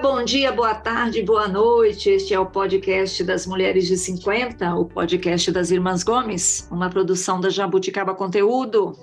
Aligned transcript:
bom 0.00 0.24
dia, 0.24 0.50
boa 0.50 0.74
tarde, 0.74 1.22
boa 1.22 1.46
noite. 1.46 2.08
Este 2.08 2.32
é 2.32 2.40
o 2.40 2.46
podcast 2.46 3.22
das 3.22 3.46
Mulheres 3.46 3.86
de 3.86 3.98
50, 3.98 4.74
o 4.74 4.86
podcast 4.86 5.52
das 5.52 5.70
Irmãs 5.70 6.02
Gomes, 6.02 6.66
uma 6.70 6.88
produção 6.88 7.38
da 7.38 7.50
Jabuticaba 7.50 8.14
Conteúdo. 8.14 8.96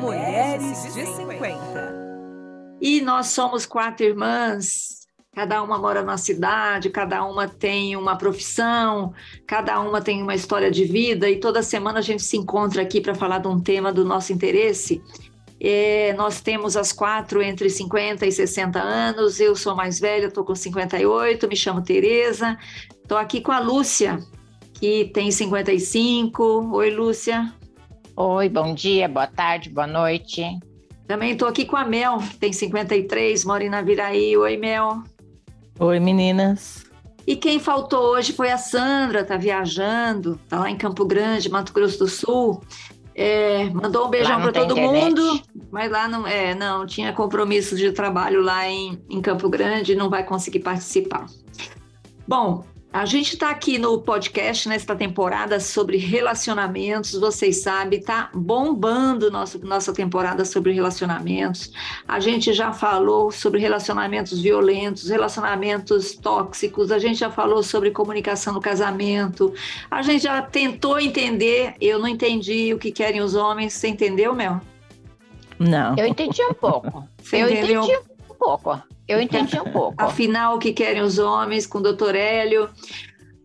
Mulheres 0.00 0.94
de 0.94 1.06
50. 1.06 2.78
E 2.80 3.00
nós 3.00 3.28
somos 3.28 3.66
quatro 3.66 4.06
irmãs, 4.06 5.08
cada 5.34 5.60
uma 5.60 5.76
mora 5.76 6.02
na 6.02 6.16
cidade, 6.16 6.88
cada 6.88 7.24
uma 7.24 7.48
tem 7.48 7.96
uma 7.96 8.16
profissão, 8.16 9.12
cada 9.48 9.80
uma 9.80 10.00
tem 10.00 10.22
uma 10.22 10.36
história 10.36 10.70
de 10.70 10.84
vida 10.84 11.28
e 11.28 11.40
toda 11.40 11.64
semana 11.64 11.98
a 11.98 12.02
gente 12.02 12.22
se 12.22 12.36
encontra 12.36 12.80
aqui 12.80 13.00
para 13.00 13.14
falar 13.14 13.38
de 13.38 13.48
um 13.48 13.60
tema 13.60 13.92
do 13.92 14.04
nosso 14.04 14.32
interesse. 14.32 15.02
É, 15.60 16.12
nós 16.14 16.40
temos 16.40 16.76
as 16.76 16.92
quatro 16.92 17.40
entre 17.40 17.70
50 17.70 18.26
e 18.26 18.32
60 18.32 18.78
anos. 18.80 19.40
Eu 19.40 19.54
sou 19.56 19.74
mais 19.74 19.98
velha, 19.98 20.26
estou 20.26 20.44
com 20.44 20.54
58, 20.54 21.48
me 21.48 21.56
chamo 21.56 21.82
Tereza. 21.82 22.58
Estou 23.02 23.18
aqui 23.18 23.40
com 23.40 23.52
a 23.52 23.60
Lúcia, 23.60 24.18
que 24.74 25.06
tem 25.06 25.30
55. 25.30 26.70
Oi, 26.74 26.90
Lúcia. 26.90 27.52
Oi, 28.16 28.48
bom 28.48 28.74
dia, 28.74 29.08
boa 29.08 29.26
tarde, 29.26 29.70
boa 29.70 29.86
noite. 29.86 30.44
Também 31.06 31.32
estou 31.32 31.48
aqui 31.48 31.64
com 31.64 31.76
a 31.76 31.84
Mel, 31.84 32.18
que 32.18 32.36
tem 32.36 32.52
53, 32.52 33.44
mora 33.44 33.64
em 33.64 33.68
Naviraí. 33.68 34.36
Oi, 34.36 34.56
Mel. 34.56 35.02
Oi, 35.78 36.00
meninas. 36.00 36.84
E 37.26 37.36
quem 37.36 37.58
faltou 37.58 38.12
hoje 38.12 38.32
foi 38.32 38.50
a 38.50 38.58
Sandra, 38.58 39.20
está 39.20 39.36
viajando, 39.36 40.38
está 40.44 40.60
lá 40.60 40.70
em 40.70 40.76
Campo 40.76 41.04
Grande, 41.06 41.48
Mato 41.48 41.72
Grosso 41.72 41.98
do 41.98 42.08
Sul. 42.08 42.62
É, 43.14 43.70
mandou 43.70 44.06
um 44.06 44.10
beijão 44.10 44.40
para 44.40 44.52
todo 44.52 44.72
internet. 44.72 45.04
mundo, 45.04 45.42
mas 45.70 45.90
lá 45.90 46.08
não, 46.08 46.26
é, 46.26 46.54
não 46.54 46.84
tinha 46.84 47.12
compromisso 47.12 47.76
de 47.76 47.92
trabalho 47.92 48.42
lá 48.42 48.68
em, 48.68 49.00
em 49.08 49.20
Campo 49.20 49.48
Grande, 49.48 49.94
não 49.94 50.10
vai 50.10 50.24
conseguir 50.24 50.58
participar. 50.60 51.26
Bom, 52.26 52.64
a 52.94 53.04
gente 53.04 53.34
está 53.34 53.50
aqui 53.50 53.76
no 53.76 53.98
podcast 53.98 54.68
nesta 54.68 54.94
temporada 54.94 55.58
sobre 55.58 55.96
relacionamentos. 55.96 57.18
Vocês 57.18 57.60
sabem, 57.60 57.98
está 57.98 58.30
bombando 58.32 59.32
nosso, 59.32 59.58
nossa 59.66 59.92
temporada 59.92 60.44
sobre 60.44 60.70
relacionamentos. 60.70 61.72
A 62.06 62.20
gente 62.20 62.52
já 62.52 62.72
falou 62.72 63.32
sobre 63.32 63.58
relacionamentos 63.58 64.40
violentos, 64.40 65.08
relacionamentos 65.10 66.14
tóxicos. 66.14 66.92
A 66.92 67.00
gente 67.00 67.18
já 67.18 67.32
falou 67.32 67.64
sobre 67.64 67.90
comunicação 67.90 68.54
no 68.54 68.60
casamento. 68.60 69.52
A 69.90 70.00
gente 70.00 70.22
já 70.22 70.40
tentou 70.40 71.00
entender. 71.00 71.74
Eu 71.80 71.98
não 71.98 72.06
entendi 72.06 72.72
o 72.72 72.78
que 72.78 72.92
querem 72.92 73.20
os 73.20 73.34
homens. 73.34 73.72
Você 73.72 73.88
entendeu, 73.88 74.32
Mel? 74.36 74.60
Não. 75.58 75.96
Eu 75.98 76.06
entendi 76.06 76.44
um 76.44 76.54
pouco. 76.54 77.08
Você 77.20 77.42
eu 77.42 77.50
entendeu? 77.50 77.82
entendi 77.82 77.98
um 78.30 78.34
pouco. 78.36 78.93
Eu 79.06 79.20
entendi 79.20 79.58
um 79.60 79.70
pouco. 79.70 79.94
Afinal, 79.98 80.56
o 80.56 80.58
que 80.58 80.72
querem 80.72 81.02
os 81.02 81.18
homens 81.18 81.66
com 81.66 81.78
o 81.78 81.82
doutor 81.82 82.14
Hélio. 82.14 82.68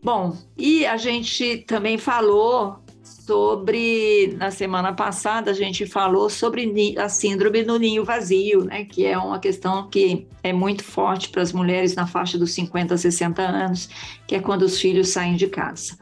Bom, 0.01 0.37
e 0.57 0.85
a 0.85 0.95
gente 0.95 1.57
também 1.67 1.97
falou 1.97 2.79
sobre, 3.03 4.35
na 4.37 4.49
semana 4.49 4.93
passada, 4.93 5.51
a 5.51 5.53
gente 5.53 5.85
falou 5.85 6.29
sobre 6.29 6.95
a 6.97 7.09
síndrome 7.09 7.63
do 7.63 7.77
ninho 7.77 8.05
vazio, 8.05 8.63
né? 8.63 8.85
Que 8.85 9.05
é 9.05 9.17
uma 9.17 9.39
questão 9.39 9.89
que 9.89 10.27
é 10.41 10.53
muito 10.53 10.83
forte 10.83 11.29
para 11.29 11.41
as 11.41 11.51
mulheres 11.51 11.93
na 11.95 12.07
faixa 12.07 12.37
dos 12.37 12.53
50 12.53 12.93
a 12.93 12.97
60 12.97 13.41
anos, 13.41 13.89
que 14.25 14.35
é 14.35 14.39
quando 14.39 14.63
os 14.63 14.79
filhos 14.79 15.09
saem 15.09 15.35
de 15.35 15.47
casa. 15.47 15.97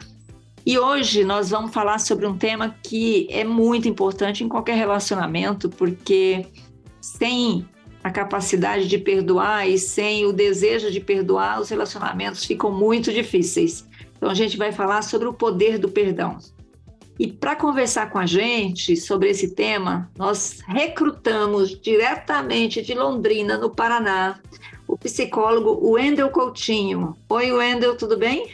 E 0.65 0.77
hoje 0.77 1.23
nós 1.23 1.49
vamos 1.49 1.73
falar 1.73 1.97
sobre 1.99 2.27
um 2.27 2.37
tema 2.37 2.75
que 2.83 3.27
é 3.31 3.43
muito 3.43 3.87
importante 3.87 4.43
em 4.43 4.49
qualquer 4.49 4.75
relacionamento, 4.75 5.69
porque 5.69 6.45
sem 7.01 7.65
a 8.03 8.09
capacidade 8.09 8.87
de 8.87 8.97
perdoar 8.97 9.67
e 9.67 9.77
sem 9.77 10.25
o 10.25 10.31
desejo 10.31 10.91
de 10.91 10.99
perdoar, 10.99 11.59
os 11.59 11.69
relacionamentos 11.69 12.45
ficam 12.45 12.71
muito 12.71 13.11
difíceis. 13.11 13.87
Então, 14.15 14.29
a 14.29 14.33
gente 14.33 14.57
vai 14.57 14.71
falar 14.71 15.01
sobre 15.01 15.27
o 15.27 15.33
poder 15.33 15.77
do 15.77 15.89
perdão. 15.89 16.37
E 17.19 17.27
para 17.27 17.55
conversar 17.55 18.11
com 18.11 18.19
a 18.19 18.25
gente 18.25 18.95
sobre 18.95 19.29
esse 19.29 19.55
tema, 19.55 20.09
nós 20.17 20.59
recrutamos 20.67 21.79
diretamente 21.79 22.81
de 22.81 22.93
Londrina, 22.93 23.57
no 23.57 23.71
Paraná, 23.71 24.39
o 24.87 24.95
psicólogo 24.95 25.91
Wendel 25.91 26.29
Coutinho. 26.29 27.15
Oi, 27.27 27.51
Wendel, 27.51 27.97
tudo 27.97 28.17
bem? 28.17 28.47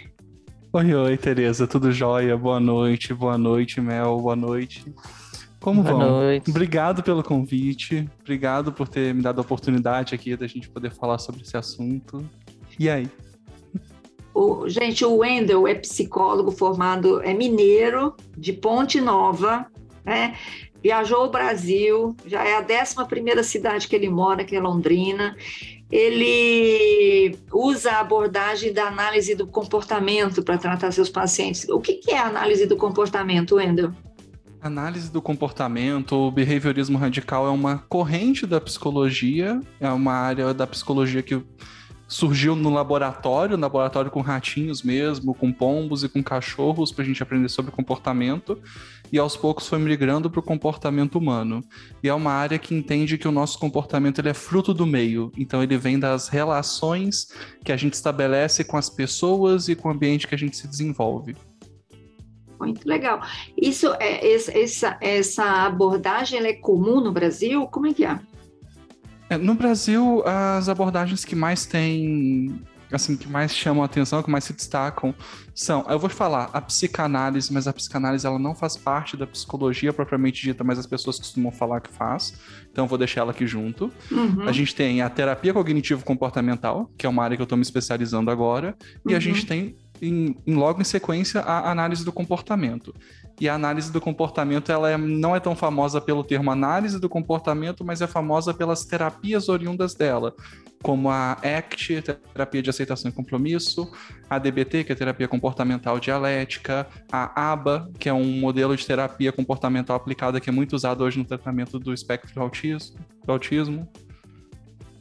Oi, 0.71 0.93
oi, 0.93 1.17
Tereza, 1.17 1.67
tudo 1.67 1.91
jóia? 1.91 2.35
Boa 2.37 2.59
noite, 2.59 3.13
boa 3.13 3.37
noite, 3.37 3.79
Mel, 3.79 4.17
boa 4.19 4.35
noite. 4.35 4.83
Como 5.63 5.81
Boa 5.81 5.95
vão? 5.95 6.09
Noite. 6.09 6.49
Obrigado 6.49 7.01
pelo 7.01 7.23
convite. 7.23 8.05
Obrigado 8.19 8.73
por 8.73 8.85
ter 8.85 9.13
me 9.13 9.21
dado 9.21 9.39
a 9.39 9.41
oportunidade 9.41 10.13
aqui 10.13 10.35
da 10.35 10.45
gente 10.45 10.69
poder 10.69 10.91
falar 10.91 11.17
sobre 11.19 11.41
esse 11.41 11.55
assunto. 11.55 12.21
E 12.77 12.89
aí? 12.89 13.09
O, 14.33 14.67
gente, 14.67 15.05
o 15.05 15.19
Wendel 15.19 15.65
é 15.65 15.73
psicólogo 15.75 16.51
formado, 16.51 17.21
é 17.21 17.33
mineiro, 17.33 18.13
de 18.37 18.51
Ponte 18.51 18.99
Nova, 18.99 19.65
né? 20.03 20.35
Viajou 20.83 21.27
o 21.27 21.29
Brasil, 21.29 22.13
já 22.25 22.43
é 22.43 22.57
a 22.57 22.81
11 22.81 23.07
primeira 23.07 23.41
cidade 23.41 23.87
que 23.87 23.95
ele 23.95 24.09
mora, 24.09 24.43
que 24.43 24.57
é 24.57 24.59
Londrina. 24.59 25.33
Ele 25.89 27.37
usa 27.53 27.91
a 27.91 27.99
abordagem 28.01 28.73
da 28.73 28.87
análise 28.87 29.33
do 29.33 29.47
comportamento 29.47 30.43
para 30.43 30.57
tratar 30.57 30.91
seus 30.91 31.09
pacientes. 31.09 31.69
O 31.69 31.79
que, 31.79 31.93
que 31.93 32.11
é 32.11 32.17
a 32.17 32.27
análise 32.27 32.65
do 32.65 32.75
comportamento, 32.75 33.55
Wendel? 33.55 33.93
Análise 34.63 35.11
do 35.11 35.21
comportamento, 35.21 36.15
o 36.15 36.31
behaviorismo 36.31 36.97
radical 36.97 37.45
é 37.45 37.49
uma 37.49 37.79
corrente 37.89 38.47
da 38.47 38.61
psicologia, 38.61 39.59
é 39.77 39.89
uma 39.89 40.13
área 40.13 40.53
da 40.53 40.65
psicologia 40.65 41.21
que 41.21 41.43
surgiu 42.07 42.55
no 42.55 42.69
laboratório, 42.69 43.57
no 43.57 43.61
laboratório 43.61 44.09
com 44.09 44.21
ratinhos 44.21 44.81
mesmo, 44.81 45.35
com 45.35 45.51
pombos 45.51 46.05
e 46.05 46.07
com 46.07 46.23
cachorros, 46.23 46.93
para 46.93 47.03
a 47.03 47.05
gente 47.05 47.21
aprender 47.21 47.49
sobre 47.49 47.73
comportamento, 47.73 48.57
e 49.11 49.19
aos 49.19 49.35
poucos 49.35 49.67
foi 49.67 49.79
migrando 49.79 50.29
para 50.29 50.39
o 50.39 50.43
comportamento 50.43 51.17
humano. 51.17 51.61
E 52.01 52.07
é 52.07 52.13
uma 52.13 52.31
área 52.31 52.57
que 52.57 52.73
entende 52.73 53.17
que 53.17 53.27
o 53.27 53.33
nosso 53.33 53.59
comportamento 53.59 54.19
ele 54.19 54.29
é 54.29 54.33
fruto 54.33 54.73
do 54.73 54.85
meio, 54.85 55.29
então 55.37 55.61
ele 55.61 55.77
vem 55.77 55.99
das 55.99 56.29
relações 56.29 57.27
que 57.65 57.71
a 57.73 57.77
gente 57.77 57.95
estabelece 57.95 58.63
com 58.63 58.77
as 58.77 58.89
pessoas 58.89 59.67
e 59.67 59.75
com 59.75 59.89
o 59.89 59.91
ambiente 59.91 60.25
que 60.25 60.35
a 60.35 60.37
gente 60.37 60.55
se 60.55 60.69
desenvolve. 60.69 61.35
Muito 62.65 62.87
legal. 62.87 63.21
Isso 63.57 63.93
é 63.99 64.33
essa, 64.33 64.97
essa 65.01 65.65
abordagem 65.65 66.39
é 66.45 66.53
comum 66.53 67.01
no 67.01 67.11
Brasil? 67.11 67.67
Como 67.67 67.87
é 67.87 67.93
que 67.93 68.05
é? 68.05 68.19
é? 69.29 69.37
No 69.37 69.53
Brasil, 69.53 70.23
as 70.25 70.69
abordagens 70.69 71.25
que 71.25 71.35
mais 71.35 71.65
têm 71.65 72.61
assim, 72.95 73.17
que 73.17 73.27
mais 73.27 73.53
chamam 73.55 73.81
a 73.81 73.85
atenção, 73.85 74.21
que 74.21 74.29
mais 74.29 74.43
se 74.43 74.53
destacam, 74.53 75.13
são, 75.53 75.85
eu 75.89 75.97
vou 75.97 76.09
falar, 76.09 76.49
a 76.53 76.61
psicanálise, 76.61 77.51
mas 77.51 77.67
a 77.67 77.73
psicanálise 77.73 78.25
ela 78.25 78.39
não 78.39 78.53
faz 78.53 78.77
parte 78.77 79.17
da 79.17 79.25
psicologia 79.25 79.91
propriamente 79.91 80.41
dita, 80.41 80.63
mas 80.63 80.79
as 80.79 80.85
pessoas 80.85 81.17
costumam 81.17 81.51
falar 81.51 81.81
que 81.81 81.91
faz, 81.91 82.39
então 82.71 82.85
eu 82.85 82.87
vou 82.87 82.97
deixar 82.97 83.21
ela 83.21 83.31
aqui 83.31 83.47
junto. 83.47 83.91
Uhum. 84.11 84.47
A 84.47 84.51
gente 84.51 84.75
tem 84.75 85.01
a 85.01 85.09
terapia 85.09 85.53
cognitivo-comportamental, 85.53 86.89
que 86.97 87.05
é 87.05 87.09
uma 87.09 87.23
área 87.23 87.35
que 87.35 87.41
eu 87.41 87.45
estou 87.45 87.57
me 87.57 87.63
especializando 87.63 88.29
agora, 88.29 88.75
e 89.05 89.11
uhum. 89.11 89.17
a 89.17 89.19
gente 89.19 89.45
tem 89.45 89.75
em, 90.01 90.35
em, 90.45 90.53
logo 90.55 90.81
em 90.81 90.83
sequência 90.83 91.41
a 91.41 91.71
análise 91.71 92.03
do 92.03 92.11
comportamento. 92.11 92.93
E 93.39 93.49
a 93.49 93.55
análise 93.55 93.91
do 93.91 93.99
comportamento 93.99 94.71
ela 94.71 94.89
é, 94.89 94.97
não 94.97 95.35
é 95.35 95.39
tão 95.39 95.55
famosa 95.55 95.99
pelo 95.99 96.23
termo 96.23 96.51
análise 96.51 96.99
do 96.99 97.09
comportamento, 97.09 97.83
mas 97.83 98.01
é 98.01 98.07
famosa 98.07 98.53
pelas 98.53 98.85
terapias 98.85 99.49
oriundas 99.49 99.95
dela, 99.95 100.35
como 100.83 101.09
a 101.09 101.33
ACT, 101.33 102.01
terapia 102.33 102.61
de 102.61 102.69
aceitação 102.69 103.09
e 103.09 103.13
compromisso, 103.13 103.91
a 104.29 104.37
DBT, 104.37 104.83
que 104.83 104.91
é 104.91 104.95
terapia 104.95 105.27
comportamental 105.27 105.99
dialética, 105.99 106.87
a 107.11 107.51
ABA, 107.51 107.89
que 107.97 108.07
é 108.07 108.13
um 108.13 108.39
modelo 108.39 108.75
de 108.75 108.85
terapia 108.85 109.31
comportamental 109.31 109.95
aplicada 109.95 110.39
que 110.39 110.49
é 110.49 110.53
muito 110.53 110.73
usado 110.73 111.03
hoje 111.03 111.17
no 111.17 111.25
tratamento 111.25 111.79
do 111.79 111.93
espectro 111.93 112.33
do 112.35 112.41
autismo. 112.41 112.97
Do 113.25 113.31
autismo. 113.31 113.89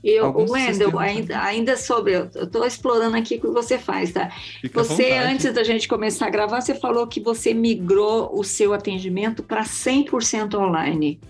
Eu, 0.03 0.35
Wendel, 0.37 0.99
ainda, 0.99 1.41
ainda 1.41 1.77
sobre, 1.77 2.17
eu 2.17 2.25
estou 2.25 2.67
explorando 2.67 3.17
aqui 3.17 3.37
o 3.37 3.41
que 3.41 3.47
você 3.47 3.79
faz, 3.79 4.13
tá? 4.13 4.31
Fica 4.61 4.83
você, 4.83 5.13
antes 5.13 5.53
da 5.55 5.63
gente 5.63 5.87
começar 5.87 6.27
a 6.27 6.31
gravar, 6.31 6.61
você 6.61 6.75
falou 6.75 7.07
que 7.07 7.21
você 7.21 7.55
migrou 7.55 8.29
o 8.33 8.43
seu 8.43 8.75
atendimento 8.75 9.45
para 9.45 9.63
100% 9.63 10.55
online. 10.55 11.21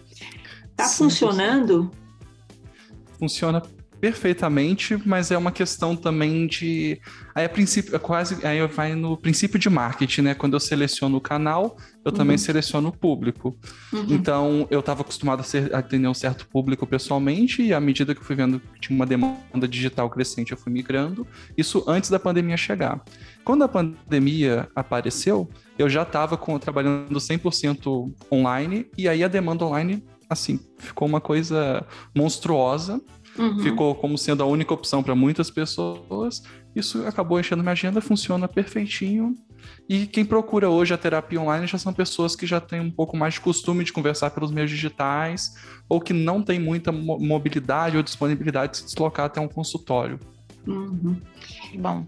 Está 0.70 0.88
funcionando? 0.88 1.90
Funciona 3.18 3.62
perfeitamente, 4.02 5.00
mas 5.06 5.30
é 5.30 5.38
uma 5.38 5.52
questão 5.52 5.94
também 5.94 6.48
de. 6.48 7.00
Aí 7.32 7.44
é 7.44 7.48
princípio, 7.48 7.94
é 7.94 8.00
quase. 8.00 8.44
Aí 8.44 8.66
vai 8.66 8.96
no 8.96 9.16
princípio 9.16 9.60
de 9.60 9.70
marketing, 9.70 10.22
né? 10.22 10.34
Quando 10.34 10.54
eu 10.54 10.60
seleciono 10.60 11.18
o 11.18 11.20
canal, 11.20 11.76
eu 12.04 12.10
uhum. 12.10 12.18
também 12.18 12.36
seleciono 12.36 12.88
o 12.88 12.92
público. 12.92 13.56
Uhum. 13.92 14.06
Então, 14.10 14.66
eu 14.72 14.80
estava 14.80 15.02
acostumado 15.02 15.38
a, 15.38 15.44
ser, 15.44 15.72
a 15.72 15.78
atender 15.78 16.08
um 16.08 16.14
certo 16.14 16.48
público 16.48 16.84
pessoalmente, 16.84 17.62
e 17.62 17.72
à 17.72 17.78
medida 17.78 18.12
que 18.12 18.20
eu 18.20 18.24
fui 18.24 18.34
vendo 18.34 18.58
que 18.74 18.80
tinha 18.80 18.96
uma 18.96 19.06
demanda 19.06 19.68
digital 19.68 20.10
crescente, 20.10 20.50
eu 20.50 20.58
fui 20.58 20.72
migrando. 20.72 21.24
Isso 21.56 21.84
antes 21.86 22.10
da 22.10 22.18
pandemia 22.18 22.56
chegar. 22.56 23.00
Quando 23.44 23.62
a 23.62 23.68
pandemia 23.68 24.68
apareceu, 24.74 25.48
eu 25.78 25.88
já 25.88 26.02
estava 26.02 26.36
trabalhando 26.58 27.20
100% 27.20 28.12
online, 28.32 28.84
e 28.98 29.08
aí 29.08 29.22
a 29.22 29.28
demanda 29.28 29.64
online, 29.64 30.02
assim, 30.28 30.58
ficou 30.76 31.06
uma 31.06 31.20
coisa 31.20 31.86
monstruosa. 32.12 33.00
Uhum. 33.38 33.58
Ficou 33.60 33.94
como 33.94 34.18
sendo 34.18 34.42
a 34.42 34.46
única 34.46 34.74
opção 34.74 35.02
para 35.02 35.14
muitas 35.14 35.50
pessoas. 35.50 36.42
Isso 36.74 37.06
acabou 37.06 37.40
enchendo 37.40 37.62
minha 37.62 37.72
agenda, 37.72 38.00
funciona 38.00 38.46
perfeitinho. 38.46 39.34
E 39.88 40.06
quem 40.06 40.24
procura 40.24 40.68
hoje 40.68 40.92
a 40.92 40.98
terapia 40.98 41.40
online 41.40 41.66
já 41.66 41.78
são 41.78 41.92
pessoas 41.92 42.34
que 42.36 42.46
já 42.46 42.60
têm 42.60 42.80
um 42.80 42.90
pouco 42.90 43.16
mais 43.16 43.34
de 43.34 43.40
costume 43.40 43.84
de 43.84 43.92
conversar 43.92 44.30
pelos 44.30 44.50
meios 44.50 44.70
digitais 44.70 45.54
ou 45.88 46.00
que 46.00 46.12
não 46.12 46.42
têm 46.42 46.58
muita 46.58 46.90
mobilidade 46.92 47.96
ou 47.96 48.02
disponibilidade 48.02 48.72
de 48.72 48.78
se 48.78 48.84
deslocar 48.86 49.26
até 49.26 49.40
um 49.40 49.48
consultório. 49.48 50.18
Uhum. 50.66 51.16
Bom. 51.78 52.06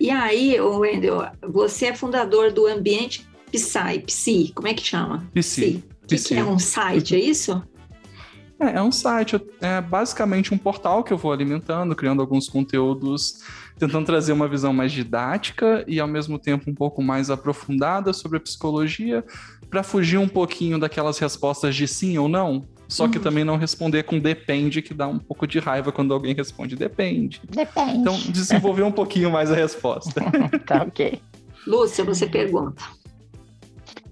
E 0.00 0.10
aí, 0.10 0.60
Wendel, 0.60 1.26
você 1.48 1.86
é 1.86 1.94
fundador 1.94 2.52
do 2.52 2.66
Ambiente 2.66 3.26
Psy, 3.50 4.00
Psi, 4.06 4.52
como 4.54 4.68
é 4.68 4.74
que 4.74 4.84
chama? 4.84 5.28
Psi. 5.34 5.82
Que, 6.06 6.16
que 6.16 6.34
é 6.34 6.44
um 6.44 6.58
site, 6.58 7.14
é 7.14 7.18
isso? 7.18 7.62
É, 8.60 8.78
é 8.78 8.82
um 8.82 8.90
site, 8.90 9.40
é 9.60 9.80
basicamente 9.80 10.52
um 10.52 10.58
portal 10.58 11.04
que 11.04 11.12
eu 11.12 11.18
vou 11.18 11.32
alimentando, 11.32 11.94
criando 11.94 12.20
alguns 12.20 12.48
conteúdos, 12.48 13.42
tentando 13.78 14.04
trazer 14.04 14.32
uma 14.32 14.48
visão 14.48 14.72
mais 14.72 14.90
didática 14.90 15.84
e 15.86 16.00
ao 16.00 16.08
mesmo 16.08 16.38
tempo 16.38 16.70
um 16.70 16.74
pouco 16.74 17.02
mais 17.02 17.30
aprofundada 17.30 18.12
sobre 18.12 18.38
a 18.38 18.40
psicologia, 18.40 19.24
para 19.70 19.82
fugir 19.82 20.18
um 20.18 20.28
pouquinho 20.28 20.78
daquelas 20.78 21.18
respostas 21.18 21.76
de 21.76 21.86
sim 21.86 22.18
ou 22.18 22.28
não, 22.28 22.66
só 22.88 23.06
que 23.06 23.18
uhum. 23.18 23.22
também 23.22 23.44
não 23.44 23.56
responder 23.56 24.02
com 24.04 24.18
depende, 24.18 24.80
que 24.80 24.94
dá 24.94 25.06
um 25.06 25.18
pouco 25.18 25.46
de 25.46 25.58
raiva 25.58 25.92
quando 25.92 26.12
alguém 26.14 26.34
responde 26.34 26.74
depende. 26.74 27.40
Depende. 27.48 27.98
Então, 27.98 28.18
desenvolver 28.30 28.82
um 28.82 28.92
pouquinho 28.92 29.30
mais 29.30 29.52
a 29.52 29.54
resposta. 29.54 30.22
tá 30.66 30.82
ok. 30.82 31.20
Lúcia, 31.66 32.02
você 32.02 32.26
pergunta. 32.26 32.82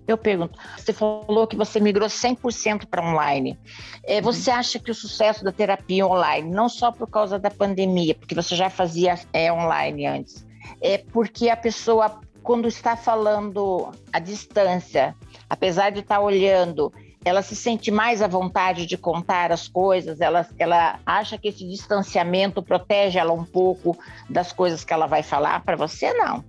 Eu 0.06 0.16
pergunto, 0.16 0.58
você 0.76 0.92
falou 0.92 1.46
que 1.46 1.56
você 1.56 1.80
migrou 1.80 2.08
100% 2.08 2.86
para 2.86 3.02
online. 3.02 3.58
É, 4.04 4.16
uhum. 4.16 4.22
você 4.22 4.50
acha 4.50 4.78
que 4.78 4.90
o 4.90 4.94
sucesso 4.94 5.42
da 5.42 5.50
terapia 5.50 6.06
online, 6.06 6.48
não 6.48 6.68
só 6.68 6.92
por 6.92 7.08
causa 7.08 7.38
da 7.38 7.50
pandemia, 7.50 8.14
porque 8.14 8.34
você 8.34 8.54
já 8.54 8.70
fazia 8.70 9.18
é, 9.32 9.52
online 9.52 10.06
antes, 10.06 10.46
é 10.80 10.98
porque 10.98 11.48
a 11.48 11.56
pessoa, 11.56 12.20
quando 12.42 12.68
está 12.68 12.96
falando 12.96 13.90
à 14.12 14.18
distância, 14.18 15.14
apesar 15.50 15.90
de 15.90 16.00
estar 16.00 16.20
olhando, 16.20 16.92
ela 17.24 17.42
se 17.42 17.56
sente 17.56 17.90
mais 17.90 18.22
à 18.22 18.28
vontade 18.28 18.86
de 18.86 18.96
contar 18.96 19.50
as 19.50 19.66
coisas, 19.66 20.20
ela, 20.20 20.46
ela 20.56 21.00
acha 21.04 21.36
que 21.36 21.48
esse 21.48 21.66
distanciamento 21.66 22.62
protege 22.62 23.18
ela 23.18 23.32
um 23.32 23.44
pouco 23.44 23.98
das 24.30 24.52
coisas 24.52 24.84
que 24.84 24.92
ela 24.92 25.08
vai 25.08 25.24
falar 25.24 25.64
para 25.64 25.74
você, 25.74 26.12
não. 26.12 26.44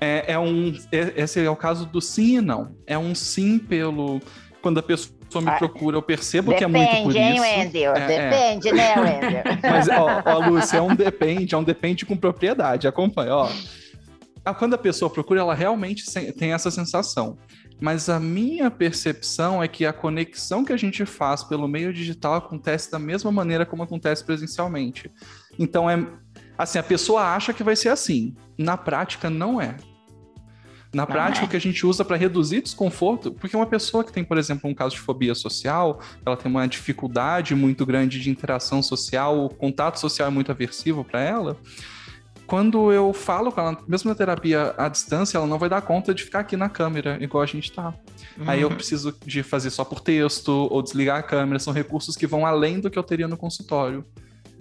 É, 0.00 0.32
é 0.32 0.38
um, 0.38 0.72
é, 0.92 1.12
esse 1.16 1.44
é 1.44 1.50
o 1.50 1.56
caso 1.56 1.86
do 1.86 2.00
sim 2.00 2.38
e 2.38 2.40
não. 2.40 2.76
É 2.86 2.96
um 2.96 3.14
sim 3.14 3.58
pelo 3.58 4.20
quando 4.62 4.78
a 4.78 4.82
pessoa 4.82 5.14
me 5.42 5.48
ah, 5.48 5.58
procura, 5.58 5.96
eu 5.96 6.02
percebo 6.02 6.52
depende, 6.52 6.58
que 6.58 6.64
é 6.64 6.86
muito 6.86 7.02
por 7.02 7.10
isso. 7.10 7.18
Hein, 7.18 7.40
Wendel? 7.40 7.94
É, 7.94 8.02
é. 8.02 8.30
depende, 8.30 8.68
é. 8.68 8.72
né, 8.72 8.94
Wendel? 8.98 9.42
Mas, 9.62 9.88
ó, 9.88 10.22
ó, 10.24 10.48
Lúcia, 10.48 10.78
é 10.78 10.82
um 10.82 10.94
depende, 10.94 11.54
é 11.54 11.58
um 11.58 11.64
depende 11.64 12.04
com 12.04 12.16
propriedade. 12.16 12.88
Acompanha, 12.88 13.34
ó. 13.34 13.50
Ah, 14.44 14.54
quando 14.54 14.74
a 14.74 14.78
pessoa 14.78 15.10
procura, 15.10 15.40
ela 15.40 15.54
realmente 15.54 16.04
tem 16.34 16.52
essa 16.52 16.70
sensação. 16.70 17.38
Mas 17.80 18.08
a 18.08 18.18
minha 18.18 18.70
percepção 18.70 19.62
é 19.62 19.68
que 19.68 19.84
a 19.84 19.92
conexão 19.92 20.64
que 20.64 20.72
a 20.72 20.76
gente 20.76 21.04
faz 21.04 21.44
pelo 21.44 21.68
meio 21.68 21.92
digital 21.92 22.34
acontece 22.34 22.90
da 22.90 22.98
mesma 22.98 23.30
maneira 23.30 23.66
como 23.66 23.82
acontece 23.82 24.24
presencialmente. 24.24 25.10
Então 25.58 25.88
é 25.88 25.96
assim, 26.56 26.78
a 26.78 26.82
pessoa 26.82 27.34
acha 27.34 27.52
que 27.52 27.62
vai 27.62 27.76
ser 27.76 27.88
assim. 27.88 28.34
Na 28.58 28.76
prática 28.76 29.28
não 29.28 29.60
é. 29.60 29.76
Na 30.94 31.02
não 31.02 31.06
prática, 31.06 31.44
é. 31.44 31.46
o 31.46 31.50
que 31.50 31.56
a 31.56 31.60
gente 31.60 31.84
usa 31.84 32.04
para 32.04 32.16
reduzir 32.16 32.62
desconforto, 32.62 33.32
porque 33.32 33.56
uma 33.56 33.66
pessoa 33.66 34.02
que 34.02 34.12
tem, 34.12 34.24
por 34.24 34.38
exemplo, 34.38 34.70
um 34.70 34.74
caso 34.74 34.94
de 34.94 35.00
fobia 35.00 35.34
social, 35.34 36.00
ela 36.24 36.36
tem 36.36 36.50
uma 36.50 36.66
dificuldade 36.66 37.54
muito 37.54 37.84
grande 37.84 38.20
de 38.20 38.30
interação 38.30 38.82
social, 38.82 39.44
o 39.44 39.48
contato 39.48 40.00
social 40.00 40.28
é 40.28 40.30
muito 40.30 40.50
aversivo 40.50 41.04
para 41.04 41.20
ela 41.20 41.56
quando 42.46 42.92
eu 42.92 43.12
falo 43.12 43.50
com 43.50 43.60
ela, 43.60 43.76
mesmo 43.88 44.08
na 44.08 44.14
terapia 44.14 44.72
à 44.78 44.88
distância, 44.88 45.36
ela 45.36 45.46
não 45.46 45.58
vai 45.58 45.68
dar 45.68 45.82
conta 45.82 46.14
de 46.14 46.22
ficar 46.22 46.40
aqui 46.40 46.56
na 46.56 46.68
câmera, 46.68 47.18
igual 47.20 47.42
a 47.42 47.46
gente 47.46 47.72
tá. 47.72 47.92
Uhum. 48.38 48.44
Aí 48.46 48.62
eu 48.62 48.68
uhum. 48.68 48.74
preciso 48.74 49.14
de 49.24 49.42
fazer 49.42 49.70
só 49.70 49.84
por 49.84 50.00
texto 50.00 50.68
ou 50.70 50.80
desligar 50.82 51.18
a 51.18 51.22
câmera. 51.22 51.58
São 51.58 51.72
recursos 51.72 52.16
que 52.16 52.26
vão 52.26 52.46
além 52.46 52.78
do 52.78 52.88
que 52.88 52.98
eu 52.98 53.02
teria 53.02 53.26
no 53.26 53.36
consultório. 53.36 54.04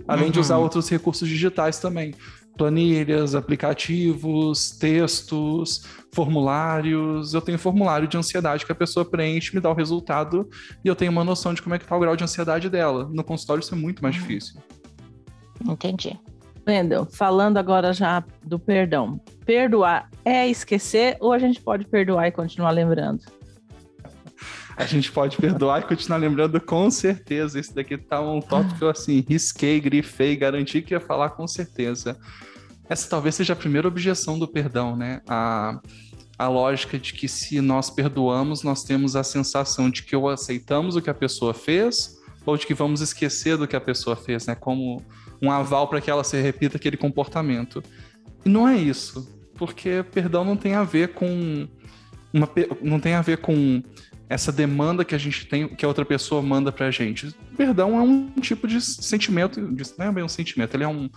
Além 0.07 0.25
uhum. 0.25 0.31
de 0.31 0.39
usar 0.39 0.57
uhum. 0.57 0.63
outros 0.63 0.89
recursos 0.89 1.27
digitais 1.27 1.79
também. 1.79 2.13
Planilhas, 2.57 3.35
aplicativos, 3.35 4.71
textos, 4.71 5.83
formulários. 6.13 7.33
Eu 7.33 7.41
tenho 7.41 7.59
formulário 7.59 8.07
de 8.07 8.17
ansiedade 8.17 8.65
que 8.65 8.71
a 8.71 8.75
pessoa 8.75 9.03
preenche, 9.05 9.53
me 9.53 9.61
dá 9.61 9.69
o 9.69 9.73
resultado 9.73 10.49
e 10.83 10.87
eu 10.87 10.95
tenho 10.95 11.11
uma 11.11 11.23
noção 11.23 11.53
de 11.53 11.61
como 11.61 11.75
é 11.75 11.79
que 11.79 11.85
tá 11.85 11.95
o 11.95 11.99
grau 11.99 12.15
de 12.15 12.23
ansiedade 12.23 12.69
dela. 12.69 13.09
No 13.11 13.23
consultório 13.23 13.61
isso 13.61 13.73
é 13.73 13.77
muito 13.77 14.01
mais 14.01 14.15
uhum. 14.15 14.21
difícil. 14.21 14.61
Entendi. 15.67 16.17
Wendel, 16.67 17.05
falando 17.05 17.57
agora 17.57 17.93
já 17.93 18.23
do 18.43 18.57
perdão. 18.57 19.19
Perdoar 19.45 20.09
é 20.23 20.47
esquecer 20.47 21.17
ou 21.19 21.31
a 21.31 21.37
gente 21.37 21.61
pode 21.61 21.85
perdoar 21.85 22.27
e 22.27 22.31
continuar 22.31 22.71
lembrando? 22.71 23.21
A 24.77 24.85
gente 24.85 25.11
pode 25.11 25.37
perdoar 25.37 25.79
e 25.79 25.83
continuar 25.83 26.17
lembrando 26.17 26.59
com 26.59 26.91
certeza. 26.91 27.59
Esse 27.59 27.73
daqui 27.73 27.97
tá 27.97 28.19
um 28.19 28.41
tópico 28.41 28.77
que 28.77 28.83
eu 28.83 28.89
assim, 28.89 29.23
risquei, 29.27 29.79
grifei, 29.79 30.35
garanti 30.35 30.81
que 30.81 30.93
ia 30.93 30.99
falar 30.99 31.29
com 31.29 31.47
certeza. 31.47 32.17
Essa 32.89 33.09
talvez 33.09 33.35
seja 33.35 33.53
a 33.53 33.55
primeira 33.55 33.87
objeção 33.87 34.37
do 34.37 34.47
perdão, 34.47 34.95
né? 34.95 35.21
A, 35.27 35.79
a 36.37 36.47
lógica 36.49 36.99
de 36.99 37.13
que 37.13 37.27
se 37.27 37.61
nós 37.61 37.89
perdoamos, 37.89 38.63
nós 38.63 38.83
temos 38.83 39.15
a 39.15 39.23
sensação 39.23 39.89
de 39.89 40.03
que 40.03 40.15
ou 40.15 40.29
aceitamos 40.29 40.95
o 40.95 41.01
que 41.01 41.09
a 41.09 41.13
pessoa 41.13 41.53
fez, 41.53 42.17
ou 42.45 42.57
de 42.57 42.67
que 42.67 42.73
vamos 42.73 42.99
esquecer 42.99 43.57
do 43.57 43.67
que 43.67 43.75
a 43.75 43.81
pessoa 43.81 44.15
fez, 44.15 44.45
né? 44.45 44.55
Como 44.55 45.01
um 45.41 45.49
aval 45.49 45.87
para 45.87 46.01
que 46.01 46.11
ela 46.11 46.23
se 46.23 46.39
repita 46.41 46.75
aquele 46.75 46.97
comportamento. 46.97 47.81
E 48.45 48.49
não 48.49 48.67
é 48.67 48.75
isso, 48.75 49.27
porque 49.55 50.03
perdão 50.11 50.43
não 50.43 50.57
tem 50.57 50.75
a 50.75 50.83
ver 50.83 51.13
com 51.13 51.67
uma, 52.33 52.49
não 52.81 52.99
tem 52.99 53.13
a 53.13 53.21
ver 53.21 53.37
com 53.37 53.81
essa 54.27 54.51
demanda 54.51 55.05
que 55.05 55.13
a 55.13 55.17
gente 55.17 55.45
tem, 55.45 55.67
que 55.67 55.85
a 55.85 55.87
outra 55.87 56.05
pessoa 56.05 56.41
manda 56.41 56.71
pra 56.71 56.89
gente. 56.91 57.35
Perdão 57.55 57.97
é 57.97 58.01
um 58.01 58.29
tipo 58.41 58.67
de 58.67 58.81
sentimento, 58.81 59.61
não 59.97 60.05
é 60.05 60.11
bem 60.11 60.23
um 60.23 60.29
sentimento, 60.29 60.75
ele 60.75 60.83
é 60.83 60.87
um 60.87 61.09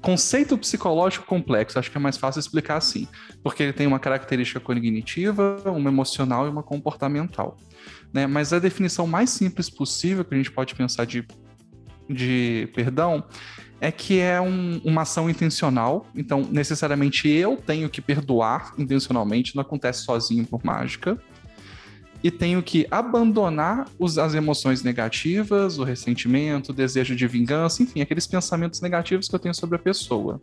conceito 0.00 0.56
psicológico 0.56 1.26
complexo, 1.26 1.78
acho 1.78 1.90
que 1.90 1.96
é 1.96 2.00
mais 2.00 2.16
fácil 2.16 2.38
explicar 2.38 2.76
assim, 2.76 3.08
porque 3.42 3.62
ele 3.62 3.72
tem 3.72 3.86
uma 3.86 3.98
característica 3.98 4.60
cognitiva, 4.60 5.60
uma 5.66 5.90
emocional 5.90 6.46
e 6.46 6.50
uma 6.50 6.62
comportamental. 6.62 7.56
Né? 8.12 8.26
Mas 8.26 8.52
a 8.52 8.58
definição 8.58 9.06
mais 9.06 9.30
simples 9.30 9.68
possível 9.68 10.24
que 10.24 10.34
a 10.34 10.36
gente 10.36 10.50
pode 10.50 10.74
pensar 10.74 11.06
de, 11.06 11.26
de 12.08 12.70
perdão 12.74 13.24
é 13.80 13.90
que 13.90 14.20
é 14.20 14.40
um, 14.40 14.80
uma 14.84 15.02
ação 15.02 15.28
intencional, 15.28 16.06
então 16.14 16.48
necessariamente 16.50 17.28
eu 17.28 17.56
tenho 17.56 17.90
que 17.90 18.00
perdoar 18.00 18.72
intencionalmente, 18.78 19.54
não 19.54 19.62
acontece 19.62 20.02
sozinho 20.02 20.46
por 20.46 20.64
mágica. 20.64 21.20
E 22.22 22.30
tenho 22.30 22.62
que 22.62 22.86
abandonar 22.90 23.88
os, 23.98 24.18
as 24.18 24.34
emoções 24.34 24.82
negativas, 24.82 25.78
o 25.78 25.84
ressentimento, 25.84 26.72
o 26.72 26.74
desejo 26.74 27.14
de 27.14 27.26
vingança, 27.26 27.82
enfim, 27.82 28.00
aqueles 28.00 28.26
pensamentos 28.26 28.80
negativos 28.80 29.28
que 29.28 29.34
eu 29.34 29.38
tenho 29.38 29.54
sobre 29.54 29.76
a 29.76 29.78
pessoa. 29.78 30.40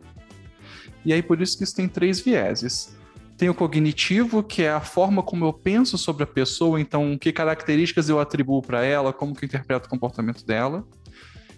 E 1.04 1.12
aí 1.12 1.22
por 1.22 1.40
isso 1.40 1.58
que 1.58 1.64
isso 1.64 1.74
tem 1.74 1.88
três 1.88 2.20
vieses. 2.20 2.96
Tem 3.36 3.48
o 3.48 3.54
cognitivo, 3.54 4.42
que 4.42 4.62
é 4.62 4.70
a 4.70 4.80
forma 4.80 5.22
como 5.22 5.44
eu 5.44 5.52
penso 5.52 5.98
sobre 5.98 6.22
a 6.22 6.26
pessoa, 6.26 6.80
então 6.80 7.18
que 7.18 7.32
características 7.32 8.08
eu 8.08 8.20
atribuo 8.20 8.62
para 8.62 8.84
ela, 8.84 9.12
como 9.12 9.34
que 9.34 9.44
eu 9.44 9.46
interpreto 9.46 9.86
o 9.86 9.90
comportamento 9.90 10.46
dela. 10.46 10.84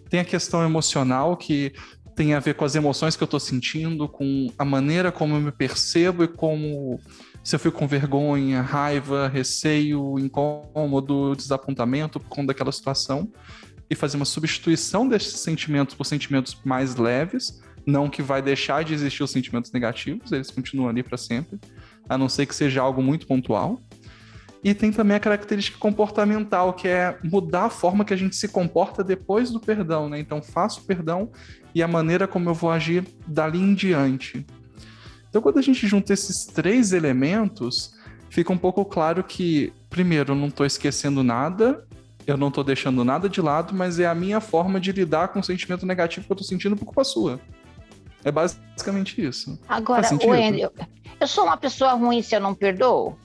Tem 0.09 0.21
a 0.21 0.25
questão 0.25 0.65
emocional, 0.65 1.37
que 1.37 1.75
tem 2.17 2.33
a 2.33 2.41
ver 2.41 2.55
com 2.55 2.65
as 2.65 2.75
emoções 2.75 3.15
que 3.15 3.23
eu 3.23 3.27
estou 3.27 3.39
sentindo, 3.39 4.09
com 4.09 4.51
a 4.59 4.65
maneira 4.65 5.13
como 5.13 5.35
eu 5.35 5.41
me 5.41 5.53
percebo 5.53 6.25
e 6.25 6.29
como 6.29 6.99
se 7.47 7.55
eu 7.55 7.61
fico 7.61 7.79
com 7.79 7.87
vergonha, 7.87 8.61
raiva, 8.61 9.29
receio, 9.29 10.19
incômodo, 10.19 11.37
desapontamento 11.37 12.19
por 12.19 12.29
conta 12.29 12.49
daquela 12.49 12.73
situação 12.73 13.31
e 13.89 13.95
fazer 13.95 14.17
uma 14.17 14.25
substituição 14.25 15.07
desses 15.07 15.39
sentimentos 15.39 15.95
por 15.95 16.05
sentimentos 16.05 16.59
mais 16.65 16.97
leves, 16.97 17.63
não 17.87 18.11
que 18.11 18.21
vai 18.21 18.43
deixar 18.43 18.83
de 18.83 18.93
existir 18.93 19.23
os 19.23 19.31
sentimentos 19.31 19.71
negativos, 19.71 20.33
eles 20.33 20.51
continuam 20.51 20.89
ali 20.89 21.05
para 21.05 21.17
sempre, 21.17 21.61
a 22.09 22.19
não 22.19 22.29
ser 22.29 22.47
que 22.47 22.55
seja 22.55 22.83
algo 22.83 23.01
muito 23.01 23.29
pontual. 23.29 23.81
E 24.65 24.75
tem 24.75 24.91
também 24.91 25.17
a 25.17 25.21
característica 25.21 25.79
comportamental, 25.79 26.73
que 26.73 26.89
é 26.89 27.17
mudar 27.23 27.67
a 27.67 27.71
forma 27.71 28.05
que 28.05 28.13
a 28.13 28.17
gente 28.17 28.35
se 28.35 28.49
comporta 28.49 29.05
depois 29.05 29.53
do 29.53 29.61
perdão, 29.61 30.09
né? 30.09 30.19
Então, 30.19 30.43
faço 30.43 30.85
perdão 30.85 31.31
e 31.73 31.81
a 31.81 31.87
maneira 31.87 32.27
como 32.27 32.51
eu 32.51 32.55
vou 32.55 32.73
agir 32.73 33.07
dali 33.25 33.61
em 33.61 33.73
diante. 33.73 34.45
Então, 35.29 35.43
quando 35.43 35.59
a 35.59 35.63
gente 35.63 35.87
junta 35.87 36.13
esses 36.13 36.45
três 36.47 36.93
elementos, 36.93 37.95
fica 38.31 38.53
um 38.53 38.59
pouco 38.59 38.85
claro 38.85 39.23
que, 39.23 39.73
primeiro, 39.91 40.33
eu 40.33 40.37
não 40.37 40.49
estou 40.49 40.65
esquecendo 40.65 41.23
nada, 41.23 41.85
eu 42.27 42.37
não 42.37 42.49
estou 42.49 42.65
deixando 42.65 43.05
nada 43.05 43.29
de 43.29 43.41
lado, 43.41 43.75
mas 43.75 43.99
é 43.99 44.07
a 44.07 44.15
minha 44.15 44.41
forma 44.41 44.81
de 44.81 44.93
lidar 44.93 45.29
com 45.29 45.41
o 45.41 45.45
sentimento 45.45 45.87
negativo 45.87 46.27
que 46.27 46.33
eu 46.33 46.35
estou 46.35 46.47
sentindo 46.47 46.77
por 46.77 46.85
culpa 46.87 47.05
sua. 47.05 47.41
É 48.25 48.33
basicamente 48.33 49.25
isso. 49.25 49.59
Agora, 49.69 50.09
Wendy, 50.25 50.63
eu, 50.63 50.73
eu 51.21 51.29
sou 51.29 51.45
uma 51.45 51.57
pessoa 51.57 51.93
ruim 51.93 52.23
se 52.23 52.35
eu 52.35 52.41
não 52.41 52.55
perdoo? 52.55 53.17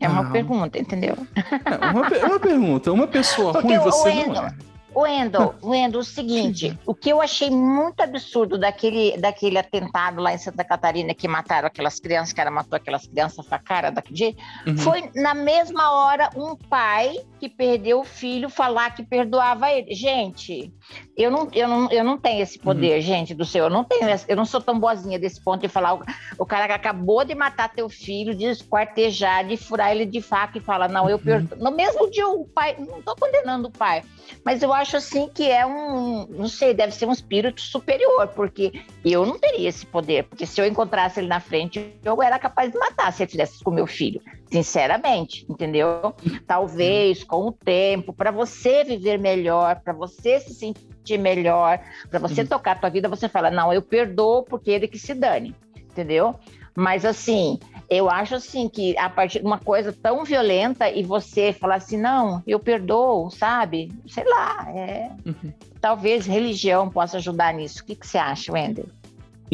É 0.00 0.08
uma 0.08 0.30
pergunta, 0.32 0.78
entendeu? 0.78 1.16
É 1.64 1.90
uma, 1.90 2.08
uma, 2.26 2.40
pergunta. 2.40 2.92
Uma 2.92 3.06
pessoa 3.06 3.52
Porque 3.54 3.76
ruim 3.76 3.84
você 3.84 4.08
Wendel, 4.08 4.34
não 4.34 4.46
é. 4.46 4.56
Wendel, 4.94 5.54
Wendel, 5.62 6.00
o 6.00 6.04
seguinte, 6.04 6.78
o 6.86 6.94
que 6.94 7.10
eu 7.10 7.20
achei 7.20 7.50
muito 7.50 8.00
absurdo 8.00 8.58
daquele, 8.58 9.16
daquele 9.16 9.58
atentado 9.58 10.20
lá 10.20 10.32
em 10.34 10.38
Santa 10.38 10.64
Catarina 10.64 11.14
que 11.14 11.26
mataram 11.26 11.66
aquelas 11.66 11.98
crianças, 11.98 12.32
que 12.32 12.40
era 12.40 12.50
matou 12.50 12.76
aquelas 12.76 13.06
crianças 13.06 13.46
com 13.46 13.54
a 13.54 13.58
cara 13.58 13.90
daquele 13.90 14.16
jeito, 14.16 14.42
Uhum. 14.66 14.76
foi 14.76 15.10
na 15.14 15.34
mesma 15.34 15.92
hora 15.92 16.30
um 16.36 16.56
pai 16.56 17.16
que 17.40 17.48
perdeu 17.48 18.00
o 18.00 18.04
filho 18.04 18.48
falar 18.48 18.94
que 18.94 19.02
perdoava 19.02 19.70
ele. 19.70 19.94
Gente, 19.94 20.72
eu 21.16 21.30
não, 21.30 21.48
eu 21.52 21.68
não, 21.68 21.90
eu 21.90 22.04
não 22.04 22.18
tenho 22.18 22.42
esse 22.42 22.58
poder, 22.58 23.00
gente 23.00 23.34
do 23.34 23.44
céu. 23.44 23.64
Eu 23.64 23.70
não 23.70 23.84
tenho, 23.84 24.06
eu 24.28 24.36
não 24.36 24.44
sou 24.44 24.60
tão 24.60 24.78
boazinha 24.78 25.18
desse 25.18 25.42
ponto 25.42 25.60
de 25.62 25.68
falar 25.68 25.94
o, 25.94 26.02
o 26.38 26.46
cara 26.46 26.66
que 26.66 26.72
acabou 26.72 27.24
de 27.24 27.34
matar 27.34 27.72
teu 27.72 27.88
filho, 27.88 28.34
de 28.34 28.44
esquartejar, 28.44 29.46
de 29.46 29.56
furar 29.56 29.90
ele 29.90 30.06
de 30.06 30.20
faca 30.20 30.58
e 30.58 30.60
fala, 30.60 30.88
não, 30.88 31.08
eu 31.08 31.18
perdoo. 31.18 31.58
No 31.58 31.70
mesmo 31.70 32.10
dia 32.10 32.26
o 32.28 32.46
pai, 32.46 32.76
não 32.78 33.02
tô 33.02 33.14
condenando 33.16 33.68
o 33.68 33.72
pai, 33.72 34.02
mas 34.44 34.62
eu 34.62 34.72
acho 34.72 34.81
assim 34.82 35.28
que 35.28 35.50
é 35.50 35.64
um, 35.66 36.26
não 36.28 36.48
sei, 36.48 36.74
deve 36.74 36.92
ser 36.92 37.06
um 37.06 37.12
espírito 37.12 37.60
superior, 37.60 38.28
porque 38.28 38.72
eu 39.04 39.24
não 39.24 39.38
teria 39.38 39.68
esse 39.68 39.86
poder, 39.86 40.24
porque 40.24 40.46
se 40.46 40.60
eu 40.60 40.66
encontrasse 40.66 41.20
ele 41.20 41.28
na 41.28 41.40
frente, 41.40 41.94
eu 42.04 42.22
era 42.22 42.38
capaz 42.38 42.70
de 42.72 42.78
matar 42.78 43.12
se 43.12 43.22
ele 43.22 43.30
fizesse 43.30 43.62
com 43.62 43.70
meu 43.70 43.86
filho, 43.86 44.20
sinceramente, 44.50 45.44
entendeu? 45.48 46.14
Talvez 46.46 47.24
com 47.24 47.46
o 47.48 47.52
tempo, 47.52 48.12
para 48.12 48.30
você 48.30 48.84
viver 48.84 49.18
melhor, 49.18 49.80
para 49.82 49.92
você 49.92 50.40
se 50.40 50.54
sentir 50.54 51.18
melhor, 51.18 51.78
para 52.10 52.18
você 52.18 52.42
Uhum. 52.42 52.46
tocar 52.46 52.72
a 52.72 52.76
tua 52.76 52.90
vida, 52.90 53.08
você 53.08 53.28
fala, 53.28 53.50
não, 53.50 53.72
eu 53.72 53.82
perdoo 53.82 54.42
porque 54.44 54.70
ele 54.70 54.88
que 54.88 54.98
se 54.98 55.14
dane, 55.14 55.54
entendeu? 55.76 56.34
Mas 56.74 57.04
assim, 57.04 57.58
eu 57.92 58.10
acho 58.10 58.34
assim 58.34 58.68
que 58.68 58.96
a 58.96 59.10
partir 59.10 59.40
de 59.40 59.46
uma 59.46 59.58
coisa 59.58 59.92
tão 59.92 60.24
violenta 60.24 60.90
e 60.90 61.02
você 61.02 61.52
falar 61.52 61.76
assim, 61.76 61.96
não, 61.96 62.42
eu 62.46 62.58
perdoo, 62.58 63.30
sabe? 63.30 63.92
Sei 64.06 64.24
lá, 64.24 64.66
é... 64.70 65.10
Uhum. 65.26 65.52
talvez 65.80 66.26
religião 66.26 66.88
possa 66.88 67.18
ajudar 67.18 67.52
nisso. 67.52 67.82
O 67.82 67.84
que, 67.84 67.94
que 67.94 68.06
você 68.06 68.18
acha, 68.18 68.52
Wender? 68.52 68.86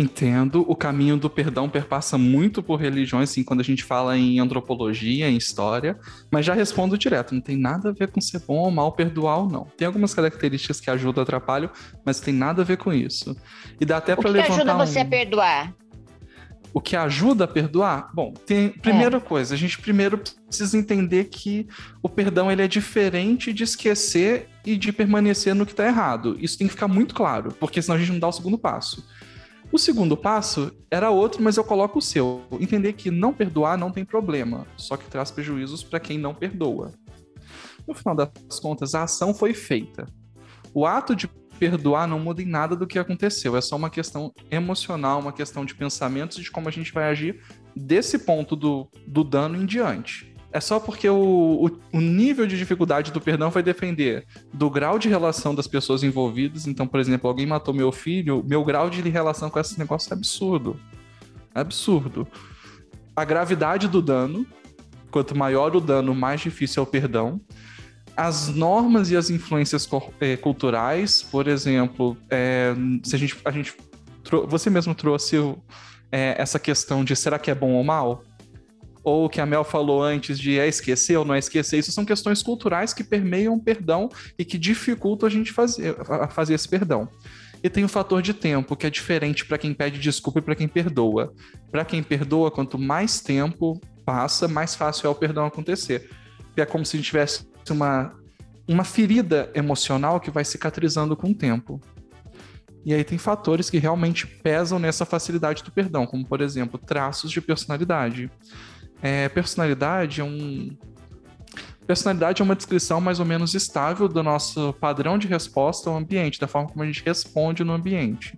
Entendo, 0.01 0.65
o 0.69 0.77
caminho 0.77 1.17
do 1.17 1.29
perdão 1.29 1.69
perpassa 1.69 2.17
muito 2.17 2.63
por 2.63 2.77
religiões, 2.77 3.31
assim, 3.31 3.43
quando 3.43 3.59
a 3.59 3.65
gente 3.65 3.83
fala 3.83 4.17
em 4.17 4.39
antropologia, 4.39 5.29
em 5.29 5.37
história, 5.37 5.99
mas 6.31 6.47
já 6.47 6.55
respondo 6.55 6.97
direto, 6.97 7.35
não 7.35 7.41
tem 7.41 7.57
nada 7.57 7.89
a 7.89 7.93
ver 7.93 8.09
com 8.09 8.21
ser 8.21 8.39
bom 8.47 8.59
ou 8.59 8.71
mal, 8.71 8.93
perdoar 8.93 9.39
ou 9.39 9.51
não. 9.51 9.67
Tem 9.77 9.87
algumas 9.87 10.15
características 10.15 10.81
que 10.81 10.89
ajudam, 10.89 11.25
atrapalham, 11.25 11.69
mas 12.05 12.21
tem 12.21 12.33
nada 12.33 12.63
a 12.63 12.65
ver 12.65 12.77
com 12.77 12.93
isso. 12.93 13.37
E 13.81 13.85
dá 13.85 13.97
até 13.97 14.13
O 14.13 14.19
para 14.19 14.27
que 14.27 14.37
levantar 14.37 14.55
ajuda 14.55 14.75
um... 14.77 14.79
você 14.79 15.01
a 15.01 15.05
perdoar? 15.05 15.75
O 16.73 16.81
que 16.81 16.95
ajuda 16.95 17.45
a 17.45 17.49
perdoar? 17.49 18.11
Bom, 18.15 18.33
tem 18.33 18.69
primeira 18.69 19.21
coisa, 19.21 19.55
a 19.55 19.59
gente 19.59 19.79
primeiro 19.79 20.19
precisa 20.19 20.77
entender 20.77 21.25
que 21.25 21.67
o 22.03 22.09
perdão 22.09 22.51
ele 22.51 22.63
é 22.63 22.69
diferente 22.69 23.53
de 23.53 23.65
esquecer 23.65 24.49
e 24.65 24.77
de 24.77 24.93
permanecer 24.93 25.55
no 25.55 25.65
que 25.65 25.73
está 25.73 25.87
errado. 25.87 26.37
Isso 26.39 26.59
tem 26.59 26.67
que 26.67 26.75
ficar 26.75 26.89
muito 26.89 27.15
claro, 27.15 27.53
porque 27.59 27.81
senão 27.81 27.97
a 27.97 27.99
gente 27.99 28.13
não 28.13 28.19
dá 28.19 28.29
o 28.29 28.33
segundo 28.33 28.59
passo. 28.59 29.07
O 29.71 29.79
segundo 29.79 30.17
passo 30.17 30.73
era 30.91 31.11
outro, 31.11 31.43
mas 31.43 31.57
eu 31.57 31.65
coloco 31.65 31.99
o 31.99 32.03
seu. 32.03 32.43
Entender 32.53 32.95
que 32.95 33.11
não 33.11 33.35
perdoar 33.35 33.77
não 33.77 33.91
tem 33.91 34.05
problema, 34.05 34.67
só 34.77 34.97
que 34.97 35.09
traz 35.11 35.31
prejuízos 35.31 35.83
para 35.83 36.01
quem 36.01 36.19
não 36.19 36.35
perdoa. 36.35 36.93
No 37.87 37.95
final 37.95 38.15
das 38.15 38.61
contas, 38.61 38.95
a 38.95 39.03
ação 39.03 39.35
foi 39.35 39.53
feita. 39.53 40.07
O 40.73 40.87
ato 40.87 41.15
de 41.15 41.29
perdoar 41.59 42.07
não 42.07 42.19
muda 42.19 42.43
em 42.43 42.47
nada 42.47 42.77
do 42.77 42.87
que 42.87 42.99
aconteceu. 42.99 43.57
É 43.57 43.61
só 43.61 43.77
uma 43.77 43.91
questão 43.91 44.33
emocional, 44.51 45.21
uma 45.21 45.33
questão 45.33 45.65
de 45.65 45.75
pensamentos 45.75 46.39
e 46.39 46.43
de 46.43 46.51
como 46.51 46.69
a 46.69 46.73
gente 46.73 46.93
vai 46.93 47.11
agir 47.11 47.41
desse 47.75 48.19
ponto 48.19 48.57
do, 48.57 48.89
do 49.07 49.25
dano 49.25 49.61
em 49.61 49.67
diante. 49.67 50.35
É 50.51 50.61
só 50.61 50.81
porque 50.81 51.09
o, 51.09 51.67
o, 51.67 51.97
o 51.99 52.01
nível 52.01 52.47
de 52.47 52.57
dificuldade 52.57 53.13
do 53.13 53.21
perdão 53.21 53.51
vai 53.51 53.63
depender 53.63 54.27
do 54.53 54.71
grau 54.71 54.99
de 54.99 55.09
relação 55.09 55.55
das 55.55 55.67
pessoas 55.67 56.03
envolvidas. 56.03 56.67
Então, 56.67 56.87
por 56.87 57.01
exemplo, 57.01 57.29
alguém 57.29 57.47
matou 57.47 57.75
meu 57.75 57.93
filho, 57.93 58.43
meu 58.47 58.65
grau 58.65 58.89
de 58.89 59.03
relação 59.09 59.51
com 59.51 59.61
esse 59.61 59.79
negócio 59.79 60.11
é 60.11 60.17
absurdo. 60.17 60.81
É 61.55 61.61
absurdo. 61.61 62.27
A 63.15 63.25
gravidade 63.25 63.89
do 63.89 64.01
dano, 64.01 64.47
quanto 65.11 65.37
maior 65.37 65.77
o 65.77 65.81
dano, 65.81 66.15
mais 66.15 66.41
difícil 66.41 66.83
é 66.83 66.85
o 66.85 66.87
perdão 66.87 67.41
as 68.19 68.49
normas 68.49 69.13
e 69.13 69.17
as 69.17 69.31
influências 69.31 69.89
eh, 70.21 70.37
culturais, 70.37 71.23
por 71.23 71.47
exemplo, 71.47 72.17
é, 72.29 72.75
se 73.05 73.15
a 73.15 73.19
gente, 73.19 73.37
a 73.45 73.53
gente 73.53 73.77
você 74.49 74.69
mesmo 74.69 74.93
trouxe 74.93 75.37
é, 76.11 76.35
essa 76.37 76.59
questão 76.59 77.05
de 77.05 77.15
será 77.15 77.39
que 77.39 77.49
é 77.49 77.55
bom 77.55 77.75
ou 77.75 77.85
mal? 77.85 78.25
Ou 79.05 79.27
o 79.27 79.29
que 79.29 79.41
a 79.41 79.47
Mel 79.47 79.63
falou 79.63 80.03
antes 80.03 80.37
de 80.37 80.59
é 80.59 80.67
esquecer 80.67 81.17
ou 81.17 81.25
não 81.25 81.33
é 81.33 81.39
esquecer, 81.39 81.79
isso 81.79 81.93
são 81.93 82.05
questões 82.05 82.43
culturais 82.43 82.93
que 82.93 83.05
permeiam 83.05 83.55
o 83.55 83.63
perdão 83.63 84.09
e 84.37 84.45
que 84.45 84.59
dificultam 84.59 85.29
a 85.29 85.31
gente 85.31 85.53
fazer, 85.53 85.97
a 86.11 86.27
fazer 86.27 86.55
esse 86.55 86.69
perdão. 86.69 87.09
E 87.63 87.71
tem 87.71 87.85
o 87.85 87.89
fator 87.89 88.21
de 88.21 88.35
tempo, 88.35 88.75
que 88.75 88.85
é 88.85 88.91
diferente 88.91 89.47
para 89.47 89.59
quem 89.59 89.73
pede 89.73 90.01
desculpa 90.01 90.41
e 90.41 90.43
para 90.43 90.57
quem 90.57 90.67
perdoa. 90.67 91.33
Para 91.71 91.85
quem 91.85 92.03
perdoa, 92.03 92.51
quanto 92.51 92.79
mais 92.79 93.21
tempo 93.21 93.81
passa, 94.05 94.49
mais 94.49 94.75
fácil 94.75 95.07
é 95.07 95.11
o 95.11 95.15
perdão 95.15 95.47
acontecer. 95.47 96.11
É 96.57 96.67
como 96.67 96.85
se 96.85 96.97
a 96.97 96.99
gente 96.99 97.07
tivesse 97.07 97.47
uma, 97.73 98.15
uma 98.69 98.85
ferida 98.85 99.51
emocional 99.55 100.21
que 100.21 100.31
vai 100.31 100.45
cicatrizando 100.45 101.17
com 101.17 101.31
o 101.31 101.35
tempo. 101.35 101.81
E 102.85 102.95
aí 102.95 103.05
tem 103.05 103.19
fatores 103.19 103.69
que 103.69 103.79
realmente 103.79 104.27
pesam 104.27 104.79
nessa 104.79 105.05
facilidade 105.05 105.63
do 105.63 105.71
perdão, 105.71 106.07
como 106.07 106.27
por 106.27 106.41
exemplo, 106.41 106.79
traços 106.79 107.31
de 107.31 107.41
personalidade. 107.41 108.31
É, 109.03 109.29
personalidade 109.29 110.21
é 110.21 110.25
um. 110.25 110.77
Personalidade 111.87 112.43
é 112.43 112.45
uma 112.45 112.55
descrição 112.57 113.01
mais 113.01 113.19
ou 113.19 113.25
menos 113.25 113.55
estável 113.55 114.09
do 114.09 114.23
nosso 114.23 114.75
padrão 114.75 115.17
de 115.17 115.27
resposta 115.27 115.89
ao 115.89 115.97
ambiente, 115.97 116.39
da 116.39 116.47
forma 116.47 116.69
como 116.69 116.83
a 116.83 116.87
gente 116.87 117.03
responde 117.05 117.65
no 117.65 117.73
ambiente. 117.73 118.37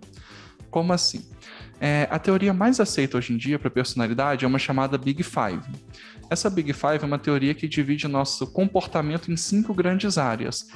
Como 0.69 0.93
assim? 0.93 1.25
É, 1.79 2.07
a 2.11 2.19
teoria 2.19 2.53
mais 2.53 2.79
aceita 2.79 3.17
hoje 3.17 3.33
em 3.33 3.37
dia 3.37 3.59
para 3.59 3.69
personalidade 3.69 4.45
é 4.45 4.47
uma 4.47 4.59
chamada 4.59 4.97
Big 4.97 5.23
Five. 5.23 5.63
Essa 6.31 6.49
Big 6.49 6.71
Five 6.71 6.99
é 7.01 7.05
uma 7.05 7.19
teoria 7.19 7.53
que 7.53 7.67
divide 7.67 8.07
nosso 8.07 8.47
comportamento 8.47 9.29
em 9.29 9.35
cinco 9.35 9.73
grandes 9.73 10.17
áreas: 10.17 10.69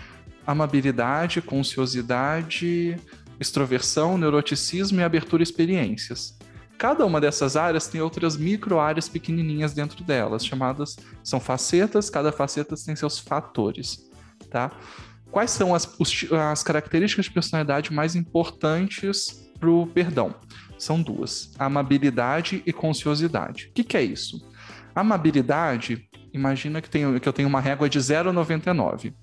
amabilidade, 0.46 1.42
conciosidade, 1.42 3.00
extroversão, 3.40 4.18
neuroticismo 4.18 5.00
e 5.00 5.04
abertura 5.04 5.42
a 5.42 5.46
experiências. 5.46 6.38
Cada 6.78 7.06
uma 7.06 7.22
dessas 7.22 7.56
áreas 7.56 7.88
tem 7.88 8.02
outras 8.02 8.36
micro-áreas 8.36 9.08
pequenininhas 9.08 9.74
dentro 9.74 10.04
delas, 10.04 10.46
chamadas 10.46 10.98
são 11.24 11.40
facetas, 11.40 12.10
cada 12.10 12.34
faceta 12.34 12.76
tem 12.76 12.94
seus 12.94 13.18
fatores, 13.18 14.12
tá? 14.52 14.72
Quais 15.32 15.52
são 15.52 15.74
as, 15.74 15.90
as 16.52 16.64
características 16.64 17.28
de 17.28 17.32
personalidade 17.32 17.94
mais 17.94 18.14
importantes 18.14 19.50
para 19.58 19.70
o 19.70 19.88
perdão? 19.88 20.36
São 20.78 21.02
duas: 21.02 21.54
amabilidade 21.58 22.62
e 22.66 22.74
conciosidade. 22.74 23.68
O 23.68 23.72
que, 23.72 23.86
que 23.86 23.96
é 23.96 24.04
isso? 24.04 24.54
Amabilidade, 24.96 26.08
imagina 26.34 26.82
que, 26.82 26.90
tenho, 26.90 27.20
que 27.20 27.28
eu 27.28 27.34
tenho 27.34 27.50
uma 27.50 27.60
régua 27.60 27.90
de 27.90 28.00
0,99. 28.00 29.14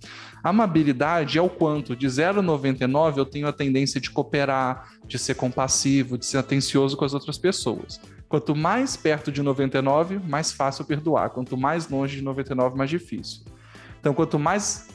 Amabilidade 0.45 1.38
é 1.38 1.43
o 1.43 1.49
quanto 1.49 1.97
de 1.97 2.07
0,99 2.07 3.17
eu 3.17 3.25
tenho 3.25 3.49
a 3.49 3.52
tendência 3.52 3.99
de 3.99 4.11
cooperar, 4.11 4.87
de 5.07 5.19
ser 5.19 5.35
compassivo, 5.35 6.19
de 6.19 6.26
ser 6.26 6.37
atencioso 6.37 6.95
com 6.97 7.07
as 7.07 7.14
outras 7.14 7.38
pessoas. 7.38 7.99
Quanto 8.29 8.55
mais 8.55 8.97
perto 8.97 9.33
de 9.33 9.43
99, 9.43 10.19
mais 10.19 10.52
fácil 10.52 10.85
perdoar. 10.85 11.31
Quanto 11.31 11.57
mais 11.57 11.88
longe 11.88 12.17
de 12.17 12.23
99, 12.23 12.76
mais 12.76 12.91
difícil. 12.91 13.43
Então, 13.99 14.12
quanto 14.12 14.38
mais 14.38 14.88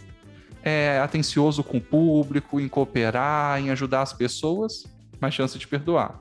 é, 0.64 1.00
atencioso 1.00 1.64
com 1.64 1.78
o 1.78 1.82
público, 1.82 2.60
em 2.60 2.68
cooperar, 2.68 3.60
em 3.60 3.70
ajudar 3.70 4.02
as 4.02 4.14
pessoas, 4.14 4.86
mais 5.20 5.34
chance 5.34 5.58
de 5.58 5.68
perdoar. 5.68 6.20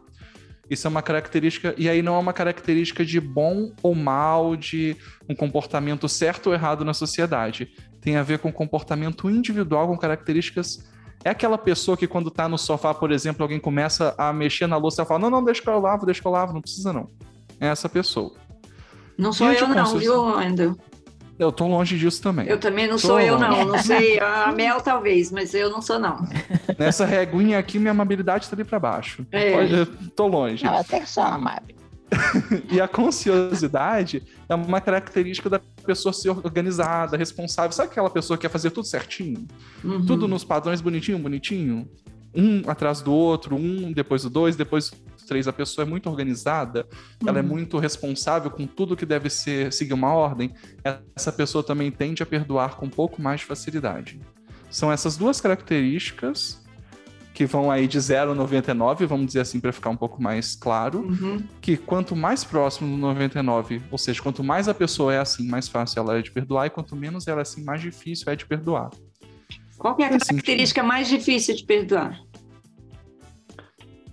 Isso 0.68 0.86
é 0.86 0.90
uma 0.90 1.02
característica, 1.02 1.74
e 1.78 1.88
aí 1.88 2.02
não 2.02 2.16
é 2.16 2.18
uma 2.18 2.32
característica 2.32 3.04
de 3.04 3.20
bom 3.20 3.72
ou 3.82 3.94
mal, 3.94 4.56
de 4.56 4.96
um 5.28 5.34
comportamento 5.34 6.08
certo 6.08 6.48
ou 6.48 6.54
errado 6.54 6.84
na 6.84 6.92
sociedade. 6.92 7.68
Tem 8.00 8.16
a 8.16 8.22
ver 8.22 8.38
com 8.40 8.52
comportamento 8.52 9.30
individual, 9.30 9.86
com 9.86 9.96
características. 9.96 10.84
É 11.24 11.30
aquela 11.30 11.56
pessoa 11.56 11.96
que, 11.96 12.06
quando 12.06 12.30
tá 12.30 12.48
no 12.48 12.58
sofá, 12.58 12.92
por 12.92 13.12
exemplo, 13.12 13.42
alguém 13.42 13.60
começa 13.60 14.14
a 14.18 14.32
mexer 14.32 14.66
na 14.66 14.76
louça 14.76 15.02
e 15.02 15.06
fala: 15.06 15.20
Não, 15.20 15.30
não, 15.30 15.44
deixa 15.44 15.62
que 15.62 15.68
eu 15.68 15.80
lavo, 15.80 16.04
deixa 16.04 16.20
que 16.20 16.26
eu 16.26 16.32
lavo, 16.32 16.52
não 16.52 16.60
precisa 16.60 16.92
não. 16.92 17.08
É 17.60 17.68
essa 17.68 17.88
pessoa. 17.88 18.34
Não 19.16 19.32
sou 19.32 19.50
eu, 19.50 19.68
não, 19.68 19.98
viu, 19.98 20.38
Andrew? 20.38 20.76
Eu 21.38 21.52
tô 21.52 21.66
longe 21.66 21.98
disso 21.98 22.22
também. 22.22 22.46
Eu 22.48 22.58
também 22.58 22.86
não 22.86 22.94
Tô 22.96 23.08
sou 23.08 23.20
eu, 23.20 23.34
longe. 23.38 23.48
não. 23.48 23.64
Não 23.66 23.78
sei. 23.78 24.18
A 24.20 24.52
Mel 24.56 24.80
talvez, 24.80 25.30
mas 25.30 25.52
eu 25.54 25.68
não 25.70 25.82
sou, 25.82 25.98
não. 25.98 26.26
Nessa 26.78 27.04
reguinha 27.04 27.58
aqui, 27.58 27.78
minha 27.78 27.90
amabilidade 27.90 28.48
tá 28.48 28.56
ali 28.56 28.64
pra 28.64 28.78
baixo. 28.78 29.26
É. 29.30 29.52
Pode- 29.52 29.72
eu 29.74 29.86
tô 30.16 30.26
longe. 30.26 30.64
Não, 30.64 30.78
até 30.78 31.00
que 31.00 31.08
sou 31.10 31.22
amável. 31.22 31.74
E 32.70 32.80
a 32.80 32.86
conciosidade 32.86 34.22
é 34.48 34.54
uma 34.54 34.80
característica 34.80 35.50
da 35.50 35.60
pessoa 35.84 36.12
ser 36.12 36.30
organizada, 36.30 37.16
responsável. 37.16 37.72
Sabe 37.72 37.90
aquela 37.90 38.08
pessoa 38.10 38.36
que 38.36 38.42
quer 38.42 38.48
fazer 38.52 38.70
tudo 38.70 38.86
certinho? 38.86 39.46
Uhum. 39.84 40.06
Tudo 40.06 40.28
nos 40.28 40.44
padrões 40.44 40.80
bonitinho, 40.80 41.18
bonitinho? 41.18 41.88
Um 42.34 42.62
atrás 42.68 43.00
do 43.00 43.12
outro, 43.12 43.56
um 43.56 43.92
depois 43.92 44.22
do 44.22 44.30
dois, 44.30 44.56
depois 44.56 44.92
três. 45.26 45.46
A 45.48 45.52
pessoa 45.52 45.84
é 45.84 45.88
muito 45.88 46.08
organizada, 46.08 46.86
ela 47.26 47.38
é 47.38 47.42
Uhum. 47.42 47.48
muito 47.48 47.78
responsável 47.78 48.50
com 48.50 48.66
tudo 48.66 48.96
que 48.96 49.04
deve 49.04 49.28
ser 49.28 49.72
seguir 49.72 49.92
uma 49.92 50.12
ordem. 50.14 50.54
Essa 51.14 51.32
pessoa 51.32 51.62
também 51.62 51.90
tende 51.90 52.22
a 52.22 52.26
perdoar 52.26 52.76
com 52.76 52.86
um 52.86 52.90
pouco 52.90 53.20
mais 53.20 53.40
de 53.40 53.46
facilidade. 53.46 54.20
São 54.70 54.90
essas 54.90 55.16
duas 55.16 55.40
características 55.40 56.64
que 57.34 57.44
vão 57.44 57.70
aí 57.70 57.86
de 57.86 58.00
0 58.00 58.30
a 58.30 58.34
99, 58.34 59.04
vamos 59.04 59.26
dizer 59.26 59.40
assim, 59.40 59.60
para 59.60 59.70
ficar 59.70 59.90
um 59.90 59.96
pouco 59.96 60.22
mais 60.22 60.56
claro, 60.56 61.00
Uhum. 61.00 61.42
que 61.60 61.76
quanto 61.76 62.16
mais 62.16 62.42
próximo 62.42 62.88
do 62.90 62.96
99, 62.96 63.82
ou 63.90 63.98
seja, 63.98 64.22
quanto 64.22 64.42
mais 64.42 64.68
a 64.68 64.74
pessoa 64.74 65.12
é 65.12 65.18
assim, 65.18 65.46
mais 65.46 65.68
fácil 65.68 66.00
ela 66.00 66.18
é 66.18 66.22
de 66.22 66.30
perdoar, 66.30 66.66
e 66.66 66.70
quanto 66.70 66.96
menos 66.96 67.28
ela 67.28 67.40
é 67.40 67.42
assim, 67.42 67.62
mais 67.62 67.82
difícil 67.82 68.32
é 68.32 68.36
de 68.36 68.46
perdoar. 68.46 68.88
Qual 69.76 69.94
é 70.00 70.04
a 70.06 70.18
característica 70.18 70.82
mais 70.82 71.06
difícil 71.08 71.54
de 71.54 71.64
perdoar? 71.64 72.18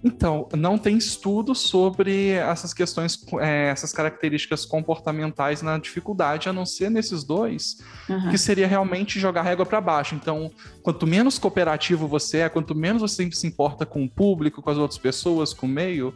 Então, 0.03 0.49
não 0.57 0.77
tem 0.77 0.97
estudo 0.97 1.55
sobre 1.55 2.31
essas 2.31 2.73
questões, 2.73 3.17
é, 3.39 3.69
essas 3.69 3.93
características 3.93 4.65
comportamentais 4.65 5.61
na 5.61 5.77
dificuldade, 5.77 6.49
a 6.49 6.53
não 6.53 6.65
ser 6.65 6.91
nesses 6.91 7.23
dois, 7.23 7.77
Uhum. 8.09 8.29
que 8.29 8.37
seria 8.37 8.67
realmente 8.67 9.17
jogar 9.19 9.41
a 9.41 9.43
régua 9.43 9.65
para 9.65 9.79
baixo. 9.79 10.13
Então, 10.13 10.51
quanto 10.81 11.07
menos 11.07 11.39
cooperativo 11.39 12.05
você 12.07 12.39
é, 12.39 12.49
quanto 12.49 12.75
menos 12.75 13.01
você 13.01 13.29
se 13.31 13.47
importa 13.47 13.85
com 13.85 14.03
o 14.03 14.09
público, 14.09 14.61
com 14.61 14.69
as 14.69 14.77
outras 14.77 14.97
pessoas, 14.99 15.53
com 15.53 15.65
o 15.65 15.69
meio, 15.69 16.13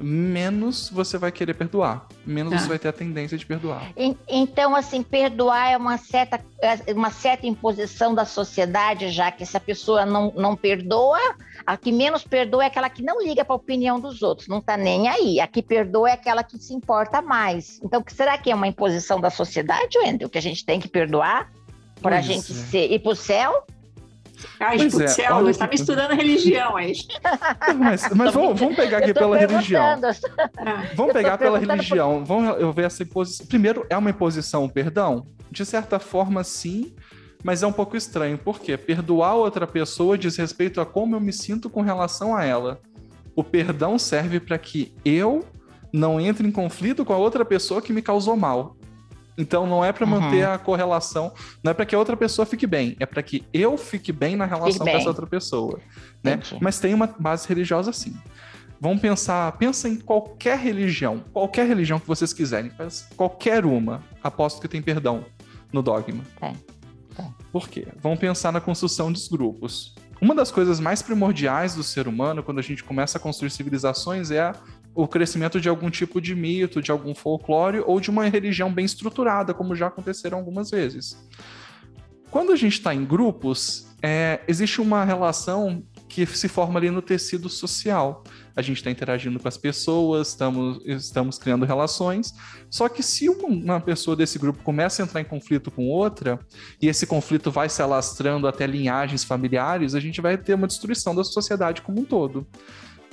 menos 0.00 0.90
você 0.90 1.16
vai 1.16 1.30
querer 1.30 1.54
perdoar, 1.54 2.06
menos 2.26 2.52
Tá. 2.52 2.58
você 2.58 2.68
vai 2.68 2.78
ter 2.78 2.88
a 2.88 2.92
tendência 2.92 3.38
de 3.38 3.46
perdoar. 3.46 3.92
En- 3.96 4.16
Então, 4.28 4.74
assim, 4.74 5.02
perdoar 5.02 5.70
é 5.70 5.76
uma 5.76 5.96
certa, 5.98 6.40
é 6.60 6.92
uma 6.92 7.10
certa 7.10 7.46
imposição 7.46 8.14
da 8.14 8.24
sociedade, 8.24 9.10
já 9.10 9.30
que 9.30 9.46
se 9.46 9.56
a 9.56 9.60
pessoa 9.60 10.04
não, 10.04 10.32
não 10.36 10.56
perdoa, 10.56 11.18
a 11.66 11.76
que 11.76 11.92
menos 11.92 12.24
perdoa 12.24 12.64
é 12.64 12.66
aquela 12.66 12.90
que 12.90 13.02
não 13.02 13.22
liga 13.22 13.44
para 13.44 13.54
a 13.54 13.56
opinião 13.56 14.00
dos 14.00 14.22
outros, 14.22 14.48
não 14.48 14.58
está 14.58 14.76
nem 14.76 15.08
aí. 15.08 15.40
A 15.40 15.46
que 15.46 15.62
perdoa 15.62 16.10
é 16.10 16.12
aquela 16.14 16.42
que 16.42 16.58
se 16.58 16.74
importa 16.74 17.22
mais. 17.22 17.80
Então, 17.82 18.02
que 18.02 18.12
será 18.12 18.36
que 18.36 18.50
é 18.50 18.54
uma 18.54 18.66
imposição 18.68 19.20
da 19.20 19.30
sociedade, 19.30 19.96
Wendel, 19.98 20.28
que 20.28 20.38
a 20.38 20.42
gente 20.42 20.64
tem 20.64 20.80
que 20.80 20.88
perdoar 20.88 21.50
para 22.02 22.18
a 22.18 22.20
gente 22.20 22.50
é. 22.52 22.54
ser, 22.54 22.90
ir 22.92 22.98
para 22.98 23.12
o 23.12 23.16
céu? 23.16 23.64
Ai, 24.60 24.76
Pois 24.78 25.00
é, 25.00 25.06
céu, 25.08 25.34
olha 25.36 25.44
você 25.44 25.50
está 25.50 25.66
que- 25.68 25.76
misturando 25.78 26.14
religião 26.14 26.76
aí. 26.76 26.92
Mas, 27.78 28.08
mas 28.14 28.32
vamos, 28.32 28.58
vamos 28.60 28.76
pegar 28.76 28.98
aqui 28.98 29.12
pela 29.12 29.36
religião. 29.38 29.82
Ah, 30.56 30.84
Vamos 30.94 31.12
pegar 31.12 31.36
pela 31.38 31.58
religião. 31.58 32.24
Vamos 32.24 32.60
eu 32.60 32.72
ver 32.72 32.84
essa 32.86 33.02
imposição. 33.02 33.46
Primeiro, 33.46 33.86
é 33.90 33.96
uma 33.96 34.10
imposição, 34.10 34.68
perdão? 34.68 35.26
De 35.50 35.64
certa 35.64 35.98
forma, 35.98 36.42
sim, 36.44 36.94
mas 37.42 37.62
é 37.62 37.66
um 37.66 37.72
pouco 37.72 37.96
estranho. 37.96 38.38
Por 38.38 38.60
quê? 38.60 38.76
Perdoar 38.76 39.34
outra 39.34 39.66
pessoa 39.66 40.16
diz 40.16 40.36
respeito 40.36 40.80
a 40.80 40.86
como 40.86 41.16
eu 41.16 41.20
me 41.20 41.32
sinto 41.32 41.68
com 41.68 41.80
relação 41.82 42.34
a 42.36 42.44
ela. 42.44 42.80
O 43.36 43.42
perdão 43.42 43.98
serve 43.98 44.38
para 44.40 44.56
que 44.58 44.94
eu 45.04 45.44
não 45.92 46.20
entre 46.20 46.46
em 46.46 46.50
conflito 46.52 47.04
com 47.04 47.12
a 47.12 47.16
outra 47.18 47.44
pessoa 47.44 47.80
que 47.82 47.92
me 47.92 48.02
causou 48.02 48.36
mal. 48.36 48.76
Então 49.36 49.66
não 49.66 49.84
é 49.84 49.92
para 49.92 50.04
Uhum. 50.06 50.20
manter 50.20 50.46
a 50.46 50.56
correlação, 50.58 51.32
não 51.62 51.70
é 51.70 51.74
para 51.74 51.84
que 51.84 51.94
a 51.94 51.98
outra 51.98 52.16
pessoa 52.16 52.46
fique 52.46 52.66
bem, 52.66 52.96
é 53.00 53.06
para 53.06 53.22
que 53.22 53.44
eu 53.52 53.76
fique 53.76 54.12
bem 54.12 54.36
na 54.36 54.44
relação 54.44 54.78
com 54.86 54.88
essa 54.88 55.08
outra 55.08 55.26
pessoa, 55.26 55.80
né? 56.22 56.34
Entendi. 56.34 56.58
Mas 56.60 56.78
tem 56.78 56.94
uma 56.94 57.06
base 57.18 57.48
religiosa 57.48 57.92
sim. 57.92 58.14
Vamos 58.80 59.00
pensar, 59.00 59.50
pensa 59.52 59.88
em 59.88 59.96
qualquer 59.96 60.58
religião, 60.58 61.24
qualquer 61.32 61.66
religião 61.66 61.98
que 61.98 62.06
vocês 62.06 62.32
quiserem, 62.32 62.70
mas 62.78 63.08
qualquer 63.16 63.64
uma, 63.64 64.02
aposto 64.22 64.60
que 64.60 64.68
tem 64.68 64.82
perdão 64.82 65.24
no 65.72 65.82
dogma. 65.82 66.22
Tem, 66.38 66.52
tem. 67.16 67.34
Por 67.50 67.68
quê? 67.68 67.88
Vamos 68.02 68.18
pensar 68.18 68.52
na 68.52 68.60
construção 68.60 69.10
dos 69.10 69.26
grupos. 69.28 69.94
Uma 70.20 70.34
das 70.34 70.50
coisas 70.50 70.78
mais 70.80 71.02
primordiais 71.02 71.74
do 71.74 71.82
ser 71.82 72.06
humano, 72.06 72.42
quando 72.42 72.58
a 72.58 72.62
gente 72.62 72.84
começa 72.84 73.18
a 73.18 73.20
construir 73.20 73.50
civilizações, 73.50 74.30
é 74.30 74.40
a- 74.40 74.54
o 74.94 75.08
crescimento 75.08 75.60
de 75.60 75.68
algum 75.68 75.90
tipo 75.90 76.20
de 76.20 76.34
mito, 76.34 76.80
de 76.80 76.90
algum 76.90 77.14
folclore 77.14 77.80
ou 77.80 78.00
de 78.00 78.10
uma 78.10 78.28
religião 78.28 78.72
bem 78.72 78.84
estruturada, 78.84 79.52
como 79.52 79.74
já 79.74 79.88
aconteceram 79.88 80.38
algumas 80.38 80.70
vezes. 80.70 81.16
Quando 82.30 82.52
a 82.52 82.56
gente 82.56 82.74
está 82.74 82.94
em 82.94 83.04
grupos, 83.04 83.86
é, 84.02 84.40
existe 84.46 84.80
uma 84.80 85.04
relação 85.04 85.82
que 86.08 86.26
se 86.26 86.46
forma 86.46 86.78
ali 86.78 86.90
no 86.90 87.02
tecido 87.02 87.48
social. 87.48 88.22
A 88.54 88.62
gente 88.62 88.76
está 88.76 88.90
interagindo 88.90 89.40
com 89.40 89.48
as 89.48 89.56
pessoas, 89.56 90.28
estamos, 90.28 90.80
estamos 90.84 91.38
criando 91.38 91.64
relações. 91.64 92.32
Só 92.70 92.88
que 92.88 93.02
se 93.02 93.28
uma, 93.28 93.80
pessoa 93.80 94.16
desse 94.16 94.38
grupo 94.38 94.62
começa 94.62 95.02
a 95.02 95.04
entrar 95.04 95.20
em 95.20 95.24
conflito 95.24 95.70
com 95.70 95.88
outra, 95.88 96.38
e 96.80 96.86
esse 96.86 97.06
conflito 97.06 97.50
vai 97.50 97.68
se 97.68 97.82
alastrando 97.82 98.46
até 98.46 98.66
linhagens 98.66 99.24
familiares, 99.24 99.94
a 99.94 100.00
gente 100.00 100.20
vai 100.20 100.36
ter 100.36 100.54
uma 100.54 100.66
destruição 100.66 101.14
da 101.14 101.24
sociedade 101.24 101.82
como 101.82 102.00
um 102.00 102.04
todo. 102.04 102.46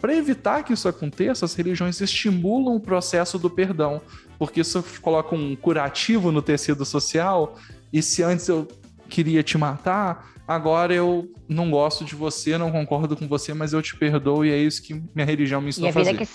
Para 0.01 0.15
evitar 0.15 0.63
que 0.63 0.73
isso 0.73 0.89
aconteça, 0.89 1.45
as 1.45 1.53
religiões 1.53 2.01
estimulam 2.01 2.75
o 2.75 2.79
processo 2.79 3.37
do 3.37 3.51
perdão, 3.51 4.01
porque 4.39 4.61
isso 4.61 4.83
coloca 4.99 5.35
um 5.35 5.55
curativo 5.55 6.31
no 6.31 6.41
tecido 6.41 6.83
social, 6.83 7.55
e 7.93 8.01
se 8.01 8.23
antes 8.23 8.47
eu 8.47 8.67
queria 9.07 9.43
te 9.43 9.59
matar, 9.59 10.33
agora 10.47 10.91
eu 10.91 11.31
não 11.47 11.69
gosto 11.69 12.03
de 12.03 12.15
você, 12.15 12.57
não 12.57 12.71
concordo 12.71 13.15
com 13.15 13.27
você, 13.27 13.53
mas 13.53 13.73
eu 13.73 13.81
te 13.81 13.95
perdoo, 13.95 14.43
e 14.43 14.51
é 14.51 14.57
isso 14.57 14.81
que 14.81 14.95
minha 15.13 15.25
religião 15.25 15.61
me 15.61 15.69
ensinou 15.69 15.91
a 15.91 15.93
fazer. 15.93 16.17
que, 16.17 16.27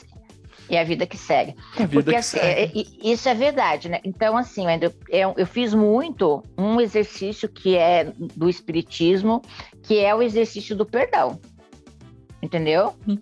e 0.70 0.76
a 0.76 0.84
vida 0.84 1.04
que 1.04 1.16
segue. 1.16 1.56
É 1.76 1.82
a 1.82 1.86
vida 1.86 2.02
Porque 2.02 2.10
que 2.10 2.16
assim, 2.16 2.38
segue. 2.38 2.98
isso 3.02 3.28
é 3.28 3.34
verdade, 3.34 3.88
né? 3.88 4.00
Então, 4.04 4.36
assim, 4.36 4.64
eu, 5.10 5.34
eu 5.36 5.46
fiz 5.46 5.74
muito 5.74 6.40
um 6.56 6.80
exercício 6.80 7.48
que 7.48 7.76
é 7.76 8.12
do 8.36 8.48
Espiritismo, 8.48 9.42
que 9.82 9.98
é 9.98 10.14
o 10.14 10.22
exercício 10.22 10.76
do 10.76 10.86
perdão. 10.86 11.40
Entendeu? 12.42 12.94
Hum. 13.08 13.18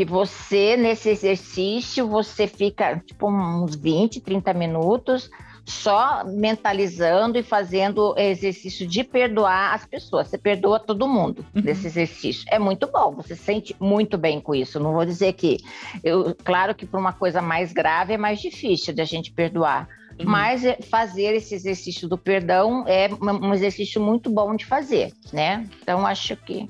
Que 0.00 0.04
você, 0.06 0.78
nesse 0.78 1.10
exercício, 1.10 2.08
você 2.08 2.46
fica 2.46 2.98
tipo 3.04 3.30
uns 3.30 3.76
20, 3.76 4.22
30 4.22 4.54
minutos 4.54 5.30
só 5.62 6.24
mentalizando 6.24 7.36
e 7.36 7.42
fazendo 7.42 8.14
exercício 8.16 8.86
de 8.86 9.04
perdoar 9.04 9.74
as 9.74 9.84
pessoas. 9.84 10.28
Você 10.28 10.38
perdoa 10.38 10.80
todo 10.80 11.06
mundo 11.06 11.44
Uhum. 11.54 11.60
nesse 11.60 11.86
exercício. 11.86 12.46
É 12.50 12.58
muito 12.58 12.90
bom, 12.90 13.14
você 13.14 13.36
se 13.36 13.42
sente 13.42 13.76
muito 13.78 14.16
bem 14.16 14.40
com 14.40 14.54
isso. 14.54 14.80
Não 14.80 14.94
vou 14.94 15.04
dizer 15.04 15.34
que 15.34 15.58
eu, 16.02 16.34
claro 16.42 16.74
que 16.74 16.86
para 16.86 16.98
uma 16.98 17.12
coisa 17.12 17.42
mais 17.42 17.70
grave 17.70 18.14
é 18.14 18.16
mais 18.16 18.40
difícil 18.40 18.94
de 18.94 19.02
a 19.02 19.04
gente 19.04 19.30
perdoar. 19.30 19.86
Uhum. 20.18 20.24
Mas 20.24 20.64
é, 20.64 20.78
fazer 20.80 21.34
esse 21.34 21.54
exercício 21.54 22.08
do 22.08 22.16
perdão 22.16 22.84
é 22.88 23.10
um 23.20 23.48
um 23.48 23.52
exercício 23.52 24.00
muito 24.00 24.30
bom 24.30 24.56
de 24.56 24.64
fazer, 24.64 25.12
né? 25.30 25.68
Então 25.82 26.06
acho 26.06 26.34
que. 26.36 26.66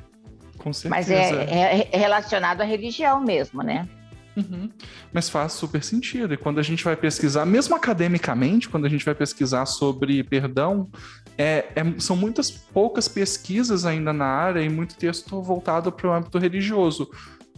Com 0.63 0.73
certeza. 0.73 0.91
Mas 0.91 1.11
é, 1.11 1.89
é- 1.91 1.99
relacionado 1.99 2.61
à 2.61 2.65
religião 2.65 3.21
mesmo, 3.21 3.63
né? 3.63 3.89
Uhum. 4.37 4.71
Mas 5.13 5.29
faz 5.29 5.53
super 5.55 5.83
sentido. 5.83 6.35
E 6.35 6.37
quando 6.37 6.61
a 6.61 6.63
gente 6.63 6.85
vai 6.85 6.97
pesquisar, 6.97 7.45
mesmo 7.45 7.75
academicamente, 7.75 8.69
quando 8.69 8.87
a 8.87 8.89
gente 8.89 9.05
vai 9.05 9.15
pesquisar 9.15 9.67
sobre 9.67 10.23
perdão, 10.23 10.89
é- 11.37 11.67
é- 11.75 11.99
são 11.99 12.15
muitas 12.15 12.51
poucas 12.51 13.09
pesquisas 13.09 13.85
ainda 13.85 14.13
na 14.13 14.27
área 14.27 14.61
e 14.61 14.69
muito 14.69 14.97
texto 14.97 15.43
voltado 15.43 15.91
para 15.91 16.09
o 16.09 16.13
âmbito 16.13 16.39
religioso. 16.39 17.11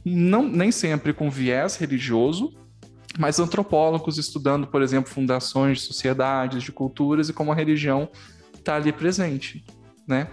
Não, 0.05 0.43
nem 0.43 0.73
sempre 0.73 1.13
com 1.13 1.31
viés 1.31 1.77
religioso, 1.77 2.53
mas 3.19 3.39
antropólogos 3.39 4.17
estudando, 4.19 4.67
por 4.67 4.83
exemplo, 4.83 5.13
fundações 5.13 5.79
de 5.79 5.85
sociedades, 5.85 6.63
de 6.63 6.73
culturas 6.73 7.29
e 7.29 7.33
como 7.33 7.53
a 7.53 7.55
religião 7.55 8.09
está 8.55 8.77
ali 8.77 8.93
presente, 8.93 9.65
né? 10.09 10.29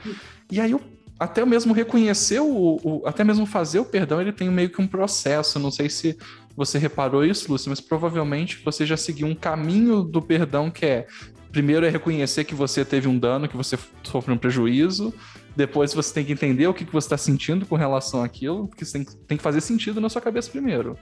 E 0.51 0.59
aí 0.59 0.73
o 0.73 0.79
até 1.19 1.43
mesmo 1.45 1.73
reconhecer 1.73 2.39
o, 2.39 2.79
o- 2.83 3.01
até 3.05 3.23
mesmo 3.23 3.45
fazer 3.45 3.79
o 3.79 3.85
perdão, 3.85 4.21
ele 4.21 4.31
tem 4.31 4.49
meio 4.49 4.69
que 4.69 4.81
um 4.81 4.87
processo. 4.87 5.59
Não 5.59 5.69
sei 5.69 5.89
se 5.89 6.17
você 6.55 6.77
reparou 6.77 7.25
isso, 7.25 7.51
Lúcia, 7.51 7.69
mas 7.69 7.81
provavelmente 7.81 8.61
você 8.63 8.85
já 8.85 8.95
seguiu 8.97 9.27
um 9.27 9.35
caminho 9.35 10.01
do 10.03 10.21
perdão 10.21 10.71
que 10.71 10.85
é 10.85 11.07
primeiro 11.51 11.85
é 11.85 11.89
reconhecer 11.89 12.43
que 12.43 12.53
você 12.53 12.85
teve 12.85 13.07
um 13.07 13.17
dano, 13.17 13.47
que 13.47 13.57
você 13.57 13.77
sofreu 14.03 14.35
um 14.35 14.37
prejuízo. 14.37 15.13
Depois 15.55 15.93
você 15.93 16.13
tem 16.13 16.23
que 16.23 16.31
entender 16.31 16.67
o 16.67 16.73
que, 16.73 16.85
você 16.85 17.07
está 17.07 17.17
sentindo 17.17 17.65
com 17.65 17.75
relação 17.75 18.23
àquilo, 18.23 18.67
porque 18.67 18.85
tem, 18.85 19.03
tem 19.03 19.37
que 19.37 19.43
fazer 19.43 19.59
sentido 19.61 19.99
na 19.99 20.09
sua 20.09 20.21
cabeça 20.21 20.49
primeiro. 20.49 20.97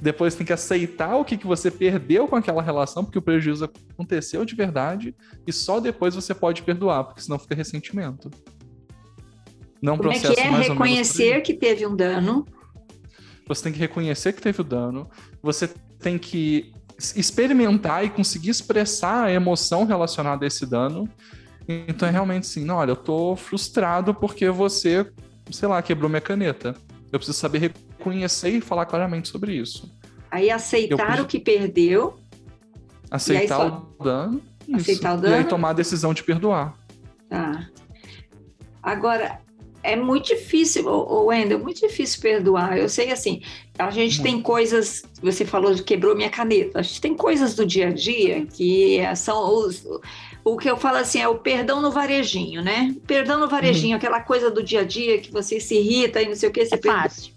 Depois 0.00 0.34
tem 0.34 0.44
que 0.44 0.52
aceitar 0.52 1.16
o 1.16 1.24
que, 1.24 1.36
que 1.36 1.46
você 1.46 1.70
perdeu 1.70 2.26
com 2.26 2.34
aquela 2.34 2.62
relação, 2.62 3.04
porque 3.04 3.18
o 3.18 3.22
prejuízo 3.22 3.70
aconteceu 3.92 4.44
de 4.44 4.54
verdade, 4.54 5.14
e 5.46 5.52
só 5.52 5.78
depois 5.78 6.14
você 6.14 6.34
pode 6.34 6.62
perdoar, 6.62 7.04
porque 7.04 7.20
senão 7.20 7.38
fica 7.38 7.54
ressentimento. 7.54 8.30
Não 9.84 9.98
Como 9.98 10.10
é 10.10 10.18
que 10.18 10.26
é 10.40 10.50
reconhecer 10.50 11.42
que 11.42 11.52
teve 11.52 11.86
um 11.86 11.94
dano? 11.94 12.46
Você 13.46 13.64
tem 13.64 13.72
que 13.74 13.78
reconhecer 13.78 14.32
que 14.32 14.40
teve 14.40 14.62
o 14.62 14.64
dano. 14.64 15.10
Você 15.42 15.68
tem 16.00 16.16
que 16.16 16.72
experimentar 17.14 18.02
e 18.02 18.08
conseguir 18.08 18.48
expressar 18.48 19.24
a 19.24 19.30
emoção 19.32 19.84
relacionada 19.84 20.46
a 20.46 20.48
esse 20.48 20.64
dano. 20.64 21.06
Então 21.68 22.08
é 22.08 22.10
realmente 22.10 22.44
assim, 22.44 22.64
não, 22.64 22.76
olha, 22.76 22.92
eu 22.92 22.96
tô 22.96 23.36
frustrado 23.36 24.14
porque 24.14 24.48
você, 24.48 25.06
sei 25.50 25.68
lá, 25.68 25.82
quebrou 25.82 26.08
minha 26.08 26.20
caneta. 26.22 26.74
Eu 27.12 27.18
preciso 27.18 27.36
saber 27.38 27.58
reconhecer 27.98 28.48
e 28.50 28.60
falar 28.62 28.86
claramente 28.86 29.28
sobre 29.28 29.52
isso. 29.54 29.92
Aí 30.30 30.50
aceitar 30.50 31.18
Eu- 31.18 31.24
o 31.24 31.26
que 31.26 31.38
perdeu, 31.38 32.16
Aceitar 33.10 33.56
só- 33.56 33.86
o 33.98 34.02
dano. 34.02 34.42
isso. 34.66 34.76
Aceitar 34.76 35.18
o 35.18 35.22
E 35.22 35.26
aí 35.26 35.30
dano? 35.40 35.48
tomar 35.50 35.70
a 35.70 35.74
decisão 35.74 36.14
de 36.14 36.24
perdoar. 36.24 36.74
tá. 37.28 37.68
Agora, 38.82 39.40
é 39.84 39.94
muito 39.94 40.28
difícil, 40.28 40.88
o 40.88 41.26
Wendel, 41.26 41.58
muito 41.58 41.80
difícil 41.80 42.20
perdoar. 42.20 42.78
Eu 42.78 42.88
sei 42.88 43.12
assim, 43.12 43.42
a 43.78 43.90
gente 43.90 44.22
tem 44.22 44.40
coisas, 44.40 45.04
você 45.22 45.44
falou 45.44 45.74
de 45.74 45.82
quebrou 45.82 46.16
minha 46.16 46.30
caneta, 46.30 46.78
a 46.78 46.82
gente 46.82 47.00
tem 47.00 47.14
coisas 47.14 47.54
do 47.54 47.66
dia 47.66 47.88
a 47.88 47.92
dia 47.92 48.46
que 48.46 48.98
são 49.14 49.54
os, 49.54 49.86
o 50.44 50.56
que 50.56 50.70
eu 50.70 50.76
falo 50.76 50.96
assim 50.96 51.20
é 51.20 51.28
o 51.28 51.36
perdão 51.36 51.80
no 51.80 51.90
varejinho, 51.90 52.62
né? 52.62 52.94
Perdão 53.06 53.38
no 53.38 53.48
varejinho, 53.48 53.92
uhum. 53.92 53.96
aquela 53.96 54.20
coisa 54.20 54.50
do 54.50 54.62
dia 54.62 54.80
a 54.80 54.84
dia 54.84 55.18
que 55.18 55.30
você 55.30 55.60
se 55.60 55.74
irrita 55.74 56.20
e 56.20 56.28
não 56.28 56.36
sei 56.36 56.48
o 56.48 56.52
que. 56.52 56.64
Você 56.64 56.74
é 56.74 56.78
fácil. 56.78 57.32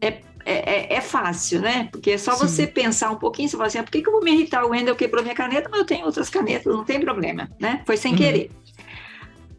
É, 0.00 0.06
é, 0.06 0.94
é, 0.94 0.94
é, 0.94 1.00
fácil, 1.00 1.60
né? 1.60 1.88
Porque 1.90 2.12
é 2.12 2.18
só 2.18 2.32
Sim. 2.32 2.46
você 2.46 2.66
pensar 2.66 3.10
um 3.10 3.16
pouquinho, 3.16 3.48
você 3.48 3.56
fala 3.56 3.66
assim, 3.66 3.78
ah, 3.78 3.82
por 3.82 3.90
que, 3.90 4.02
que 4.02 4.08
eu 4.08 4.12
vou 4.12 4.22
me 4.22 4.32
irritar? 4.32 4.64
O 4.64 4.70
Wendel 4.70 4.96
quebrou 4.96 5.22
minha 5.22 5.34
caneta, 5.34 5.68
mas 5.70 5.80
eu 5.80 5.86
tenho 5.86 6.06
outras 6.06 6.28
canetas, 6.28 6.72
não 6.72 6.84
tem 6.84 7.00
problema, 7.00 7.50
né? 7.60 7.82
Foi 7.86 7.96
sem 7.96 8.12
uhum. 8.12 8.18
querer. 8.18 8.50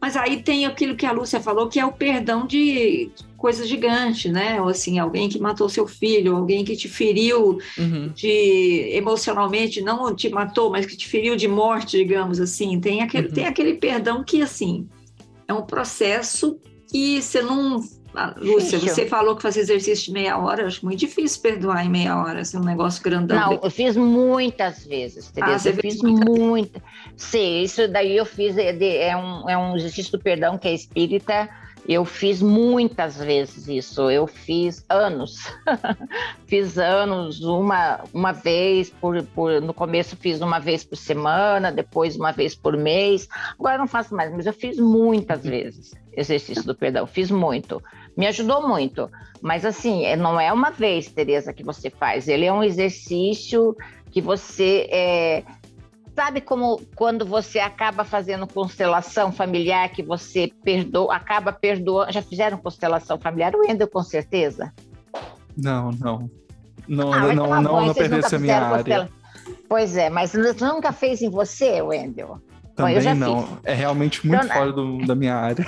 Mas 0.03 0.17
aí 0.17 0.43
tem 0.43 0.65
aquilo 0.65 0.97
que 0.97 1.05
a 1.05 1.13
Lúcia 1.13 1.39
falou, 1.39 1.69
que 1.69 1.79
é 1.79 1.85
o 1.85 1.93
perdão 1.93 2.45
de 2.45 3.09
coisa 3.37 3.65
gigante, 3.65 4.27
né? 4.27 4.61
Ou 4.61 4.67
assim, 4.67 4.99
alguém 4.99 5.29
que 5.29 5.39
matou 5.39 5.69
seu 5.69 5.87
filho, 5.87 6.35
alguém 6.35 6.65
que 6.65 6.75
te 6.75 6.89
feriu 6.89 7.57
uhum. 7.77 8.11
de 8.13 8.89
emocionalmente, 8.91 9.81
não 9.81 10.13
te 10.13 10.27
matou, 10.27 10.69
mas 10.69 10.85
que 10.85 10.97
te 10.97 11.07
feriu 11.07 11.37
de 11.37 11.47
morte, 11.47 11.95
digamos 11.95 12.41
assim. 12.41 12.81
Tem 12.81 13.01
aquele, 13.01 13.29
uhum. 13.29 13.33
tem 13.33 13.45
aquele 13.45 13.75
perdão 13.75 14.25
que, 14.25 14.41
assim, 14.41 14.89
é 15.47 15.53
um 15.53 15.61
processo 15.61 16.59
que 16.91 17.21
você 17.21 17.41
não 17.41 17.79
Lúcia, 18.37 18.79
você 18.79 19.07
falou 19.07 19.35
que 19.35 19.41
fazia 19.41 19.61
exercício 19.61 20.05
de 20.05 20.11
meia 20.11 20.37
hora, 20.37 20.61
eu 20.61 20.67
acho 20.67 20.85
muito 20.85 20.99
difícil 20.99 21.41
perdoar 21.41 21.85
em 21.85 21.89
meia 21.89 22.17
hora, 22.17 22.41
assim, 22.41 22.57
um 22.57 22.63
negócio 22.63 23.03
grandão. 23.03 23.37
Não, 23.37 23.59
eu 23.63 23.71
fiz 23.71 23.95
muitas 23.95 24.85
vezes, 24.85 25.29
entendeu? 25.29 25.55
Ah, 25.55 25.67
eu 25.67 25.73
fiz 25.73 26.01
muita. 26.01 26.81
Sim, 27.17 27.61
isso 27.63 27.87
daí 27.87 28.15
eu 28.15 28.25
fiz, 28.25 28.57
é, 28.57 28.75
é, 29.07 29.17
um, 29.17 29.49
é 29.49 29.57
um 29.57 29.75
exercício 29.75 30.11
do 30.11 30.19
perdão 30.19 30.57
que 30.57 30.67
é 30.67 30.73
espírita, 30.73 31.49
eu 31.87 32.05
fiz 32.05 32.41
muitas 32.41 33.17
vezes 33.17 33.67
isso, 33.67 34.09
eu 34.09 34.25
fiz 34.25 34.85
anos. 34.87 35.51
fiz 36.47 36.77
anos, 36.77 37.41
uma, 37.41 37.99
uma 38.13 38.31
vez 38.31 38.89
por, 38.89 39.21
por. 39.23 39.61
No 39.61 39.73
começo 39.73 40.15
fiz 40.15 40.39
uma 40.39 40.59
vez 40.59 40.83
por 40.85 40.95
semana, 40.95 41.71
depois 41.71 42.15
uma 42.15 42.31
vez 42.31 42.55
por 42.55 42.77
mês. 42.77 43.27
Agora 43.59 43.77
não 43.77 43.87
faço 43.87 44.15
mais, 44.15 44.31
mas 44.31 44.45
eu 44.45 44.53
fiz 44.53 44.77
muitas 44.77 45.43
vezes 45.43 45.91
exercício 46.15 46.63
do 46.63 46.75
perdão, 46.75 47.05
fiz 47.05 47.29
muito. 47.29 47.81
Me 48.15 48.27
ajudou 48.27 48.67
muito. 48.67 49.09
Mas 49.41 49.65
assim, 49.65 50.05
é, 50.05 50.15
não 50.15 50.39
é 50.39 50.51
uma 50.53 50.71
vez, 50.71 51.11
Tereza, 51.11 51.53
que 51.53 51.63
você 51.63 51.89
faz. 51.89 52.27
Ele 52.27 52.45
é 52.45 52.53
um 52.53 52.63
exercício 52.63 53.75
que 54.11 54.21
você. 54.21 54.87
É, 54.91 55.43
Sabe 56.15 56.41
como 56.41 56.79
quando 56.95 57.25
você 57.25 57.57
acaba 57.57 58.03
fazendo 58.03 58.45
constelação 58.45 59.31
familiar, 59.31 59.89
que 59.89 60.03
você 60.03 60.51
perdoa, 60.63 61.15
acaba 61.15 61.51
perdoando. 61.51 62.11
Já 62.11 62.21
fizeram 62.21 62.57
constelação 62.59 63.19
familiar? 63.19 63.55
O 63.55 63.61
Wendel, 63.61 63.87
com 63.87 64.03
certeza? 64.03 64.71
Não, 65.57 65.89
não. 65.91 66.29
Não, 66.87 67.13
ah, 67.13 67.33
não, 67.33 67.33
não, 67.33 67.61
não, 67.61 67.85
não 67.87 67.93
pertence 67.93 68.35
a 68.35 68.39
minha 68.39 68.61
área. 68.61 69.09
Pois 69.67 69.97
é, 69.97 70.09
mas 70.09 70.33
nunca 70.33 70.91
fez 70.91 71.21
em 71.21 71.29
você, 71.29 71.81
Wendel? 71.81 72.39
Também 72.75 73.03
Bom, 73.03 73.13
não. 73.15 73.47
Fiz. 73.47 73.57
É 73.63 73.73
realmente 73.73 74.25
muito 74.25 74.45
então, 74.45 74.57
fora 74.57 74.71
do, 74.71 75.05
da 75.05 75.13
minha 75.13 75.35
área. 75.35 75.65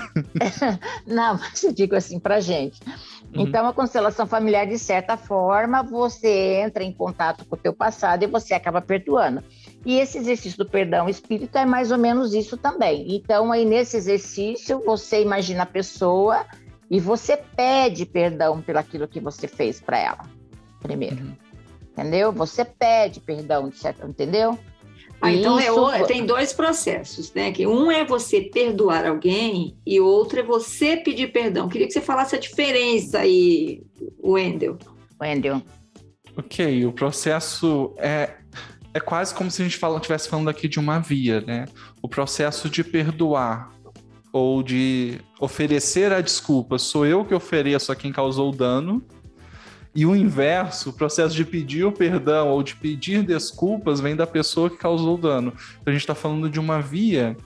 não, 1.05 1.37
mas 1.37 1.63
eu 1.63 1.71
digo 1.71 1.95
assim 1.95 2.19
para 2.19 2.39
gente. 2.39 2.79
Uhum. 3.35 3.43
Então, 3.43 3.67
a 3.67 3.73
constelação 3.73 4.25
familiar, 4.25 4.65
de 4.65 4.79
certa 4.79 5.15
forma, 5.15 5.83
você 5.83 6.61
entra 6.65 6.83
em 6.83 6.91
contato 6.91 7.45
com 7.45 7.55
o 7.55 7.59
teu 7.59 7.73
passado 7.73 8.23
e 8.23 8.27
você 8.27 8.53
acaba 8.53 8.81
perdoando. 8.81 9.43
E 9.85 9.99
esse 9.99 10.17
exercício 10.17 10.57
do 10.57 10.65
perdão 10.67 11.07
espírita 11.07 11.59
é 11.59 11.65
mais 11.65 11.91
ou 11.91 11.97
menos 11.97 12.33
isso 12.33 12.57
também. 12.57 13.15
Então, 13.15 13.51
aí 13.51 13.65
nesse 13.65 13.97
exercício, 13.97 14.81
você 14.83 15.21
imagina 15.21 15.63
a 15.63 15.67
pessoa 15.67 16.43
e 16.89 16.99
você 16.99 17.37
pede 17.37 18.05
perdão 18.05 18.61
pelo 18.61 18.79
aquilo 18.79 19.07
que 19.07 19.19
você 19.19 19.47
fez 19.47 19.79
para 19.79 19.99
ela, 19.99 20.23
primeiro. 20.81 21.17
Uhum. 21.17 21.35
Entendeu? 21.91 22.31
Você 22.31 22.65
pede 22.65 23.19
perdão, 23.19 23.71
certo? 23.71 24.05
entendeu? 24.07 24.57
Ah, 25.21 25.31
então 25.31 25.59
é, 25.91 26.03
tem 26.03 26.25
dois 26.25 26.53
processos, 26.53 27.33
né? 27.33 27.51
Que 27.51 27.65
um 27.65 27.91
é 27.91 28.05
você 28.05 28.41
perdoar 28.41 29.07
alguém 29.07 29.75
e 29.85 29.99
outro 29.99 30.39
é 30.39 30.43
você 30.43 30.97
pedir 30.97 31.31
perdão. 31.31 31.67
Queria 31.67 31.87
que 31.87 31.93
você 31.93 32.01
falasse 32.01 32.35
a 32.35 32.39
diferença 32.39 33.19
aí, 33.19 33.81
Wendel. 34.23 34.77
Wendel. 35.19 35.61
Ok, 36.37 36.85
o 36.85 36.91
processo 36.91 37.93
é 37.97 38.35
é 38.95 38.99
quase 39.01 39.35
como 39.35 39.51
se 39.51 39.61
a 39.61 39.65
gente 39.65 39.77
estivesse 39.77 40.29
falando 40.29 40.49
aqui 40.49 40.69
de 40.69 40.79
uma 40.79 40.99
via, 40.99 41.41
né? 41.41 41.65
O 42.01 42.07
processo 42.07 42.69
de 42.69 42.81
perdoar 42.81 43.69
ou 44.31 44.63
de 44.63 45.19
oferecer 45.37 46.13
a 46.13 46.21
desculpa, 46.21 46.77
sou 46.77 47.05
eu 47.05 47.25
que 47.25 47.35
ofereço 47.35 47.91
a 47.91 47.95
quem 47.95 48.11
causou 48.11 48.49
o 48.49 48.55
dano. 48.55 49.05
E 49.95 50.05
o 50.05 50.13
inverso, 50.13 50.89
o 50.89 50.93
processo 50.93 51.33
de 51.33 51.45
pedir 51.45 51.85
o 51.85 51.91
perdão 51.91 52.49
ou 52.49 52.61
de 52.61 52.75
pedir 52.75 53.23
desculpas 53.23 54.01
vem 54.01 54.13
da 54.13 54.27
pessoa 54.27 54.69
que 54.69 54.75
causou 54.75 55.15
o 55.15 55.17
dano. 55.17 55.53
Então 55.81 55.83
a 55.87 55.91
gente 55.91 56.01
está 56.01 56.13
falando 56.13 56.49
de 56.49 56.59
uma 56.59 56.81
via 56.81 57.37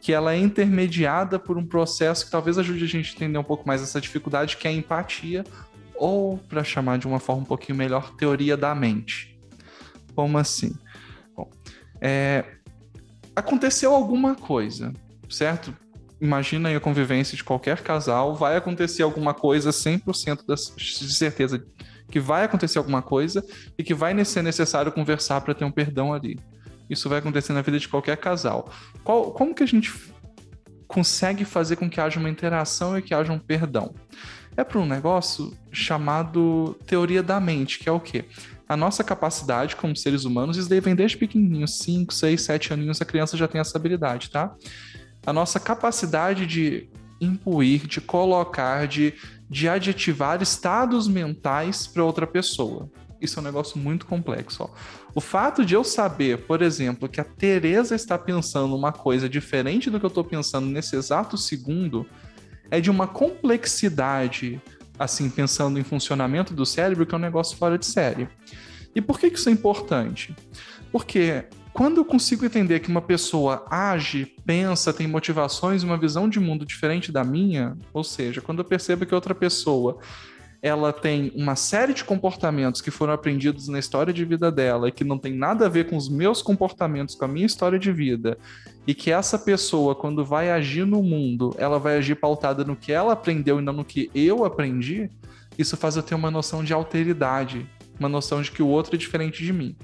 que 0.00 0.12
ela 0.12 0.34
é 0.34 0.36
intermediada 0.36 1.38
por 1.38 1.56
um 1.56 1.64
processo 1.64 2.24
que 2.24 2.32
talvez 2.32 2.58
ajude 2.58 2.82
a 2.82 2.88
gente 2.88 3.12
a 3.12 3.14
entender 3.14 3.38
um 3.38 3.44
pouco 3.44 3.66
mais 3.68 3.80
essa 3.80 4.00
dificuldade, 4.00 4.56
que 4.56 4.66
é 4.66 4.70
a 4.72 4.74
empatia, 4.74 5.44
ou, 5.94 6.38
para 6.38 6.64
chamar 6.64 6.98
de 6.98 7.06
uma 7.06 7.20
forma 7.20 7.42
um 7.42 7.44
pouquinho 7.44 7.78
melhor, 7.78 8.12
teoria 8.16 8.56
da 8.56 8.74
mente. 8.74 9.38
Como 10.12 10.36
assim? 10.36 10.74
Bom, 11.36 11.48
é, 12.00 12.44
aconteceu 13.36 13.94
alguma 13.94 14.34
coisa, 14.34 14.92
certo? 15.30 15.72
Imagina 16.20 16.68
aí 16.68 16.74
a 16.74 16.80
convivência 16.80 17.36
de 17.36 17.44
qualquer 17.44 17.80
casal, 17.80 18.34
vai 18.34 18.56
acontecer 18.56 19.04
alguma 19.04 19.32
coisa, 19.32 19.70
100% 19.70 20.44
de 20.76 21.14
certeza 21.14 21.64
que 22.12 22.20
vai 22.20 22.44
acontecer 22.44 22.76
alguma 22.76 23.00
coisa 23.00 23.42
e 23.76 23.82
que 23.82 23.94
vai 23.94 24.22
ser 24.24 24.42
necessário 24.42 24.92
conversar 24.92 25.40
para 25.40 25.54
ter 25.54 25.64
um 25.64 25.70
perdão 25.72 26.12
ali. 26.12 26.38
Isso 26.88 27.08
vai 27.08 27.20
acontecer 27.20 27.54
na 27.54 27.62
vida 27.62 27.78
de 27.78 27.88
qualquer 27.88 28.18
casal. 28.18 28.70
Qual, 29.02 29.32
como 29.32 29.54
que 29.54 29.62
a 29.62 29.66
gente 29.66 29.90
consegue 30.86 31.42
fazer 31.46 31.76
com 31.76 31.88
que 31.88 31.98
haja 31.98 32.20
uma 32.20 32.28
interação 32.28 32.98
e 32.98 33.02
que 33.02 33.14
haja 33.14 33.32
um 33.32 33.38
perdão? 33.38 33.94
É 34.54 34.62
para 34.62 34.78
um 34.78 34.84
negócio 34.84 35.56
chamado 35.72 36.78
teoria 36.86 37.22
da 37.22 37.40
mente, 37.40 37.78
que 37.78 37.88
é 37.88 37.92
o 37.92 37.98
quê? 37.98 38.26
a 38.68 38.76
nossa 38.76 39.04
capacidade 39.04 39.76
como 39.76 39.94
seres 39.94 40.24
humanos, 40.24 40.56
isso 40.56 40.68
daí 40.68 40.80
vem 40.80 40.94
desde 40.94 41.18
pequenininhos, 41.18 41.76
5, 41.78 42.14
6, 42.14 42.40
7 42.40 42.72
aninhos, 42.72 43.02
a 43.02 43.04
criança 43.04 43.36
já 43.36 43.46
tem 43.46 43.60
essa 43.60 43.76
habilidade, 43.76 44.30
tá? 44.30 44.54
A 45.26 45.32
nossa 45.32 45.60
capacidade 45.60 46.46
de 46.46 46.88
impuir, 47.20 47.86
de 47.86 48.00
colocar, 48.00 48.88
de, 48.88 49.12
de 49.52 49.68
adjetivar 49.68 50.40
estados 50.40 51.06
mentais 51.06 51.86
para 51.86 52.02
outra 52.02 52.26
pessoa. 52.26 52.90
Isso 53.20 53.38
é 53.38 53.42
um 53.42 53.44
negócio 53.44 53.78
muito 53.78 54.06
complexo. 54.06 54.62
Ó. 54.62 54.70
O 55.14 55.20
fato 55.20 55.62
de 55.62 55.74
eu 55.74 55.84
saber, 55.84 56.38
por 56.46 56.62
exemplo, 56.62 57.06
que 57.06 57.20
a 57.20 57.24
Teresa 57.24 57.94
está 57.94 58.18
pensando 58.18 58.74
uma 58.74 58.92
coisa 58.92 59.28
diferente 59.28 59.90
do 59.90 60.00
que 60.00 60.06
eu 60.06 60.08
estou 60.08 60.24
pensando 60.24 60.66
nesse 60.68 60.96
exato 60.96 61.36
segundo, 61.36 62.06
é 62.70 62.80
de 62.80 62.90
uma 62.90 63.06
complexidade 63.06 64.58
assim, 64.98 65.28
pensando 65.28 65.78
em 65.78 65.84
funcionamento 65.84 66.54
do 66.54 66.64
cérebro, 66.64 67.04
que 67.04 67.14
é 67.14 67.18
um 67.18 67.20
negócio 67.20 67.54
fora 67.58 67.76
de 67.76 67.84
série. 67.84 68.28
E 68.94 69.02
por 69.02 69.20
que, 69.20 69.26
isso 69.26 69.50
é 69.50 69.52
importante? 69.52 70.34
Porque 70.90 71.44
quando 71.72 71.98
eu 71.98 72.04
consigo 72.04 72.44
entender 72.44 72.80
que 72.80 72.88
uma 72.88 73.00
pessoa 73.00 73.64
age, 73.70 74.26
pensa, 74.44 74.92
tem 74.92 75.06
motivações, 75.06 75.82
uma 75.82 75.96
visão 75.96 76.28
de 76.28 76.38
mundo 76.38 76.66
diferente 76.66 77.10
da 77.10 77.24
minha, 77.24 77.76
ou 77.92 78.04
seja, 78.04 78.40
quando 78.40 78.58
eu 78.58 78.64
percebo 78.64 79.06
que 79.06 79.14
outra 79.14 79.34
pessoa 79.34 79.98
ela 80.62 80.92
tem 80.92 81.32
uma 81.34 81.56
série 81.56 81.92
de 81.92 82.04
comportamentos 82.04 82.80
que 82.80 82.90
foram 82.90 83.12
aprendidos 83.12 83.66
na 83.66 83.80
história 83.80 84.12
de 84.12 84.24
vida 84.24 84.48
dela 84.48 84.88
e 84.88 84.92
que 84.92 85.02
não 85.02 85.18
tem 85.18 85.34
nada 85.34 85.66
a 85.66 85.68
ver 85.68 85.90
com 85.90 85.96
os 85.96 86.08
meus 86.08 86.40
comportamentos, 86.40 87.16
com 87.16 87.24
a 87.24 87.28
minha 87.28 87.46
história 87.46 87.80
de 87.80 87.90
vida, 87.90 88.38
e 88.86 88.94
que 88.94 89.10
essa 89.10 89.36
pessoa, 89.36 89.96
quando 89.96 90.24
vai 90.24 90.52
agir 90.52 90.86
no 90.86 91.02
mundo, 91.02 91.52
ela 91.58 91.80
vai 91.80 91.96
agir 91.96 92.14
pautada 92.14 92.62
no 92.64 92.76
que 92.76 92.92
ela 92.92 93.14
aprendeu 93.14 93.58
e 93.58 93.62
não 93.62 93.72
no 93.72 93.84
que 93.84 94.08
eu 94.14 94.44
aprendi, 94.44 95.10
isso 95.58 95.76
faz 95.76 95.96
eu 95.96 96.02
ter 96.02 96.14
uma 96.14 96.30
noção 96.30 96.62
de 96.62 96.72
alteridade, 96.72 97.68
uma 97.98 98.08
noção 98.08 98.40
de 98.40 98.52
que 98.52 98.62
o 98.62 98.68
outro 98.68 98.94
é 98.94 98.98
diferente 98.98 99.44
de 99.44 99.52
mim. 99.52 99.74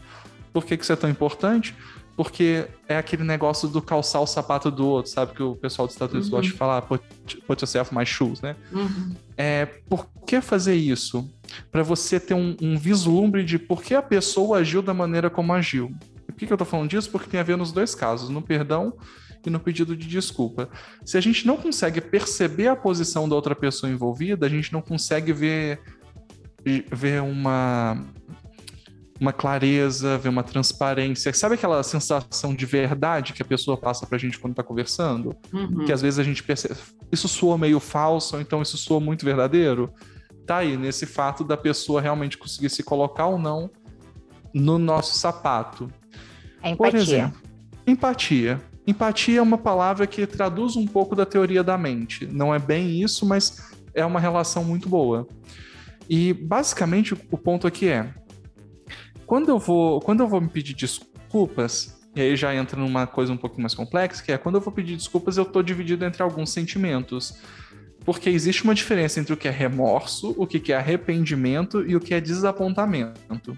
Por 0.60 0.66
que, 0.66 0.76
que 0.76 0.84
isso 0.84 0.92
é 0.92 0.96
tão 0.96 1.10
importante? 1.10 1.74
porque 2.18 2.66
é 2.88 2.98
aquele 2.98 3.22
negócio 3.22 3.68
do 3.68 3.80
calçar 3.80 4.20
o 4.20 4.26
sapato 4.26 4.72
do 4.72 4.84
outro, 4.84 5.08
sabe? 5.08 5.34
Que 5.34 5.42
o 5.44 5.54
pessoal 5.54 5.86
dos 5.86 5.94
Estados 5.94 6.12
Unidos 6.12 6.28
uhum. 6.28 6.36
gosta 6.36 6.50
de 6.50 6.58
falar, 6.58 6.82
put, 6.82 7.00
put 7.46 7.62
yourself 7.62 7.94
my 7.94 8.04
shoes, 8.04 8.40
né? 8.40 8.56
Uhum. 8.72 9.14
É, 9.36 9.66
por 9.66 10.04
que 10.26 10.40
fazer 10.40 10.74
isso? 10.74 11.30
Para 11.70 11.84
você 11.84 12.18
ter 12.18 12.34
um, 12.34 12.56
um, 12.60 12.76
vislumbre 12.76 13.44
de 13.44 13.56
por 13.56 13.84
que 13.84 13.94
a 13.94 14.02
pessoa 14.02 14.58
agiu 14.58 14.82
da 14.82 14.92
maneira 14.92 15.30
como 15.30 15.52
agiu. 15.52 15.94
E 16.28 16.32
por 16.32 16.34
que, 16.34 16.46
que 16.48 16.52
eu 16.52 16.56
tô 16.56 16.64
falando 16.64 16.90
disso? 16.90 17.08
Porque 17.08 17.30
tem 17.30 17.38
a 17.38 17.44
ver 17.44 17.56
nos 17.56 17.70
dois 17.70 17.94
casos, 17.94 18.28
no 18.28 18.42
perdão 18.42 18.92
e 19.46 19.48
no 19.48 19.60
pedido 19.60 19.96
de 19.96 20.08
desculpa. 20.08 20.68
Se 21.04 21.16
a 21.16 21.20
gente 21.20 21.46
não 21.46 21.56
consegue 21.56 22.00
perceber 22.00 22.66
a 22.66 22.74
posição 22.74 23.28
da 23.28 23.36
outra 23.36 23.54
pessoa 23.54 23.92
envolvida, 23.92 24.44
a 24.44 24.48
gente 24.48 24.72
não 24.72 24.82
consegue 24.82 25.32
ver, 25.32 25.80
ver 26.90 27.22
uma 27.22 28.04
uma 29.20 29.32
clareza, 29.32 30.16
ver 30.18 30.28
uma 30.28 30.42
transparência. 30.42 31.32
Sabe 31.32 31.56
aquela 31.56 31.82
sensação 31.82 32.54
de 32.54 32.64
verdade 32.66 33.32
que 33.32 33.42
a 33.42 33.44
pessoa 33.44 33.76
passa 33.76 34.06
pra 34.06 34.18
gente 34.18 34.38
quando 34.38 34.54
tá 34.54 34.62
conversando? 34.62 35.36
Uhum. 35.52 35.84
Que 35.84 35.92
às 35.92 36.00
vezes 36.02 36.18
a 36.18 36.22
gente 36.22 36.42
percebe, 36.42 36.74
isso 37.10 37.28
soa 37.28 37.58
meio 37.58 37.80
falso, 37.80 38.36
ou 38.36 38.42
então 38.42 38.62
isso 38.62 38.76
soa 38.76 39.00
muito 39.00 39.24
verdadeiro? 39.24 39.92
Tá 40.46 40.58
aí, 40.58 40.76
nesse 40.76 41.04
fato 41.04 41.44
da 41.44 41.56
pessoa 41.56 42.00
realmente 42.00 42.38
conseguir 42.38 42.70
se 42.70 42.82
colocar 42.82 43.26
ou 43.26 43.38
não 43.38 43.70
no 44.54 44.78
nosso 44.78 45.18
sapato. 45.18 45.90
É 46.62 46.74
Por 46.74 46.94
exemplo, 46.94 47.40
empatia. 47.86 48.60
Empatia 48.86 49.40
é 49.40 49.42
uma 49.42 49.58
palavra 49.58 50.06
que 50.06 50.26
traduz 50.26 50.74
um 50.74 50.86
pouco 50.86 51.14
da 51.14 51.26
teoria 51.26 51.62
da 51.62 51.76
mente. 51.76 52.26
Não 52.26 52.54
é 52.54 52.58
bem 52.58 53.02
isso, 53.02 53.26
mas 53.26 53.70
é 53.94 54.04
uma 54.04 54.18
relação 54.18 54.64
muito 54.64 54.88
boa. 54.88 55.26
E 56.08 56.32
basicamente 56.32 57.12
o 57.12 57.36
ponto 57.36 57.66
aqui 57.66 57.88
é: 57.88 58.14
quando 59.28 59.50
eu 59.50 59.58
vou, 59.58 60.00
quando 60.00 60.20
eu 60.20 60.26
vou 60.26 60.40
me 60.40 60.48
pedir 60.48 60.72
desculpas, 60.72 62.00
e 62.16 62.20
aí 62.22 62.34
já 62.34 62.54
entra 62.54 62.80
numa 62.80 63.06
coisa 63.06 63.30
um 63.30 63.36
pouquinho 63.36 63.60
mais 63.60 63.74
complexa, 63.74 64.22
que 64.24 64.32
é 64.32 64.38
quando 64.38 64.54
eu 64.54 64.60
vou 64.62 64.72
pedir 64.72 64.96
desculpas, 64.96 65.36
eu 65.36 65.44
tô 65.44 65.62
dividido 65.62 66.02
entre 66.06 66.22
alguns 66.22 66.50
sentimentos. 66.50 67.34
Porque 68.06 68.30
existe 68.30 68.64
uma 68.64 68.74
diferença 68.74 69.20
entre 69.20 69.34
o 69.34 69.36
que 69.36 69.46
é 69.46 69.50
remorso, 69.50 70.34
o 70.38 70.46
que 70.46 70.72
é 70.72 70.76
arrependimento 70.76 71.86
e 71.86 71.94
o 71.94 72.00
que 72.00 72.14
é 72.14 72.20
desapontamento. 72.22 73.54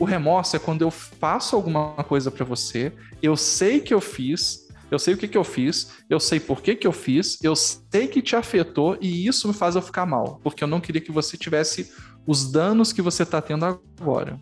O 0.00 0.06
remorso 0.06 0.56
é 0.56 0.58
quando 0.58 0.80
eu 0.80 0.90
faço 0.90 1.54
alguma 1.56 1.92
coisa 2.04 2.30
pra 2.30 2.46
você, 2.46 2.90
eu 3.20 3.36
sei 3.36 3.80
que 3.80 3.92
eu 3.92 4.00
fiz, 4.00 4.66
eu 4.90 4.98
sei 4.98 5.12
o 5.12 5.18
que, 5.18 5.28
que 5.28 5.36
eu 5.36 5.44
fiz, 5.44 5.92
eu 6.08 6.18
sei 6.18 6.40
por 6.40 6.62
que, 6.62 6.74
que 6.74 6.86
eu 6.86 6.92
fiz, 6.92 7.36
eu 7.42 7.54
sei 7.54 8.08
que 8.08 8.22
te 8.22 8.34
afetou 8.34 8.96
e 8.98 9.26
isso 9.26 9.46
me 9.46 9.52
faz 9.52 9.76
eu 9.76 9.82
ficar 9.82 10.06
mal, 10.06 10.40
porque 10.42 10.64
eu 10.64 10.68
não 10.68 10.80
queria 10.80 11.02
que 11.02 11.12
você 11.12 11.36
tivesse 11.36 11.92
os 12.26 12.50
danos 12.50 12.94
que 12.94 13.02
você 13.02 13.24
está 13.24 13.42
tendo 13.42 13.66
agora. 13.66 14.40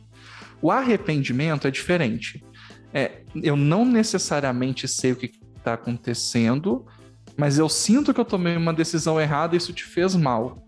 O 0.64 0.70
arrependimento 0.70 1.68
é 1.68 1.70
diferente. 1.70 2.42
É, 2.90 3.20
eu 3.34 3.54
não 3.54 3.84
necessariamente 3.84 4.88
sei 4.88 5.12
o 5.12 5.16
que 5.16 5.30
está 5.58 5.74
acontecendo, 5.74 6.86
mas 7.36 7.58
eu 7.58 7.68
sinto 7.68 8.14
que 8.14 8.20
eu 8.20 8.24
tomei 8.24 8.56
uma 8.56 8.72
decisão 8.72 9.20
errada 9.20 9.54
e 9.54 9.58
isso 9.58 9.74
te 9.74 9.84
fez 9.84 10.16
mal. 10.16 10.66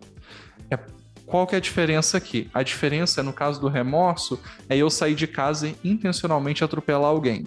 É, 0.71 0.79
qual 1.25 1.47
que 1.47 1.55
é 1.55 1.57
a 1.57 1.63
diferença 1.63 2.19
aqui? 2.19 2.51
A 2.53 2.63
diferença, 2.63 3.23
no 3.23 3.33
caso 3.33 3.59
do 3.59 3.69
remorso, 3.69 4.39
é 4.69 4.77
eu 4.77 4.91
sair 4.91 5.15
de 5.15 5.27
casa 5.27 5.67
e 5.67 5.77
intencionalmente 5.83 6.63
atropelar 6.63 7.11
alguém. 7.11 7.47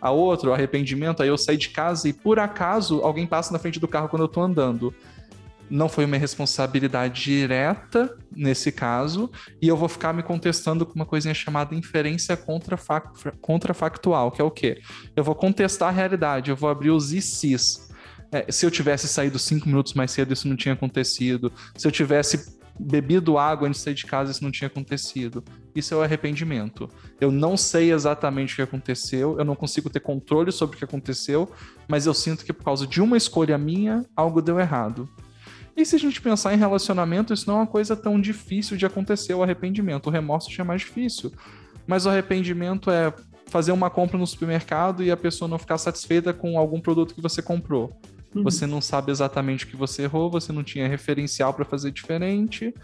A 0.00 0.10
outra, 0.10 0.50
o 0.50 0.52
arrependimento, 0.52 1.22
é 1.22 1.28
eu 1.28 1.38
sair 1.38 1.56
de 1.56 1.68
casa 1.68 2.08
e 2.08 2.12
por 2.12 2.40
acaso 2.40 3.00
alguém 3.00 3.28
passa 3.28 3.52
na 3.52 3.60
frente 3.60 3.78
do 3.78 3.86
carro 3.86 4.08
quando 4.08 4.22
eu 4.22 4.28
tô 4.28 4.42
andando. 4.42 4.92
Não 5.70 5.88
foi 5.88 6.04
uma 6.04 6.16
responsabilidade 6.16 7.22
direta 7.22 8.16
nesse 8.30 8.70
caso, 8.70 9.30
e 9.60 9.68
eu 9.68 9.76
vou 9.76 9.88
ficar 9.88 10.12
me 10.12 10.22
contestando 10.22 10.84
com 10.84 10.94
uma 10.94 11.06
coisinha 11.06 11.34
chamada 11.34 11.74
inferência 11.74 12.36
contrafac- 12.36 13.36
contrafactual, 13.40 14.30
que 14.30 14.40
é 14.40 14.44
o 14.44 14.50
quê? 14.50 14.80
Eu 15.16 15.24
vou 15.24 15.34
contestar 15.34 15.88
a 15.88 15.92
realidade, 15.92 16.50
eu 16.50 16.56
vou 16.56 16.68
abrir 16.68 16.90
os 16.90 17.12
ICs. 17.12 17.88
É, 18.30 18.50
se 18.50 18.66
eu 18.66 18.70
tivesse 18.70 19.06
saído 19.08 19.38
cinco 19.38 19.68
minutos 19.68 19.94
mais 19.94 20.10
cedo, 20.10 20.32
isso 20.32 20.48
não 20.48 20.56
tinha 20.56 20.74
acontecido. 20.74 21.52
Se 21.76 21.86
eu 21.86 21.92
tivesse 21.92 22.58
bebido 22.78 23.38
água 23.38 23.68
antes 23.68 23.80
de 23.80 23.84
sair 23.84 23.94
de 23.94 24.06
casa, 24.06 24.32
isso 24.32 24.42
não 24.42 24.50
tinha 24.50 24.66
acontecido. 24.66 25.44
Isso 25.74 25.94
é 25.94 25.96
o 25.96 26.02
arrependimento. 26.02 26.88
Eu 27.20 27.30
não 27.30 27.56
sei 27.56 27.92
exatamente 27.92 28.52
o 28.52 28.56
que 28.56 28.62
aconteceu, 28.62 29.38
eu 29.38 29.44
não 29.44 29.54
consigo 29.54 29.88
ter 29.88 30.00
controle 30.00 30.50
sobre 30.52 30.76
o 30.76 30.78
que 30.78 30.84
aconteceu, 30.84 31.50
mas 31.88 32.06
eu 32.06 32.14
sinto 32.14 32.44
que 32.44 32.52
por 32.52 32.64
causa 32.64 32.86
de 32.86 33.00
uma 33.00 33.16
escolha 33.16 33.56
minha, 33.56 34.04
algo 34.16 34.42
deu 34.42 34.58
errado. 34.58 35.08
E 35.76 35.84
se 35.84 35.96
a 35.96 35.98
gente 35.98 36.20
pensar 36.20 36.54
em 36.54 36.58
relacionamento, 36.58 37.32
isso 37.32 37.48
não 37.48 37.56
é 37.56 37.60
uma 37.60 37.66
coisa 37.66 37.96
tão 37.96 38.20
difícil 38.20 38.76
de 38.76 38.86
acontecer, 38.86 39.34
o 39.34 39.42
arrependimento. 39.42 40.06
O 40.06 40.10
remorso 40.10 40.50
já 40.50 40.62
é 40.62 40.66
mais 40.66 40.82
difícil. 40.82 41.32
Mas 41.86 42.06
o 42.06 42.10
arrependimento 42.10 42.90
é 42.90 43.12
fazer 43.46 43.72
uma 43.72 43.90
compra 43.90 44.16
no 44.16 44.26
supermercado 44.26 45.02
e 45.02 45.10
a 45.10 45.16
pessoa 45.16 45.48
não 45.48 45.58
ficar 45.58 45.78
satisfeita 45.78 46.32
com 46.32 46.58
algum 46.58 46.80
produto 46.80 47.14
que 47.14 47.20
você 47.20 47.42
comprou. 47.42 47.92
Uhum. 48.34 48.42
Você 48.42 48.66
não 48.66 48.80
sabe 48.80 49.12
exatamente 49.12 49.64
o 49.64 49.68
que 49.68 49.76
você 49.76 50.02
errou, 50.02 50.30
você 50.30 50.52
não 50.52 50.64
tinha 50.64 50.88
referencial 50.88 51.52
para 51.52 51.64
fazer 51.64 51.90
diferente. 51.90 52.74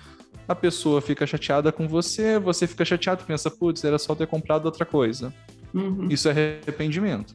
A 0.46 0.54
pessoa 0.54 1.00
fica 1.00 1.26
chateada 1.26 1.72
com 1.72 1.88
você, 1.88 2.38
você 2.38 2.66
fica 2.66 2.84
chateado, 2.84 3.24
pensa, 3.24 3.50
putz, 3.50 3.84
era 3.84 3.98
só 3.98 4.14
ter 4.14 4.26
comprado 4.26 4.66
outra 4.66 4.84
coisa. 4.84 5.32
Uhum. 5.72 6.08
Isso 6.10 6.28
é 6.28 6.32
arrependimento. 6.32 7.34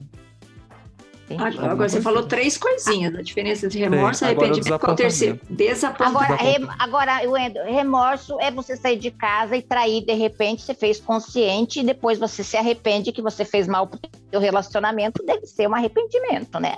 Entendi. 1.25 1.43
Agora, 1.43 1.71
agora 1.71 1.89
você 1.89 2.01
falou 2.01 2.23
três 2.23 2.55
coisinhas, 2.55 3.15
a 3.15 3.21
diferença 3.21 3.65
entre 3.65 3.79
remorso 3.79 4.23
e 4.23 4.27
Tem, 4.27 4.35
agora 4.35 4.47
o 4.47 4.51
arrependimento. 4.51 4.79
Qual 4.79 4.93
o 4.93 4.95
terceiro? 4.95 5.39
Desapontamento. 5.49 6.23
Agora, 6.23 6.35
rem- 6.35 6.67
agora 6.77 7.29
Wendel, 7.29 7.65
remorso 7.65 8.39
é 8.39 8.51
você 8.51 8.77
sair 8.77 8.97
de 8.97 9.09
casa 9.09 9.57
e 9.57 9.61
trair, 9.63 10.05
de 10.05 10.13
repente, 10.13 10.61
você 10.61 10.75
fez 10.75 10.99
consciente 10.99 11.79
e 11.79 11.83
depois 11.83 12.19
você 12.19 12.43
se 12.43 12.55
arrepende 12.55 13.11
que 13.11 13.23
você 13.23 13.43
fez 13.43 13.67
mal 13.67 13.87
pro 13.87 13.99
seu 14.29 14.39
relacionamento, 14.39 15.23
deve 15.25 15.47
ser 15.47 15.67
um 15.67 15.73
arrependimento, 15.73 16.59
né? 16.59 16.77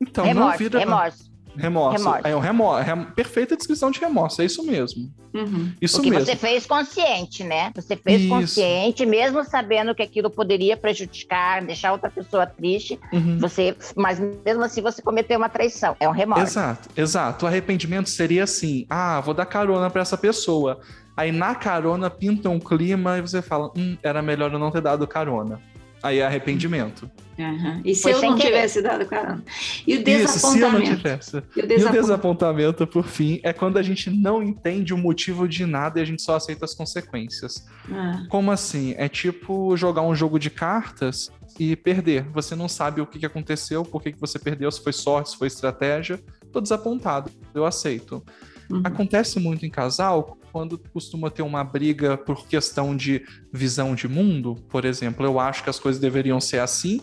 Então, 0.00 0.24
não 0.24 0.32
remorso, 0.32 0.58
vira 0.58 0.78
remorso. 0.78 1.33
Remorso. 1.56 2.04
remorso. 2.04 2.26
É 2.28 2.36
um 2.36 2.40
remorso. 2.40 2.82
rem- 2.84 3.04
Perfeita 3.14 3.56
descrição 3.56 3.90
de 3.90 4.00
remorso, 4.00 4.40
é 4.42 4.44
isso 4.44 4.64
mesmo. 4.64 5.12
Uhum. 5.34 5.72
Isso 5.80 5.96
Porque 5.96 6.10
mesmo. 6.10 6.26
você 6.26 6.36
fez 6.36 6.64
consciente, 6.66 7.42
né? 7.42 7.72
Você 7.74 7.96
fez 7.96 8.20
Isso. 8.20 8.28
consciente, 8.30 9.04
mesmo 9.04 9.42
sabendo 9.44 9.92
que 9.94 10.02
aquilo 10.02 10.30
poderia 10.30 10.76
prejudicar, 10.76 11.64
deixar 11.64 11.92
outra 11.92 12.08
pessoa 12.08 12.46
triste, 12.46 12.98
Uhum. 13.12 13.38
você, 13.38 13.76
mas 13.96 14.20
mesmo 14.44 14.62
assim 14.62 14.80
você 14.80 15.02
cometeu 15.02 15.36
uma 15.38 15.48
traição. 15.48 15.96
É 15.98 16.08
um 16.08 16.12
remorso. 16.12 16.44
Exato, 16.44 16.88
exato. 16.96 17.44
O 17.44 17.48
arrependimento 17.48 18.08
seria 18.08 18.44
assim: 18.44 18.86
ah, 18.88 19.20
vou 19.20 19.34
dar 19.34 19.46
carona 19.46 19.90
pra 19.90 20.02
essa 20.02 20.16
pessoa. 20.16 20.80
Aí 21.16 21.30
na 21.32 21.54
carona 21.54 22.10
pinta 22.10 22.48
um 22.48 22.58
clima 22.60 23.18
e 23.18 23.20
você 23.20 23.42
fala: 23.42 23.70
hum, 23.76 23.96
era 24.02 24.22
melhor 24.22 24.52
eu 24.52 24.58
não 24.58 24.70
ter 24.70 24.80
dado 24.80 25.06
carona. 25.06 25.60
Aí 26.04 26.18
é 26.18 26.26
arrependimento. 26.26 27.10
Uhum. 27.38 27.80
E 27.82 27.94
se 27.94 28.02
Foi 28.02 28.12
eu 28.12 28.20
não 28.20 28.36
querer. 28.36 28.48
tivesse 28.48 28.82
dado 28.82 29.06
carona? 29.06 29.42
E 29.86 29.96
o 29.96 30.08
Isso, 30.08 30.38
se 30.38 30.44
eu 30.60 30.70
não 30.70 30.78
desapontamento? 30.78 30.96
tivesse. 30.96 31.36
E 31.56 31.60
o 31.60 31.72
E 31.72 31.84
o 31.84 31.90
desapontamento? 31.90 32.86
por 32.86 33.06
fim, 33.06 33.40
é 33.42 33.52
quando 33.54 33.78
a 33.78 33.82
gente 33.82 34.10
não 34.10 34.42
entende 34.42 34.92
o 34.92 34.98
motivo 34.98 35.48
de 35.48 35.64
nada 35.64 35.98
e 35.98 36.02
a 36.02 36.04
gente 36.04 36.20
só 36.20 36.36
aceita 36.36 36.66
as 36.66 36.74
consequências. 36.74 37.66
Ah, 37.90 38.22
Como 38.28 38.52
assim? 38.52 38.94
É 38.98 39.08
tipo 39.08 39.74
jogar 39.78 40.02
um 40.02 40.14
jogo 40.14 40.38
de 40.38 40.50
cartas 40.50 41.32
e 41.58 41.74
perder. 41.74 42.24
Você 42.34 42.54
não 42.54 42.68
sabe 42.68 43.00
o 43.00 43.06
que 43.06 43.18
que 43.18 43.26
aconteceu, 43.26 43.82
por 43.82 44.02
que 44.02 44.12
que 44.12 44.20
você 44.20 44.38
perdeu, 44.38 44.70
se 44.70 44.82
foi 44.82 44.92
sorte, 44.92 45.30
se 45.30 45.36
foi 45.38 45.46
estratégia. 45.48 46.20
Tô 46.52 46.60
desapontado, 46.60 47.30
eu 47.54 47.64
aceito. 47.64 48.22
uhum. 48.70 48.82
Acontece 48.84 49.40
muito 49.40 49.64
em 49.64 49.70
casal 49.70 50.36
quando 50.54 50.78
costuma 50.78 51.32
ter 51.32 51.42
uma 51.42 51.64
briga 51.64 52.16
por 52.16 52.46
questão 52.46 52.96
de 52.96 53.26
visão 53.52 53.92
de 53.92 54.06
mundo. 54.06 54.54
Por 54.68 54.84
exemplo, 54.84 55.26
eu 55.26 55.40
acho 55.40 55.64
que 55.64 55.68
as 55.68 55.80
coisas 55.80 56.00
deveriam 56.00 56.40
ser 56.40 56.60
assim, 56.60 57.00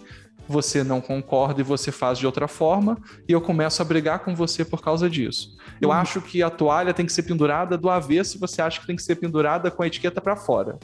você 0.47 0.85
não 0.85 1.01
concorda 1.01 1.59
e 1.59 1.63
você 1.63 1.91
faz 1.91 2.17
de 2.17 2.25
outra 2.25 2.47
forma, 2.47 2.97
e 3.27 3.33
eu 3.33 3.41
começo 3.41 3.81
a 3.81 3.85
brigar 3.85 4.19
com 4.19 4.33
você 4.33 4.63
por 4.63 4.81
causa 4.81 5.09
disso. 5.09 5.57
Eu 5.81 5.89
Uhum. 5.89 5.95
acho 5.95 6.21
que 6.21 6.41
a 6.41 6.49
toalha 6.49 6.93
tem 6.93 7.05
que 7.05 7.11
ser 7.11 7.23
pendurada 7.23 7.77
do 7.77 7.89
avesso 7.89 8.37
e 8.37 8.39
você 8.39 8.61
acha 8.61 8.79
que 8.79 8.87
tem 8.87 8.95
que 8.95 9.03
ser 9.03 9.15
pendurada 9.17 9.69
com 9.69 9.83
a 9.83 9.87
etiqueta 9.87 10.21
para 10.21 10.37
fora. 10.37 10.79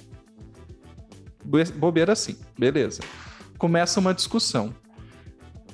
Be- 1.46 1.72
Bobeira 1.72 2.12
assim, 2.12 2.36
beleza. 2.60 3.00
Começa 3.58 3.98
uma 4.02 4.14
discussão. 4.14 4.74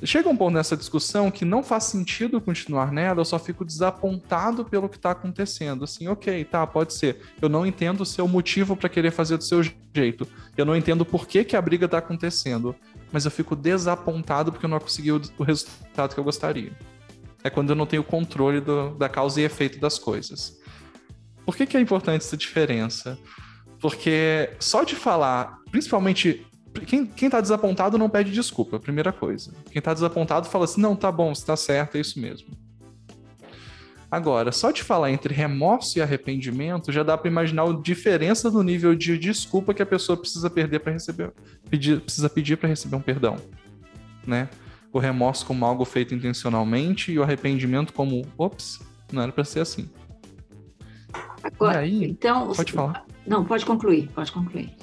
Chega 0.06 0.28
um 0.28 0.36
ponto 0.36 0.54
nessa 0.54 0.76
discussão 0.76 1.32
que 1.32 1.46
não 1.46 1.64
faz 1.64 1.86
sentido 1.86 2.42
continuar 2.42 2.92
nela, 2.92 3.22
eu 3.22 3.26
só 3.26 3.40
fico 3.40 3.64
desapontado 3.64 4.66
pelo 4.66 4.90
que 4.90 5.00
tá 5.00 5.12
acontecendo. 5.12 5.84
Assim, 5.84 6.08
ok, 6.08 6.44
tá, 6.46 6.66
pode 6.68 6.94
ser. 6.94 7.22
Eu 7.42 7.48
não 7.48 7.66
entendo 7.66 8.02
o 8.02 8.06
seu 8.06 8.28
motivo 8.28 8.76
para 8.76 8.90
querer 8.90 9.12
fazer 9.12 9.38
do 9.38 9.44
seu 9.44 9.62
jeito. 9.96 10.28
Eu 10.58 10.66
não 10.66 10.76
entendo 10.76 11.06
por 11.06 11.28
que, 11.28 11.44
que 11.44 11.56
a 11.56 11.62
briga 11.62 11.88
tá 11.88 12.00
acontecendo. 12.00 12.76
Mas 13.12 13.26
eu 13.26 13.32
fico 13.32 13.56
desapontado 13.56 14.52
porque 14.52 14.66
eu 14.66 14.70
não 14.70 14.80
consegui 14.80 15.12
o, 15.12 15.22
o 15.38 15.44
resultado 15.44 16.14
que 16.14 16.20
eu 16.20 16.24
gostaria. 16.24 16.72
É 17.44 17.50
quando 17.50 17.70
eu 17.70 17.76
não 17.76 17.86
tenho 17.86 18.04
controle 18.04 18.60
do- 18.60 18.96
da 18.96 19.08
causa 19.08 19.40
e 19.40 19.44
efeito 19.44 19.80
das 19.80 20.00
coisas. 20.00 20.58
Por 21.46 21.56
que, 21.56 21.66
que 21.66 21.78
é 21.78 21.80
importante 21.80 22.22
essa 22.26 22.36
diferença? 22.38 23.18
Porque 23.80 24.50
só 24.60 24.84
de 24.84 24.96
falar, 24.96 25.60
principalmente 25.70 26.48
quem, 26.82 27.06
quem 27.06 27.30
tá 27.30 27.40
desapontado 27.40 27.98
não 27.98 28.10
pede 28.10 28.32
desculpa, 28.32 28.80
primeira 28.80 29.12
coisa. 29.12 29.54
Quem 29.72 29.82
tá 29.82 29.94
desapontado 29.94 30.48
fala 30.48 30.66
assim: 30.66 30.82
não, 30.82 30.96
tá 30.96 31.12
bom, 31.12 31.34
você 31.34 31.46
tá 31.46 31.56
certo, 31.56 31.96
é 31.96 32.02
isso 32.02 32.20
mesmo. 32.20 32.50
Agora, 34.14 34.52
só 34.52 34.70
de 34.70 34.84
falar 34.84 35.12
entre 35.12 35.34
remorso 35.34 35.98
e 35.98 36.02
arrependimento 36.02 36.92
já 36.92 37.02
dá 37.02 37.18
para 37.18 37.32
imaginar 37.32 37.64
a 37.64 37.74
diferença 37.74 38.52
no 38.52 38.62
nível 38.62 38.94
de 38.94 39.18
desculpa 39.18 39.74
que 39.74 39.82
a 39.82 39.86
pessoa 39.88 40.16
precisa 40.16 40.52
perder 40.52 40.82
para 40.82 40.94
receber, 40.94 41.34
pedir, 41.68 42.00
precisa 42.00 42.30
pedir 42.30 42.58
para 42.58 42.70
receber 42.70 42.96
um 42.96 43.02
perdão, 43.02 43.38
né? 44.28 44.50
O 44.92 45.00
remorso 45.00 45.44
como 45.48 45.66
algo 45.66 45.84
feito 45.84 46.14
intencionalmente 46.14 47.12
e 47.12 47.18
o 47.18 47.24
arrependimento 47.24 47.92
como, 47.92 48.22
ops, 48.38 48.80
não 49.12 49.24
era 49.24 49.32
para 49.32 49.44
ser 49.44 49.62
assim. 49.62 49.90
Agora, 51.42 51.80
aí, 51.80 52.04
então, 52.04 52.54
pode 52.54 52.72
falar. 52.72 53.06
Não, 53.26 53.44
pode 53.44 53.66
concluir, 53.66 54.10
pode 54.14 54.32
concluir. 54.32 54.76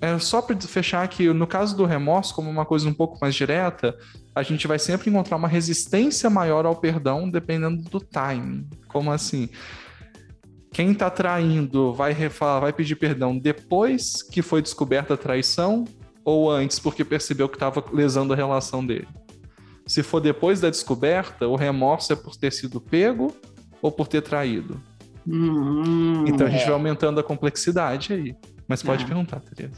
É 0.00 0.18
só 0.18 0.40
para 0.40 0.58
fechar 0.60 1.06
que 1.08 1.32
no 1.32 1.46
caso 1.46 1.76
do 1.76 1.84
remorso, 1.84 2.34
como 2.34 2.48
uma 2.48 2.64
coisa 2.64 2.88
um 2.88 2.94
pouco 2.94 3.18
mais 3.20 3.34
direta, 3.34 3.96
a 4.34 4.42
gente 4.42 4.66
vai 4.66 4.78
sempre 4.78 5.10
encontrar 5.10 5.36
uma 5.36 5.48
resistência 5.48 6.30
maior 6.30 6.64
ao 6.66 6.76
perdão 6.76 7.28
dependendo 7.28 7.82
do 7.82 8.00
timing. 8.00 8.68
Como 8.86 9.10
assim? 9.10 9.48
quem 10.72 10.94
tá 10.94 11.10
traindo 11.10 11.92
vai, 11.92 12.12
refalar, 12.12 12.60
vai 12.60 12.72
pedir 12.72 12.96
perdão 12.96 13.36
depois 13.36 14.22
que 14.22 14.42
foi 14.42 14.62
descoberta 14.62 15.14
a 15.14 15.16
traição 15.16 15.84
ou 16.24 16.50
antes 16.50 16.78
porque 16.78 17.04
percebeu 17.04 17.48
que 17.48 17.56
estava 17.56 17.82
lesando 17.92 18.32
a 18.32 18.36
relação 18.36 18.86
dele? 18.86 19.08
Se 19.86 20.02
for 20.02 20.20
depois 20.20 20.60
da 20.60 20.68
descoberta, 20.68 21.48
o 21.48 21.56
remorso 21.56 22.12
é 22.12 22.16
por 22.16 22.36
ter 22.36 22.52
sido 22.52 22.80
pego 22.80 23.34
ou 23.80 23.90
por 23.90 24.06
ter 24.06 24.20
traído? 24.20 24.80
Hum, 25.26 26.24
Então 26.26 26.46
a 26.46 26.50
gente 26.50 26.62
é. 26.62 26.66
vai 26.66 26.74
aumentando 26.74 27.18
a 27.18 27.24
complexidade 27.24 28.12
aí. 28.12 28.36
Mas 28.68 28.82
pode 28.82 29.04
Ah. 29.04 29.06
perguntar, 29.06 29.40
Tereza. 29.40 29.76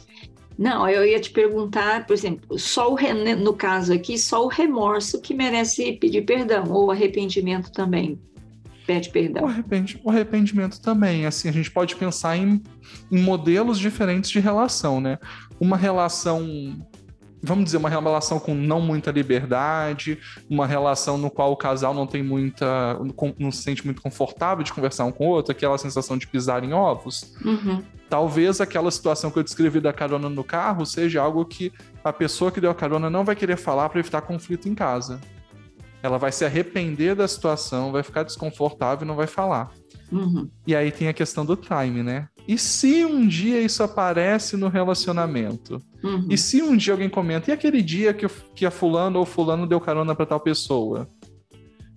Não, 0.58 0.86
eu 0.88 1.06
ia 1.06 1.18
te 1.20 1.30
perguntar, 1.30 2.06
por 2.06 2.12
exemplo, 2.12 2.58
só 2.58 2.92
o 2.92 2.98
no 3.38 3.54
caso 3.54 3.94
aqui, 3.94 4.18
só 4.18 4.44
o 4.44 4.48
remorso 4.48 5.20
que 5.22 5.32
merece 5.32 5.92
pedir 5.92 6.22
perdão, 6.26 6.64
ou 6.70 6.90
arrependimento 6.90 7.70
também 7.72 8.20
pede 8.86 9.08
O, 9.08 9.12
perdão. 9.12 9.46
arrependi- 9.46 10.00
o 10.04 10.10
arrependimento 10.10 10.80
também, 10.80 11.24
assim, 11.24 11.48
a 11.48 11.52
gente 11.52 11.70
pode 11.70 11.94
pensar 11.96 12.36
em, 12.36 12.60
em 13.10 13.22
modelos 13.22 13.78
diferentes 13.78 14.28
de 14.30 14.40
relação, 14.40 15.00
né? 15.00 15.16
Uma 15.60 15.76
relação, 15.76 16.44
vamos 17.42 17.64
dizer, 17.64 17.76
uma 17.76 17.88
relação 17.88 18.38
com 18.38 18.54
não 18.54 18.80
muita 18.80 19.10
liberdade, 19.10 20.18
uma 20.48 20.66
relação 20.66 21.16
no 21.16 21.30
qual 21.30 21.52
o 21.52 21.56
casal 21.56 21.94
não 21.94 22.06
tem 22.06 22.22
muita, 22.22 22.98
não 23.38 23.50
se 23.50 23.62
sente 23.62 23.84
muito 23.84 24.02
confortável 24.02 24.62
de 24.62 24.72
conversar 24.72 25.04
um 25.04 25.12
com 25.12 25.26
o 25.26 25.30
outro, 25.30 25.52
aquela 25.52 25.78
sensação 25.78 26.18
de 26.18 26.26
pisar 26.26 26.62
em 26.64 26.72
ovos. 26.72 27.34
Uhum, 27.44 27.82
Talvez 28.10 28.60
aquela 28.60 28.90
situação 28.90 29.30
que 29.30 29.38
eu 29.38 29.42
descrevi 29.44 29.78
da 29.78 29.92
carona 29.92 30.28
no 30.28 30.42
carro 30.42 30.84
seja 30.84 31.22
algo 31.22 31.44
que 31.44 31.72
a 32.02 32.12
pessoa 32.12 32.50
que 32.50 32.60
deu 32.60 32.72
a 32.72 32.74
carona 32.74 33.08
não 33.08 33.24
vai 33.24 33.36
querer 33.36 33.56
falar 33.56 33.88
para 33.88 34.00
evitar 34.00 34.20
conflito 34.22 34.68
em 34.68 34.74
casa. 34.74 35.20
Ela 36.02 36.18
vai 36.18 36.32
se 36.32 36.44
arrepender 36.44 37.14
da 37.14 37.28
situação, 37.28 37.92
vai 37.92 38.02
ficar 38.02 38.24
desconfortável 38.24 39.04
e 39.04 39.08
não 39.08 39.14
vai 39.14 39.28
falar. 39.28 39.70
uhum. 40.10 40.50
E 40.66 40.74
aí 40.74 40.90
tem 40.90 41.06
a 41.06 41.12
questão 41.12 41.46
do 41.46 41.54
time, 41.54 42.02
né? 42.02 42.28
E 42.50 42.58
se 42.58 43.04
um 43.04 43.28
dia 43.28 43.60
isso 43.60 43.80
aparece 43.80 44.56
no 44.56 44.66
relacionamento? 44.66 45.80
Uhum. 46.02 46.26
E 46.28 46.36
se 46.36 46.60
um 46.60 46.76
dia 46.76 46.94
alguém 46.94 47.08
comenta, 47.08 47.48
e 47.48 47.54
aquele 47.54 47.80
dia 47.80 48.12
que, 48.12 48.26
que 48.56 48.66
a 48.66 48.72
fulano 48.72 49.20
ou 49.20 49.24
fulano 49.24 49.68
deu 49.68 49.80
carona 49.80 50.16
para 50.16 50.26
tal 50.26 50.40
pessoa? 50.40 51.08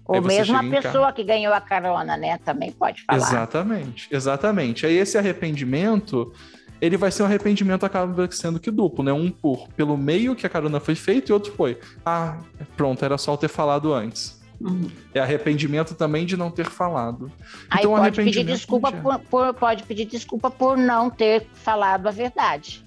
Ou 0.06 0.22
mesmo 0.22 0.56
a 0.56 0.64
pessoa 0.64 1.12
que 1.12 1.24
ganhou 1.24 1.52
a 1.52 1.60
carona, 1.60 2.16
né? 2.16 2.38
Também 2.38 2.72
pode 2.72 3.02
falar. 3.04 3.18
Exatamente, 3.18 4.08
exatamente. 4.12 4.86
Aí 4.86 4.96
esse 4.96 5.18
arrependimento, 5.18 6.32
ele 6.80 6.98
vai 6.98 7.10
ser 7.10 7.24
um 7.24 7.26
arrependimento 7.26 7.84
acaba 7.84 8.30
sendo 8.30 8.60
que 8.60 8.70
duplo, 8.70 9.04
né? 9.04 9.12
Um 9.12 9.32
por 9.32 9.68
pelo 9.70 9.98
meio 9.98 10.36
que 10.36 10.46
a 10.46 10.50
carona 10.50 10.80
foi 10.80 10.94
feita 10.94 11.32
e 11.32 11.34
outro 11.34 11.52
foi, 11.54 11.80
ah, 12.06 12.38
pronto, 12.78 13.04
era 13.04 13.18
só 13.18 13.34
eu 13.34 13.38
ter 13.38 13.48
falado 13.48 13.92
antes. 13.92 14.43
Uhum. 14.64 14.90
É 15.14 15.20
arrependimento 15.20 15.94
também 15.94 16.26
de 16.26 16.38
não 16.38 16.50
ter 16.50 16.66
falado. 16.70 17.30
Aí 17.70 17.80
Então, 17.82 17.96
pode 17.96 18.16
pedir 18.24 18.46
desculpa 18.46 18.92
por, 18.92 19.20
por- 19.20 19.54
pode 19.54 19.84
pedir 19.84 20.06
desculpa 20.06 20.50
por 20.50 20.78
não 20.78 21.10
ter 21.10 21.48
falado 21.54 22.08
a 22.08 22.12
verdade. 22.12 22.86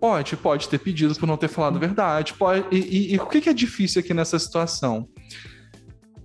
Pode, 0.00 0.36
pode 0.36 0.68
ter 0.68 0.78
pedido 0.78 1.14
por 1.16 1.26
não 1.26 1.36
ter 1.36 1.48
falado 1.48 1.76
a 1.76 1.78
verdade. 1.80 2.32
Pode, 2.34 2.64
e, 2.70 2.78
e- 2.78 3.14
e 3.14 3.18
o 3.18 3.26
que 3.26 3.40
que 3.42 3.48
é 3.48 3.52
difícil 3.52 4.00
aqui 4.00 4.14
nessa 4.14 4.38
situação? 4.38 5.06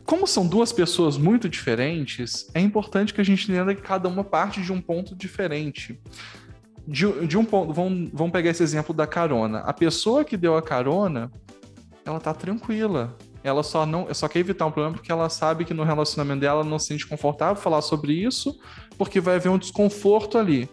Como 0.05 0.25
são 0.27 0.45
duas 0.47 0.71
pessoas 0.71 1.17
muito 1.17 1.49
diferentes, 1.49 2.49
é 2.53 2.59
importante 2.61 3.13
que 3.13 3.21
a 3.21 3.23
gente 3.25 3.51
entenda 3.51 3.73
que 3.75 3.81
cada 3.81 4.07
uma 4.07 4.23
parte 4.23 4.61
de 4.61 4.71
um 4.71 4.79
ponto 4.81 5.15
diferente. 5.15 5.99
De, 6.87 7.27
de 7.27 7.37
um 7.37 7.45
ponto, 7.45 7.71
vamos, 7.73 8.09
vamos 8.13 8.31
pegar 8.31 8.49
esse 8.49 8.63
exemplo 8.63 8.93
da 8.93 9.05
carona. 9.07 9.59
A 9.59 9.73
pessoa 9.73 10.23
que 10.25 10.35
deu 10.37 10.55
a 10.57 10.61
carona, 10.61 11.31
ela 12.05 12.19
tá 12.19 12.33
tranquila. 12.33 13.15
Ela 13.43 13.63
só 13.63 13.85
não, 13.85 14.13
só 14.13 14.27
quer 14.27 14.39
evitar 14.39 14.65
um 14.65 14.71
problema 14.71 14.95
porque 14.95 15.11
ela 15.11 15.29
sabe 15.29 15.65
que 15.65 15.73
no 15.73 15.83
relacionamento 15.83 16.41
dela 16.41 16.61
ela 16.61 16.69
não 16.69 16.77
se 16.77 16.87
sente 16.87 17.07
confortável 17.07 17.61
falar 17.61 17.81
sobre 17.81 18.13
isso, 18.13 18.59
porque 18.97 19.19
vai 19.19 19.35
haver 19.35 19.49
um 19.49 19.57
desconforto 19.57 20.37
ali. 20.37 20.69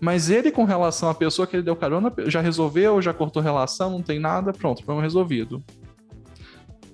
Mas 0.00 0.30
ele, 0.30 0.50
com 0.50 0.64
relação 0.64 1.08
à 1.08 1.14
pessoa 1.14 1.46
que 1.46 1.56
ele 1.56 1.62
deu 1.62 1.74
carona, 1.74 2.12
já 2.26 2.40
resolveu, 2.40 3.02
já 3.02 3.12
cortou 3.12 3.42
relação, 3.42 3.90
não 3.90 4.02
tem 4.02 4.18
nada, 4.18 4.52
pronto, 4.52 4.84
problema 4.84 5.02
resolvido. 5.02 5.62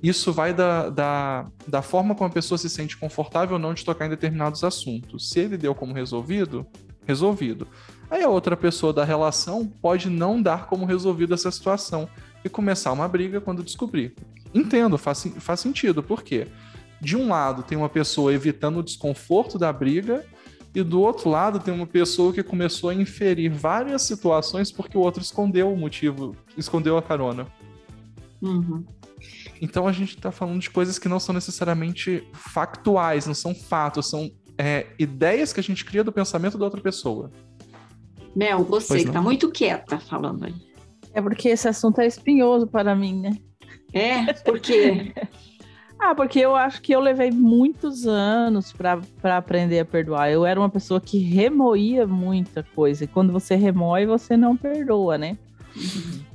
Isso 0.02 0.32
vai 0.32 0.52
da, 0.52 0.90
da, 0.90 1.46
da 1.66 1.80
forma 1.80 2.14
como 2.14 2.28
a 2.28 2.32
pessoa 2.32 2.58
se 2.58 2.68
sente 2.68 2.96
confortável 2.96 3.54
ou 3.54 3.58
não 3.58 3.72
de 3.72 3.84
tocar 3.84 4.06
em 4.06 4.10
determinados 4.10 4.62
assuntos. 4.62 5.30
Se 5.30 5.40
ele 5.40 5.56
deu 5.56 5.74
como 5.74 5.94
resolvido, 5.94 6.66
resolvido. 7.06 7.66
Aí 8.10 8.22
a 8.22 8.28
outra 8.28 8.56
pessoa 8.56 8.92
da 8.92 9.04
relação 9.04 9.66
pode 9.80 10.10
não 10.10 10.40
dar 10.40 10.66
como 10.66 10.84
resolvido 10.84 11.32
essa 11.32 11.50
situação 11.50 12.08
e 12.44 12.48
começar 12.48 12.92
uma 12.92 13.08
briga 13.08 13.40
quando 13.40 13.62
descobrir. 13.62 14.14
Entendo, 14.54 14.96
faz, 14.96 15.26
faz 15.38 15.60
sentido. 15.60 16.02
Por 16.02 16.22
quê? 16.22 16.46
De 17.00 17.16
um 17.16 17.28
lado 17.28 17.62
tem 17.62 17.76
uma 17.76 17.88
pessoa 17.88 18.32
evitando 18.32 18.78
o 18.78 18.82
desconforto 18.82 19.58
da 19.58 19.72
briga 19.72 20.24
e 20.74 20.82
do 20.82 21.00
outro 21.00 21.28
lado 21.28 21.58
tem 21.58 21.72
uma 21.72 21.86
pessoa 21.86 22.32
que 22.32 22.42
começou 22.42 22.90
a 22.90 22.94
inferir 22.94 23.50
várias 23.50 24.02
situações 24.02 24.72
porque 24.72 24.96
o 24.96 25.00
outro 25.00 25.22
escondeu 25.22 25.72
o 25.72 25.76
motivo, 25.76 26.36
escondeu 26.56 26.96
a 26.96 27.02
carona. 27.02 27.46
Uhum. 28.40 28.84
Então 29.60 29.86
a 29.86 29.92
gente 29.92 30.16
está 30.16 30.30
falando 30.30 30.60
de 30.60 30.70
coisas 30.70 30.98
que 30.98 31.08
não 31.08 31.20
são 31.20 31.34
necessariamente 31.34 32.26
factuais, 32.32 33.26
não 33.26 33.34
são 33.34 33.54
fatos, 33.54 34.08
são 34.08 34.30
é, 34.58 34.86
ideias 34.98 35.52
que 35.52 35.60
a 35.60 35.62
gente 35.62 35.84
cria 35.84 36.04
do 36.04 36.12
pensamento 36.12 36.58
da 36.58 36.64
outra 36.64 36.80
pessoa. 36.80 37.30
Mel, 38.34 38.64
você 38.64 38.98
que 38.98 39.04
não. 39.06 39.12
tá 39.12 39.22
muito 39.22 39.50
quieta 39.50 39.98
falando 39.98 40.44
aí. 40.44 40.54
É 41.12 41.22
porque 41.22 41.48
esse 41.48 41.68
assunto 41.68 42.00
é 42.00 42.06
espinhoso 42.06 42.66
para 42.66 42.94
mim, 42.96 43.20
né? 43.20 43.36
É, 43.94 44.32
porque 44.44 45.12
Ah, 45.98 46.14
porque 46.14 46.38
eu 46.40 46.54
acho 46.54 46.82
que 46.82 46.94
eu 46.94 47.00
levei 47.00 47.30
muitos 47.30 48.06
anos 48.06 48.72
para 48.72 49.00
aprender 49.38 49.78
a 49.78 49.84
perdoar. 49.84 50.30
Eu 50.30 50.44
era 50.44 50.58
uma 50.60 50.68
pessoa 50.68 51.00
que 51.00 51.18
remoía 51.18 52.06
muita 52.06 52.62
coisa. 52.62 53.04
E 53.04 53.06
quando 53.06 53.32
você 53.32 53.54
remoe, 53.54 54.04
você 54.04 54.36
não 54.36 54.56
perdoa, 54.56 55.16
né? 55.16 55.38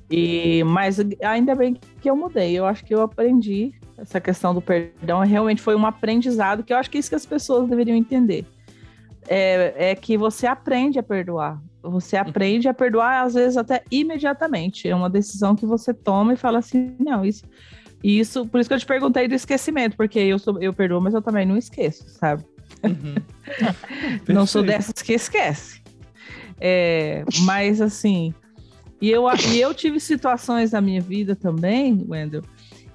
E, 0.09 0.63
mas 0.63 0.97
ainda 1.21 1.53
bem 1.53 1.79
que 2.01 2.09
eu 2.09 2.15
mudei. 2.15 2.57
Eu 2.57 2.65
acho 2.65 2.83
que 2.83 2.95
eu 2.95 3.01
aprendi 3.01 3.73
essa 3.97 4.19
questão 4.19 4.55
do 4.55 4.61
perdão. 4.61 5.19
Realmente 5.19 5.61
foi 5.61 5.75
um 5.75 5.85
aprendizado 5.85 6.63
que 6.63 6.73
eu 6.73 6.77
acho 6.77 6.89
que 6.89 6.97
é 6.97 6.99
isso 6.99 7.09
que 7.09 7.15
as 7.15 7.25
pessoas 7.25 7.69
deveriam 7.69 7.95
entender. 7.95 8.45
É, 9.27 9.91
é 9.91 9.95
que 9.95 10.17
você 10.17 10.47
aprende 10.47 10.97
a 10.97 11.03
perdoar. 11.03 11.61
Você 11.81 12.17
aprende 12.17 12.67
a 12.67 12.73
perdoar, 12.73 13.23
às 13.23 13.33
vezes, 13.33 13.55
até 13.55 13.83
imediatamente. 13.89 14.87
É 14.87 14.95
uma 14.95 15.09
decisão 15.09 15.55
que 15.55 15.65
você 15.65 15.93
toma 15.93 16.33
e 16.33 16.37
fala 16.37 16.59
assim: 16.59 16.95
não, 16.99 17.23
isso. 17.23 17.43
E 18.03 18.19
isso, 18.19 18.45
por 18.47 18.59
isso 18.59 18.69
que 18.69 18.73
eu 18.73 18.79
te 18.79 18.85
perguntei 18.85 19.27
do 19.27 19.35
esquecimento, 19.35 19.97
porque 19.97 20.19
eu 20.19 20.39
sou, 20.39 20.61
eu 20.61 20.73
perdoo, 20.73 21.01
mas 21.01 21.13
eu 21.13 21.21
também 21.21 21.45
não 21.45 21.57
esqueço, 21.57 22.07
sabe? 22.09 22.43
Não 24.27 24.45
sou 24.45 24.63
dessas 24.63 25.01
que 25.01 25.11
esquece. 25.11 25.81
É, 26.61 27.25
mas 27.41 27.81
assim, 27.81 28.33
e 29.01 29.09
eu, 29.09 29.25
e 29.51 29.59
eu 29.59 29.73
tive 29.73 29.99
situações 29.99 30.71
na 30.71 30.81
minha 30.81 31.01
vida 31.01 31.35
também, 31.35 32.05
Wendel, 32.07 32.43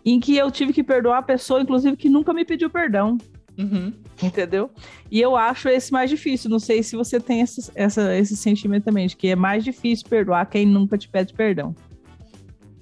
em 0.04 0.20
que 0.20 0.36
eu 0.36 0.50
tive 0.50 0.72
que 0.72 0.82
perdoar 0.82 1.18
a 1.18 1.22
pessoa, 1.22 1.60
inclusive, 1.60 1.96
que 1.96 2.10
nunca 2.10 2.32
me 2.32 2.44
pediu 2.44 2.68
perdão, 2.68 3.16
Uhum. 3.56 3.92
entendeu? 4.22 4.68
E 5.10 5.20
eu 5.20 5.36
acho 5.36 5.68
esse 5.68 5.92
mais 5.92 6.10
difícil. 6.10 6.50
Não 6.50 6.58
sei 6.58 6.82
se 6.82 6.96
você 6.96 7.20
tem 7.20 7.40
essa, 7.42 7.70
essa- 7.74 8.16
esse 8.16 8.36
sentimento 8.36 8.84
também, 8.84 9.06
de 9.06 9.16
que 9.16 9.28
é 9.28 9.36
mais 9.36 9.62
difícil 9.62 10.06
perdoar 10.08 10.44
quem 10.46 10.66
nunca 10.66 10.98
te 10.98 11.08
pede 11.08 11.32
perdão. 11.32 11.74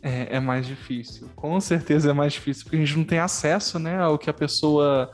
É, 0.03 0.37
é 0.37 0.41
mais 0.41 0.67
difícil. 0.67 1.29
Com 1.37 1.61
certeza 1.61 2.11
é 2.11 2.13
mais 2.13 2.33
difícil, 2.33 2.65
porque 2.65 2.77
a 2.77 2.81
gente 2.81 2.97
não 2.97 3.05
tem 3.05 3.19
acesso, 3.19 3.79
né, 3.79 3.99
ao 4.01 4.19
que 4.19 4.29
a 4.31 4.33
pessoa. 4.33 5.11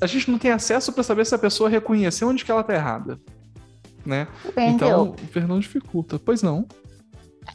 A 0.00 0.06
gente 0.06 0.30
não 0.30 0.38
tem 0.38 0.50
acesso 0.52 0.92
para 0.92 1.02
saber 1.02 1.26
se 1.26 1.34
a 1.34 1.38
pessoa 1.38 1.68
reconheceu 1.68 2.28
onde 2.28 2.44
que 2.44 2.50
ela 2.50 2.62
tá 2.62 2.74
errada. 2.74 3.18
Né? 4.04 4.28
Entendeu? 4.46 4.68
Então, 4.74 5.02
o 5.10 5.26
perdão 5.32 5.58
dificulta. 5.58 6.18
Pois 6.18 6.40
não. 6.40 6.66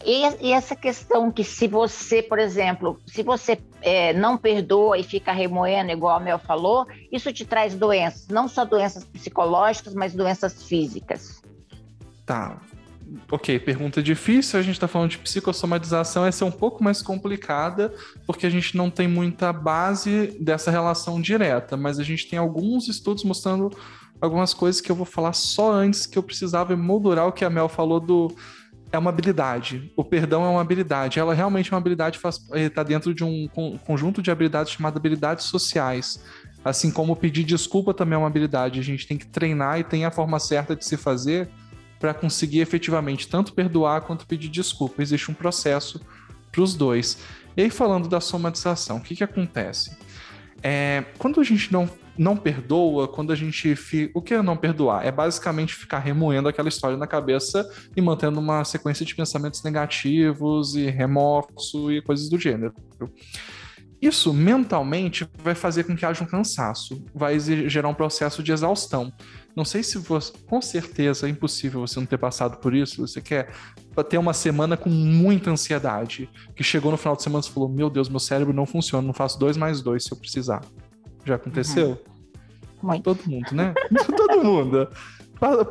E, 0.06 0.48
e 0.48 0.52
essa 0.52 0.76
questão 0.76 1.32
que 1.32 1.44
se 1.44 1.68
você, 1.68 2.24
por 2.24 2.40
exemplo, 2.40 3.00
se 3.06 3.22
você 3.22 3.60
é, 3.82 4.14
não 4.14 4.38
perdoa 4.38 4.98
e 4.98 5.04
fica 5.04 5.32
remoendo, 5.32 5.92
igual 5.92 6.18
a 6.18 6.20
Mel 6.20 6.40
falou, 6.40 6.88
isso 7.12 7.32
te 7.32 7.46
traz 7.46 7.76
doenças, 7.76 8.28
não 8.28 8.48
só 8.48 8.66
doenças 8.66 9.04
psicológicas, 9.04 9.94
mas 9.94 10.14
doenças 10.14 10.64
físicas. 10.64 11.42
Tá. 12.26 12.60
Ok, 13.30 13.60
pergunta 13.60 14.02
difícil. 14.02 14.58
A 14.58 14.64
gente 14.64 14.80
tá 14.80 14.88
falando 14.88 15.10
de 15.10 15.18
psicossomatização, 15.18 16.26
essa 16.26 16.46
é 16.46 16.48
um 16.48 16.52
pouco 16.52 16.84
mais 16.84 17.02
complicada, 17.02 17.94
porque 18.26 18.46
a 18.46 18.50
gente 18.50 18.78
não 18.78 18.90
tem 18.90 19.08
muita 19.08 19.52
base 19.52 20.38
dessa 20.40 20.72
relação 20.72 21.22
direta, 21.22 21.76
mas 21.76 22.00
a 22.00 22.04
gente 22.04 22.30
tem 22.30 22.40
alguns 22.40 22.88
estudos 22.88 23.24
mostrando 23.24 23.70
algumas 24.22 24.54
coisas 24.54 24.80
que 24.80 24.92
eu 24.92 24.96
vou 24.96 25.06
falar 25.06 25.34
só 25.34 25.72
antes 25.74 26.06
que 26.06 26.18
eu 26.18 26.24
precisava 26.24 26.78
moldurar 26.78 27.28
o 27.28 27.32
que 27.32 27.44
a 27.44 27.50
Mel 27.50 27.68
falou 27.68 28.00
do. 28.00 28.34
É 28.92 28.98
uma 28.98 29.10
habilidade. 29.10 29.92
O 29.96 30.04
perdão 30.04 30.44
é 30.44 30.50
uma 30.50 30.62
habilidade. 30.62 31.18
Ela 31.18 31.34
realmente 31.34 31.72
é 31.72 31.74
uma 31.74 31.80
habilidade, 31.80 32.20
está 32.54 32.84
dentro 32.84 33.14
de 33.14 33.24
um 33.24 33.48
con- 33.48 33.78
conjunto 33.86 34.22
de 34.22 34.30
habilidades 34.30 34.74
chamado 34.74 34.98
habilidades 34.98 35.46
sociais. 35.46 36.22
Assim 36.64 36.92
como 36.92 37.16
pedir 37.16 37.44
desculpa 37.44 37.94
também 37.94 38.16
é 38.16 38.18
uma 38.18 38.28
habilidade. 38.28 38.80
A 38.80 38.84
gente 38.84 39.08
tem 39.08 39.18
que 39.18 39.26
treinar 39.26 39.80
e 39.80 39.84
tem 39.84 40.06
a 40.06 40.12
forma 40.12 40.40
certa 40.40 40.76
de 40.76 40.86
se 40.86 40.98
fazer 40.98 41.50
para 42.00 42.14
conseguir 42.14 42.60
efetivamente 42.60 43.30
tanto 43.30 43.54
perdoar 43.54 44.02
quanto 44.02 44.28
pedir 44.28 44.50
desculpa. 44.50 45.02
Existe 45.02 45.32
um 45.32 45.34
processo 45.34 46.02
para 46.52 46.62
os 46.62 46.76
dois. 46.76 47.18
E 47.56 47.62
aí, 47.62 47.70
falando 47.70 48.10
da 48.10 48.20
somatização, 48.20 48.98
o 48.98 49.02
que, 49.02 49.16
que 49.16 49.24
acontece? 49.24 49.96
É, 50.62 51.06
quando 51.18 51.40
a 51.40 51.44
gente 51.44 51.72
não, 51.72 51.90
não 52.22 52.38
perdoa 52.38 53.08
quando 53.08 53.34
a 53.34 53.36
gente 53.36 53.76
fica. 53.76 54.12
O 54.14 54.22
que 54.22 54.36
é 54.36 54.42
não 54.44 54.56
perdoar? 54.56 55.04
É 55.04 55.12
basicamente 55.12 55.74
ficar 55.74 55.98
remoendo 55.98 56.48
aquela 56.48 56.70
história 56.70 56.96
na 56.96 57.08
cabeça 57.08 57.68
e 57.98 58.02
mantendo 58.02 58.40
uma 58.40 58.64
sequência 58.64 59.04
de 59.04 59.16
pensamentos 59.16 59.64
negativos 59.64 60.76
e 60.76 60.86
remorso 60.88 61.92
e 61.92 62.00
coisas 62.00 62.30
do 62.30 62.38
gênero. 62.38 62.76
Isso 64.00 64.32
mentalmente 64.34 65.28
vai 65.44 65.56
fazer 65.56 65.84
com 65.84 65.96
que 65.96 66.06
haja 66.06 66.24
um 66.24 66.28
cansaço, 66.28 67.04
vai 67.14 67.40
gerar 67.40 67.88
um 67.88 67.94
processo 67.94 68.44
de 68.44 68.52
exaustão. 68.52 69.12
Não 69.56 69.66
sei 69.66 69.82
se 69.82 69.98
você, 69.98 70.32
com 70.48 70.62
certeza 70.62 71.26
é 71.26 71.30
impossível 71.30 71.82
você 71.82 72.00
não 72.00 72.06
ter 72.06 72.20
passado 72.20 72.58
por 72.58 72.76
isso. 72.76 73.06
Você 73.06 73.20
quer 73.20 73.52
ter 74.10 74.20
uma 74.20 74.34
semana 74.34 74.78
com 74.78 74.92
muita 74.92 75.50
ansiedade, 75.50 76.30
que 76.56 76.64
chegou 76.64 76.92
no 76.92 76.98
final 76.98 77.16
de 77.16 77.24
semana 77.24 77.44
e 77.44 77.50
falou: 77.52 77.68
Meu 77.68 77.90
Deus, 77.90 78.10
meu 78.10 78.20
cérebro 78.20 78.54
não 78.54 78.68
funciona, 78.68 79.06
não 79.06 79.14
faço 79.14 79.40
dois 79.40 79.58
mais 79.58 79.82
dois 79.82 80.04
se 80.04 80.12
eu 80.12 80.18
precisar. 80.18 80.62
Já 81.26 81.36
aconteceu? 81.36 82.00
Muito. 82.82 83.04
Todo 83.04 83.30
mundo, 83.30 83.52
né? 83.52 83.74
Todo 84.16 84.44
mundo. 84.44 84.88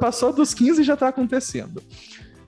Passou 0.00 0.32
dos 0.32 0.52
15 0.52 0.80
e 0.80 0.84
já 0.84 0.96
tá 0.96 1.08
acontecendo. 1.08 1.82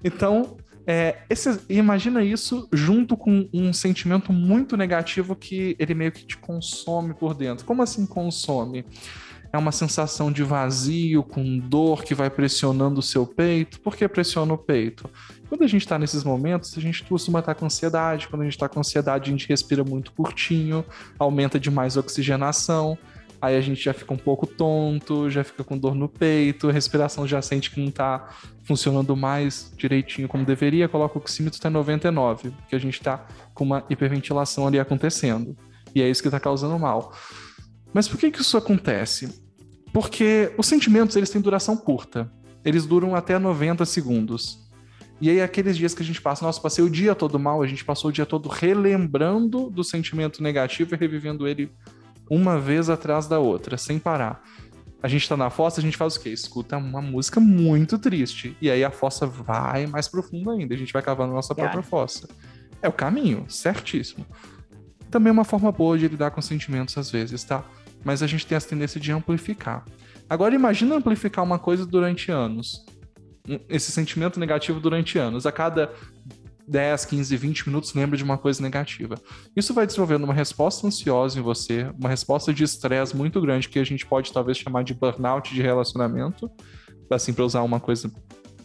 Então, 0.02 0.56
é, 0.86 1.18
esse, 1.30 1.60
imagina 1.68 2.24
isso 2.24 2.68
junto 2.72 3.16
com 3.16 3.48
um 3.52 3.72
sentimento 3.72 4.32
muito 4.32 4.76
negativo 4.76 5.36
que 5.36 5.76
ele 5.78 5.94
meio 5.94 6.10
que 6.10 6.24
te 6.24 6.36
consome 6.36 7.14
por 7.14 7.34
dentro. 7.34 7.64
Como 7.64 7.82
assim 7.82 8.04
consome? 8.04 8.84
É 9.52 9.58
uma 9.58 9.70
sensação 9.70 10.32
de 10.32 10.42
vazio, 10.42 11.22
com 11.22 11.58
dor 11.58 12.04
que 12.04 12.14
vai 12.14 12.30
pressionando 12.30 13.00
o 13.00 13.02
seu 13.02 13.26
peito. 13.26 13.78
Por 13.80 13.94
que 13.94 14.08
pressiona 14.08 14.52
o 14.54 14.58
peito? 14.58 15.08
Quando 15.48 15.62
a 15.62 15.66
gente 15.66 15.82
está 15.82 15.98
nesses 15.98 16.24
momentos, 16.24 16.76
a 16.76 16.80
gente 16.80 17.04
costuma 17.04 17.40
estar 17.40 17.54
tá 17.54 17.60
com 17.60 17.66
ansiedade. 17.66 18.28
Quando 18.28 18.42
a 18.42 18.44
gente 18.44 18.54
está 18.54 18.68
com 18.68 18.80
ansiedade, 18.80 19.28
a 19.28 19.32
gente 19.32 19.46
respira 19.46 19.84
muito 19.84 20.10
curtinho, 20.12 20.84
aumenta 21.18 21.60
demais 21.60 21.96
a 21.96 22.00
oxigenação 22.00 22.98
aí 23.42 23.56
a 23.56 23.60
gente 23.60 23.82
já 23.82 23.92
fica 23.92 24.14
um 24.14 24.16
pouco 24.16 24.46
tonto, 24.46 25.28
já 25.28 25.42
fica 25.42 25.64
com 25.64 25.76
dor 25.76 25.96
no 25.96 26.08
peito, 26.08 26.68
a 26.68 26.72
respiração 26.72 27.26
já 27.26 27.42
sente 27.42 27.72
que 27.72 27.80
não 27.80 27.90
tá 27.90 28.28
funcionando 28.62 29.16
mais 29.16 29.74
direitinho 29.76 30.28
como 30.28 30.44
deveria, 30.44 30.88
coloca 30.88 31.18
o 31.18 31.20
oxímetro 31.20 31.58
até 31.58 31.68
99, 31.68 32.52
porque 32.52 32.76
a 32.76 32.78
gente 32.78 33.00
tá 33.00 33.26
com 33.52 33.64
uma 33.64 33.84
hiperventilação 33.90 34.64
ali 34.68 34.78
acontecendo. 34.78 35.56
E 35.92 36.00
é 36.00 36.08
isso 36.08 36.22
que 36.22 36.30
tá 36.30 36.38
causando 36.38 36.78
mal. 36.78 37.12
Mas 37.92 38.06
por 38.06 38.16
que 38.16 38.30
que 38.30 38.40
isso 38.40 38.56
acontece? 38.56 39.42
Porque 39.92 40.54
os 40.56 40.66
sentimentos, 40.66 41.16
eles 41.16 41.28
têm 41.28 41.42
duração 41.42 41.76
curta. 41.76 42.32
Eles 42.64 42.86
duram 42.86 43.16
até 43.16 43.40
90 43.40 43.84
segundos. 43.84 44.62
E 45.20 45.28
aí, 45.28 45.42
aqueles 45.42 45.76
dias 45.76 45.94
que 45.94 46.02
a 46.02 46.06
gente 46.06 46.22
passa, 46.22 46.44
nossa, 46.44 46.60
passei 46.60 46.82
o 46.82 46.88
dia 46.88 47.14
todo 47.14 47.38
mal, 47.38 47.60
a 47.60 47.66
gente 47.66 47.84
passou 47.84 48.08
o 48.10 48.12
dia 48.12 48.24
todo 48.24 48.48
relembrando 48.48 49.68
do 49.68 49.82
sentimento 49.82 50.42
negativo 50.42 50.94
e 50.94 50.98
revivendo 50.98 51.46
ele 51.46 51.70
uma 52.30 52.58
vez 52.58 52.88
atrás 52.88 53.26
da 53.26 53.38
outra, 53.38 53.76
sem 53.76 53.98
parar. 53.98 54.42
A 55.02 55.08
gente 55.08 55.28
tá 55.28 55.36
na 55.36 55.50
fossa, 55.50 55.80
a 55.80 55.82
gente 55.82 55.96
faz 55.96 56.14
o 56.14 56.20
quê? 56.20 56.30
Escuta 56.30 56.76
uma 56.76 57.02
música 57.02 57.40
muito 57.40 57.98
triste. 57.98 58.56
E 58.60 58.70
aí 58.70 58.84
a 58.84 58.90
fossa 58.90 59.26
vai 59.26 59.86
mais 59.86 60.06
profunda 60.06 60.52
ainda. 60.52 60.74
A 60.74 60.78
gente 60.78 60.92
vai 60.92 61.02
cavando 61.02 61.32
a 61.32 61.34
nossa 61.34 61.54
própria 61.54 61.82
fossa. 61.82 62.28
É 62.80 62.88
o 62.88 62.92
caminho, 62.92 63.44
certíssimo. 63.48 64.24
Também 65.10 65.30
é 65.30 65.32
uma 65.32 65.44
forma 65.44 65.72
boa 65.72 65.98
de 65.98 66.06
lidar 66.06 66.30
com 66.30 66.40
sentimentos 66.40 66.96
às 66.96 67.10
vezes, 67.10 67.42
tá? 67.42 67.64
Mas 68.04 68.22
a 68.22 68.26
gente 68.26 68.46
tem 68.46 68.56
essa 68.56 68.68
tendência 68.68 69.00
de 69.00 69.10
amplificar. 69.10 69.84
Agora 70.30 70.54
imagina 70.54 70.94
amplificar 70.94 71.44
uma 71.44 71.58
coisa 71.58 71.84
durante 71.84 72.30
anos. 72.30 72.86
Esse 73.68 73.90
sentimento 73.90 74.38
negativo 74.38 74.78
durante 74.78 75.18
anos. 75.18 75.46
A 75.46 75.52
cada 75.52 75.92
10, 76.68 77.04
15, 77.04 77.36
20 77.36 77.68
minutos 77.68 77.94
lembra 77.94 78.16
de 78.16 78.24
uma 78.24 78.38
coisa 78.38 78.62
negativa. 78.62 79.16
Isso 79.56 79.74
vai 79.74 79.86
desenvolvendo 79.86 80.24
uma 80.24 80.34
resposta 80.34 80.86
ansiosa 80.86 81.38
em 81.38 81.42
você, 81.42 81.90
uma 81.98 82.08
resposta 82.08 82.52
de 82.52 82.64
estresse 82.64 83.16
muito 83.16 83.40
grande 83.40 83.68
que 83.68 83.78
a 83.78 83.84
gente 83.84 84.06
pode 84.06 84.32
talvez 84.32 84.58
chamar 84.58 84.84
de 84.84 84.94
burnout 84.94 85.52
de 85.52 85.62
relacionamento, 85.62 86.50
assim 87.10 87.32
para 87.32 87.44
usar 87.44 87.62
uma 87.62 87.80
coisa 87.80 88.10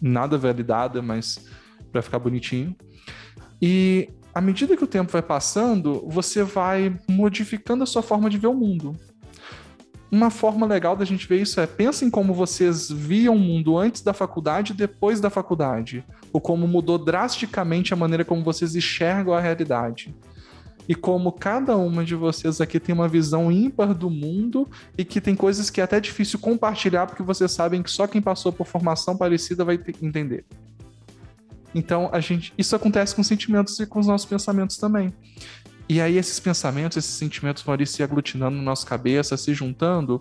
nada 0.02 0.38
validada, 0.38 1.02
mas 1.02 1.45
para 1.91 2.02
ficar 2.02 2.20
bonitinho. 2.20 2.76
E 3.62 4.10
à 4.34 4.41
medida 4.41 4.78
que 4.78 4.84
o 4.84 4.88
tempo 4.88 5.12
vai 5.12 5.22
passando, 5.22 6.06
você 6.08 6.43
vai 6.43 6.95
modificando 7.10 7.84
a 7.84 7.88
sua 7.88 8.04
forma 8.04 8.30
de 8.30 8.38
ver 8.38 8.48
o 8.48 8.54
mundo. 8.54 8.95
Uma 10.10 10.30
forma 10.30 10.66
legal 10.66 10.95
da 10.95 11.03
gente 11.03 11.28
ver 11.28 11.41
isso 11.41 11.60
é 11.60 11.68
pensem 11.68 12.10
como 12.10 12.34
vocês 12.34 12.89
viam 12.89 13.36
o 13.36 13.39
mundo 13.39 13.78
antes 13.78 14.01
da 14.01 14.14
faculdade 14.14 14.72
e 14.72 14.76
depois 14.76 15.20
da 15.20 15.30
faculdade, 15.30 16.03
ou 16.32 16.39
como 16.39 16.66
mudou 16.66 16.97
drasticamente 16.97 17.93
a 17.93 17.97
maneira 17.97 18.24
como 18.24 18.43
vocês 18.43 18.76
enxergam 18.76 19.34
a 19.34 19.41
realidade. 19.41 20.16
E 20.88 20.95
como 20.95 21.34
cada 21.34 21.76
uma 21.76 22.05
de 22.05 22.16
vocês 22.16 22.62
aqui 22.62 22.80
tem 22.80 22.95
uma 22.95 23.10
visão 23.10 23.51
ímpar 23.51 23.93
do 23.93 24.10
mundo 24.10 24.66
e 24.97 25.03
que 25.03 25.20
tem 25.20 25.36
coisas 25.36 25.70
que 25.70 25.82
é 25.82 25.84
até 25.84 25.99
difícil 25.99 26.39
compartilhar 26.39 27.08
porque 27.08 27.22
vocês 27.22 27.51
sabem 27.51 27.84
que 27.84 27.91
só 27.91 28.08
quem 28.08 28.22
passou 28.22 28.53
por 28.53 28.66
formação 28.66 29.18
parecida 29.18 29.66
vai 29.66 29.78
entender. 30.01 30.45
Então, 31.76 32.10
a 32.14 32.22
gente, 32.22 32.53
isso 32.58 32.74
acontece 32.74 33.14
com 33.14 33.22
sentimentos 33.22 33.78
e 33.82 33.86
com 33.86 33.99
os 33.99 34.08
nossos 34.08 34.26
pensamentos 34.26 34.78
também. 34.78 35.14
E 35.89 36.01
aí 36.01 36.17
esses 36.17 36.39
pensamentos, 36.39 36.97
esses 36.97 37.11
sentimentos 37.11 37.63
vão 37.63 37.73
ali 37.73 37.88
se 37.88 38.03
aglutinando 38.03 38.57
na 38.57 38.63
nossa 38.63 38.85
cabeça, 38.85 39.38
se 39.38 39.53
juntando. 39.53 40.19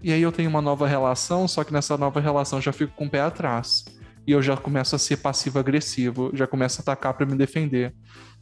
E 0.00 0.12
aí 0.12 0.22
eu 0.22 0.30
tenho 0.30 0.48
uma 0.48 0.62
nova 0.62 0.86
relação, 0.86 1.48
só 1.48 1.64
que 1.64 1.72
nessa 1.72 1.96
nova 1.96 2.20
relação 2.20 2.58
eu 2.58 2.62
já 2.62 2.72
fico 2.72 2.94
com 2.94 3.06
o 3.06 3.10
pé 3.10 3.20
atrás. 3.20 3.84
E 4.26 4.32
eu 4.32 4.40
já 4.40 4.56
começo 4.56 4.94
a 4.94 4.98
ser 4.98 5.18
passivo-agressivo, 5.18 6.30
já 6.32 6.46
começo 6.46 6.80
a 6.80 6.82
atacar 6.82 7.12
para 7.12 7.26
me 7.26 7.36
defender. 7.36 7.92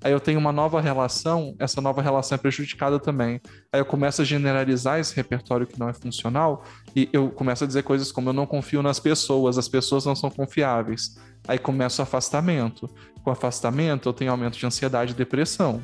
Aí 0.04 0.12
eu 0.12 0.20
tenho 0.20 0.38
uma 0.38 0.52
nova 0.52 0.80
relação, 0.80 1.56
essa 1.58 1.80
nova 1.80 2.02
relação 2.02 2.36
é 2.36 2.38
prejudicada 2.38 3.00
também. 3.00 3.40
Aí 3.72 3.80
eu 3.80 3.84
começo 3.84 4.20
a 4.20 4.24
generalizar 4.24 5.00
esse 5.00 5.16
repertório 5.16 5.66
que 5.66 5.78
não 5.80 5.88
é 5.88 5.92
funcional 5.92 6.64
e 6.94 7.08
eu 7.12 7.30
começo 7.30 7.64
a 7.64 7.66
dizer 7.66 7.82
coisas 7.82 8.12
como 8.12 8.28
eu 8.28 8.32
não 8.32 8.46
confio 8.46 8.82
nas 8.82 9.00
pessoas, 9.00 9.58
as 9.58 9.68
pessoas 9.68 10.04
não 10.04 10.14
são 10.14 10.30
confiáveis. 10.30 11.16
Aí 11.48 11.58
começa 11.58 12.02
o 12.02 12.04
afastamento. 12.04 12.88
Com 13.24 13.30
afastamento 13.30 14.08
eu 14.08 14.12
tenho 14.12 14.30
aumento 14.30 14.58
de 14.58 14.66
ansiedade 14.66 15.12
e 15.12 15.16
depressão 15.16 15.82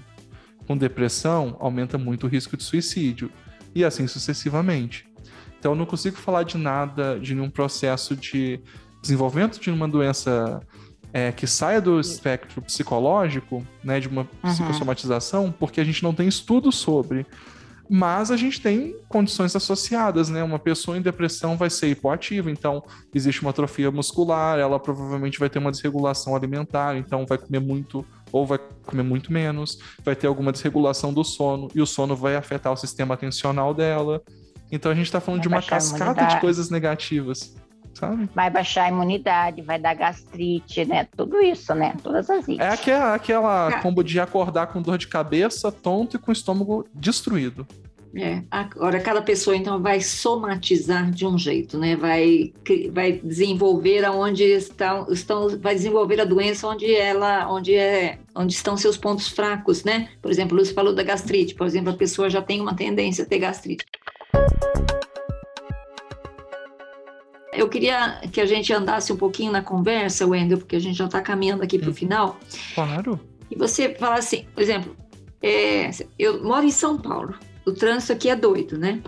com 0.68 0.76
depressão, 0.76 1.56
aumenta 1.58 1.96
muito 1.96 2.26
o 2.26 2.28
risco 2.28 2.54
de 2.54 2.62
suicídio, 2.62 3.32
e 3.74 3.82
assim 3.82 4.06
sucessivamente. 4.06 5.08
Então, 5.58 5.72
eu 5.72 5.76
não 5.76 5.86
consigo 5.86 6.16
falar 6.16 6.42
de 6.42 6.58
nada, 6.58 7.18
de 7.18 7.34
nenhum 7.34 7.50
processo 7.50 8.14
de 8.14 8.60
desenvolvimento 9.00 9.58
de 9.58 9.70
uma 9.70 9.88
doença 9.88 10.60
é, 11.10 11.32
que 11.32 11.46
saia 11.46 11.80
do 11.80 11.98
espectro 11.98 12.60
psicológico, 12.60 13.66
né, 13.82 13.98
de 13.98 14.08
uma 14.08 14.22
uhum. 14.22 14.50
psicossomatização, 14.50 15.50
porque 15.50 15.80
a 15.80 15.84
gente 15.84 16.02
não 16.02 16.12
tem 16.12 16.28
estudo 16.28 16.70
sobre. 16.70 17.26
Mas 17.90 18.30
a 18.30 18.36
gente 18.36 18.60
tem 18.60 18.94
condições 19.08 19.56
associadas, 19.56 20.28
né? 20.28 20.44
Uma 20.44 20.58
pessoa 20.58 20.98
em 20.98 21.00
depressão 21.00 21.56
vai 21.56 21.70
ser 21.70 21.88
hipoativa, 21.88 22.50
então 22.50 22.84
existe 23.14 23.40
uma 23.40 23.48
atrofia 23.48 23.90
muscular, 23.90 24.58
ela 24.58 24.78
provavelmente 24.78 25.38
vai 25.38 25.48
ter 25.48 25.58
uma 25.58 25.70
desregulação 25.70 26.36
alimentar, 26.36 26.98
então 26.98 27.24
vai 27.24 27.38
comer 27.38 27.60
muito 27.60 28.04
ou 28.32 28.46
vai 28.46 28.58
comer 28.86 29.02
muito 29.02 29.32
menos, 29.32 29.78
vai 30.04 30.16
ter 30.16 30.26
alguma 30.26 30.52
desregulação 30.52 31.12
do 31.12 31.24
sono, 31.24 31.68
e 31.74 31.80
o 31.80 31.86
sono 31.86 32.14
vai 32.16 32.36
afetar 32.36 32.72
o 32.72 32.76
sistema 32.76 33.14
atencional 33.14 33.74
dela. 33.74 34.22
Então 34.70 34.92
a 34.92 34.94
gente 34.94 35.06
está 35.06 35.20
falando 35.20 35.40
vai 35.40 35.48
de 35.48 35.54
uma 35.54 35.62
cascata 35.62 36.26
de 36.26 36.40
coisas 36.40 36.70
negativas. 36.70 37.56
Sabe? 37.94 38.28
Vai 38.32 38.48
baixar 38.48 38.84
a 38.84 38.88
imunidade, 38.90 39.60
vai 39.60 39.76
dar 39.76 39.92
gastrite, 39.94 40.84
né? 40.84 41.08
Tudo 41.16 41.40
isso, 41.40 41.74
né? 41.74 41.96
Todas 42.00 42.30
as 42.30 42.48
É 42.48 42.68
aquela, 42.68 43.14
aquela 43.14 43.70
é. 43.70 43.80
combo 43.82 44.04
de 44.04 44.20
acordar 44.20 44.68
com 44.68 44.80
dor 44.80 44.98
de 44.98 45.08
cabeça, 45.08 45.72
tonto 45.72 46.16
e 46.16 46.18
com 46.18 46.30
o 46.30 46.32
estômago 46.32 46.86
destruído. 46.94 47.66
É, 48.14 48.42
agora 48.50 49.00
cada 49.00 49.20
pessoa 49.20 49.54
então 49.54 49.80
vai 49.82 50.00
somatizar 50.00 51.10
de 51.10 51.26
um 51.26 51.36
jeito, 51.36 51.78
né? 51.78 51.94
Vai, 51.94 52.52
vai 52.90 53.12
desenvolver 53.12 54.04
aonde 54.04 54.44
estão, 54.44 55.06
estão, 55.10 55.48
vai 55.58 55.74
desenvolver 55.74 56.20
a 56.20 56.24
doença 56.24 56.66
onde 56.66 56.92
ela, 56.94 57.50
onde 57.52 57.74
é, 57.74 58.18
onde 58.34 58.54
estão 58.54 58.76
seus 58.76 58.96
pontos 58.96 59.28
fracos, 59.28 59.84
né? 59.84 60.08
Por 60.22 60.30
exemplo, 60.30 60.58
você 60.58 60.72
falou 60.72 60.94
da 60.94 61.02
gastrite, 61.02 61.54
por 61.54 61.66
exemplo, 61.66 61.92
a 61.92 61.96
pessoa 61.96 62.30
já 62.30 62.40
tem 62.40 62.60
uma 62.60 62.74
tendência 62.74 63.24
a 63.24 63.26
ter 63.26 63.38
gastrite. 63.38 63.84
Eu 67.52 67.68
queria 67.68 68.20
que 68.32 68.40
a 68.40 68.46
gente 68.46 68.72
andasse 68.72 69.12
um 69.12 69.16
pouquinho 69.16 69.52
na 69.52 69.60
conversa, 69.60 70.26
Wendel, 70.26 70.58
porque 70.58 70.76
a 70.76 70.80
gente 70.80 70.96
já 70.96 71.06
está 71.06 71.20
caminhando 71.20 71.62
aqui 71.62 71.78
para 71.78 71.88
o 71.88 71.90
hum. 71.90 71.94
final. 71.94 72.38
Claro. 72.74 73.20
E 73.50 73.56
você 73.56 73.94
fala 73.94 74.16
assim, 74.16 74.46
por 74.54 74.62
exemplo, 74.62 74.96
é, 75.42 75.90
eu 76.18 76.42
moro 76.42 76.64
em 76.64 76.70
São 76.70 76.96
Paulo 76.98 77.34
o 77.68 77.74
trânsito 77.74 78.12
aqui 78.12 78.28
é 78.28 78.36
doido, 78.36 78.78
né? 78.78 79.00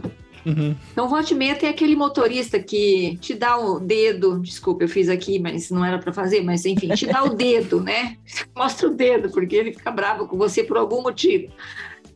Uhum. 0.44 0.74
Então, 0.92 1.08
volta 1.08 1.32
e 1.32 1.36
meia 1.36 1.54
tem 1.54 1.68
aquele 1.68 1.94
motorista 1.94 2.58
que 2.58 3.18
te 3.20 3.34
dá 3.34 3.58
o 3.58 3.78
dedo, 3.78 4.40
desculpa, 4.40 4.84
eu 4.84 4.88
fiz 4.88 5.08
aqui, 5.08 5.38
mas 5.38 5.70
não 5.70 5.84
era 5.84 5.98
para 5.98 6.12
fazer, 6.12 6.42
mas 6.42 6.64
enfim, 6.64 6.88
te 6.88 7.06
dá 7.06 7.22
o 7.24 7.30
dedo, 7.36 7.80
né? 7.82 8.16
Mostra 8.56 8.88
o 8.88 8.94
dedo, 8.94 9.30
porque 9.30 9.56
ele 9.56 9.72
fica 9.72 9.90
bravo 9.90 10.26
com 10.26 10.36
você 10.36 10.64
por 10.64 10.76
algum 10.76 11.02
motivo. 11.02 11.52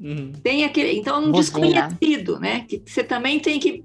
Uhum. 0.01 0.33
Tem 0.43 0.65
aquele, 0.65 0.99
então, 0.99 1.23
um 1.23 1.33
desconhecido, 1.33 2.39
né? 2.39 2.65
Que 2.69 2.83
você 2.85 3.05
também 3.05 3.39
tem 3.39 3.61
que 3.61 3.85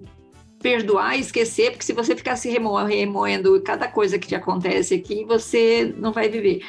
perdoar 0.61 1.17
e 1.17 1.21
esquecer, 1.21 1.71
porque 1.71 1.85
se 1.85 1.93
você 1.93 2.15
ficar 2.15 2.35
se 2.35 2.49
remoendo 2.49 3.61
cada 3.61 3.87
coisa 3.87 4.19
que 4.19 4.27
te 4.27 4.35
acontece 4.35 4.93
aqui, 4.93 5.23
você 5.25 5.93
não 5.97 6.11
vai 6.11 6.27
viver. 6.29 6.61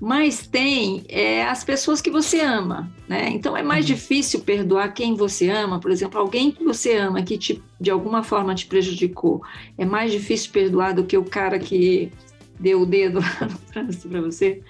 Mas 0.00 0.46
tem 0.46 1.04
é, 1.08 1.44
as 1.44 1.64
pessoas 1.64 2.00
que 2.00 2.10
você 2.10 2.40
ama, 2.40 2.90
né? 3.08 3.30
Então 3.30 3.56
é 3.56 3.62
mais 3.62 3.88
Uhum. 3.88 3.94
difícil 3.94 4.40
perdoar 4.40 4.92
quem 4.92 5.14
você 5.14 5.48
ama, 5.48 5.80
por 5.80 5.90
exemplo, 5.90 6.20
alguém 6.20 6.50
que 6.50 6.62
você 6.62 6.96
ama 6.96 7.22
que 7.22 7.38
te, 7.38 7.62
de 7.80 7.90
alguma 7.90 8.22
forma 8.22 8.54
te 8.54 8.66
prejudicou. 8.66 9.42
É 9.78 9.84
mais 9.84 10.12
difícil 10.12 10.50
perdoar 10.52 10.92
do 10.94 11.04
que 11.04 11.16
o 11.16 11.24
cara 11.24 11.58
que 11.58 12.12
deu 12.60 12.82
o 12.82 12.86
dedo 12.86 13.20
lá 13.40 13.48
no 13.48 13.58
trânsito 13.58 14.08
para 14.08 14.20
você. 14.20 14.62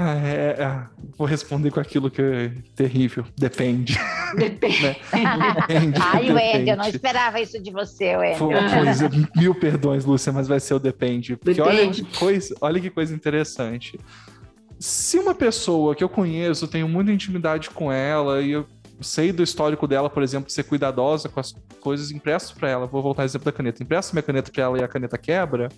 Ah, 0.00 0.14
é, 0.14 0.62
é, 0.62 0.86
vou 1.16 1.26
responder 1.26 1.72
com 1.72 1.80
aquilo 1.80 2.08
que 2.08 2.22
é 2.22 2.52
terrível. 2.76 3.24
Depende. 3.36 3.98
Depende. 4.36 4.96
Depende. 5.56 5.98
Ai, 6.00 6.32
Wendel, 6.32 6.60
eu 6.60 6.76
não 6.76 6.84
depende. 6.84 6.96
esperava 6.96 7.40
isso 7.40 7.60
de 7.60 7.72
você, 7.72 8.16
Wendel. 8.16 8.48
Pois, 8.48 9.00
mil 9.34 9.52
perdões, 9.56 10.04
Lúcia, 10.04 10.32
mas 10.32 10.46
vai 10.46 10.60
ser 10.60 10.74
o 10.74 10.78
depende. 10.78 11.36
Porque 11.36 11.60
olha 11.60 11.78
Depende. 11.78 12.04
que 12.04 12.16
coisa, 12.16 12.54
olha 12.60 12.80
que 12.80 12.90
coisa 12.90 13.12
interessante. 13.12 13.98
Se 14.78 15.18
uma 15.18 15.34
pessoa 15.34 15.96
que 15.96 16.04
eu 16.04 16.08
conheço, 16.08 16.68
tenho 16.68 16.88
muita 16.88 17.10
intimidade 17.10 17.68
com 17.68 17.90
ela 17.90 18.40
e 18.40 18.52
eu 18.52 18.68
sei 19.00 19.32
do 19.32 19.42
histórico 19.42 19.88
dela, 19.88 20.08
por 20.08 20.22
exemplo, 20.22 20.46
de 20.46 20.52
ser 20.52 20.62
cuidadosa 20.62 21.28
com 21.28 21.40
as 21.40 21.52
coisas, 21.80 22.12
empresto 22.12 22.54
pra 22.54 22.68
ela, 22.68 22.86
vou 22.86 23.02
voltar 23.02 23.22
ao 23.22 23.26
exemplo 23.26 23.46
da 23.46 23.52
caneta, 23.52 23.82
empresto 23.82 24.14
minha 24.14 24.22
caneta 24.22 24.52
pra 24.52 24.62
ela 24.62 24.78
e 24.78 24.84
a 24.84 24.86
caneta 24.86 25.18
quebra, 25.18 25.68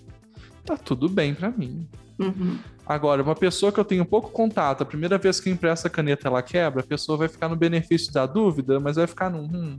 tá 0.63 0.77
tudo 0.77 1.09
bem 1.09 1.33
pra 1.33 1.49
mim. 1.49 1.87
Uhum. 2.19 2.59
Agora, 2.91 3.23
uma 3.23 3.35
pessoa 3.35 3.71
que 3.71 3.79
eu 3.79 3.85
tenho 3.85 4.03
pouco 4.05 4.31
contato, 4.31 4.81
a 4.83 4.85
primeira 4.85 5.17
vez 5.17 5.39
que 5.39 5.47
eu 5.49 5.53
empresto 5.53 5.87
a 5.87 5.89
caneta 5.89 6.27
ela 6.27 6.41
quebra, 6.41 6.81
a 6.81 6.85
pessoa 6.85 7.17
vai 7.17 7.29
ficar 7.29 7.47
no 7.47 7.55
benefício 7.55 8.11
da 8.11 8.25
dúvida, 8.25 8.81
mas 8.81 8.97
vai 8.97 9.07
ficar 9.07 9.29
num. 9.29 9.43
Hum, 9.45 9.77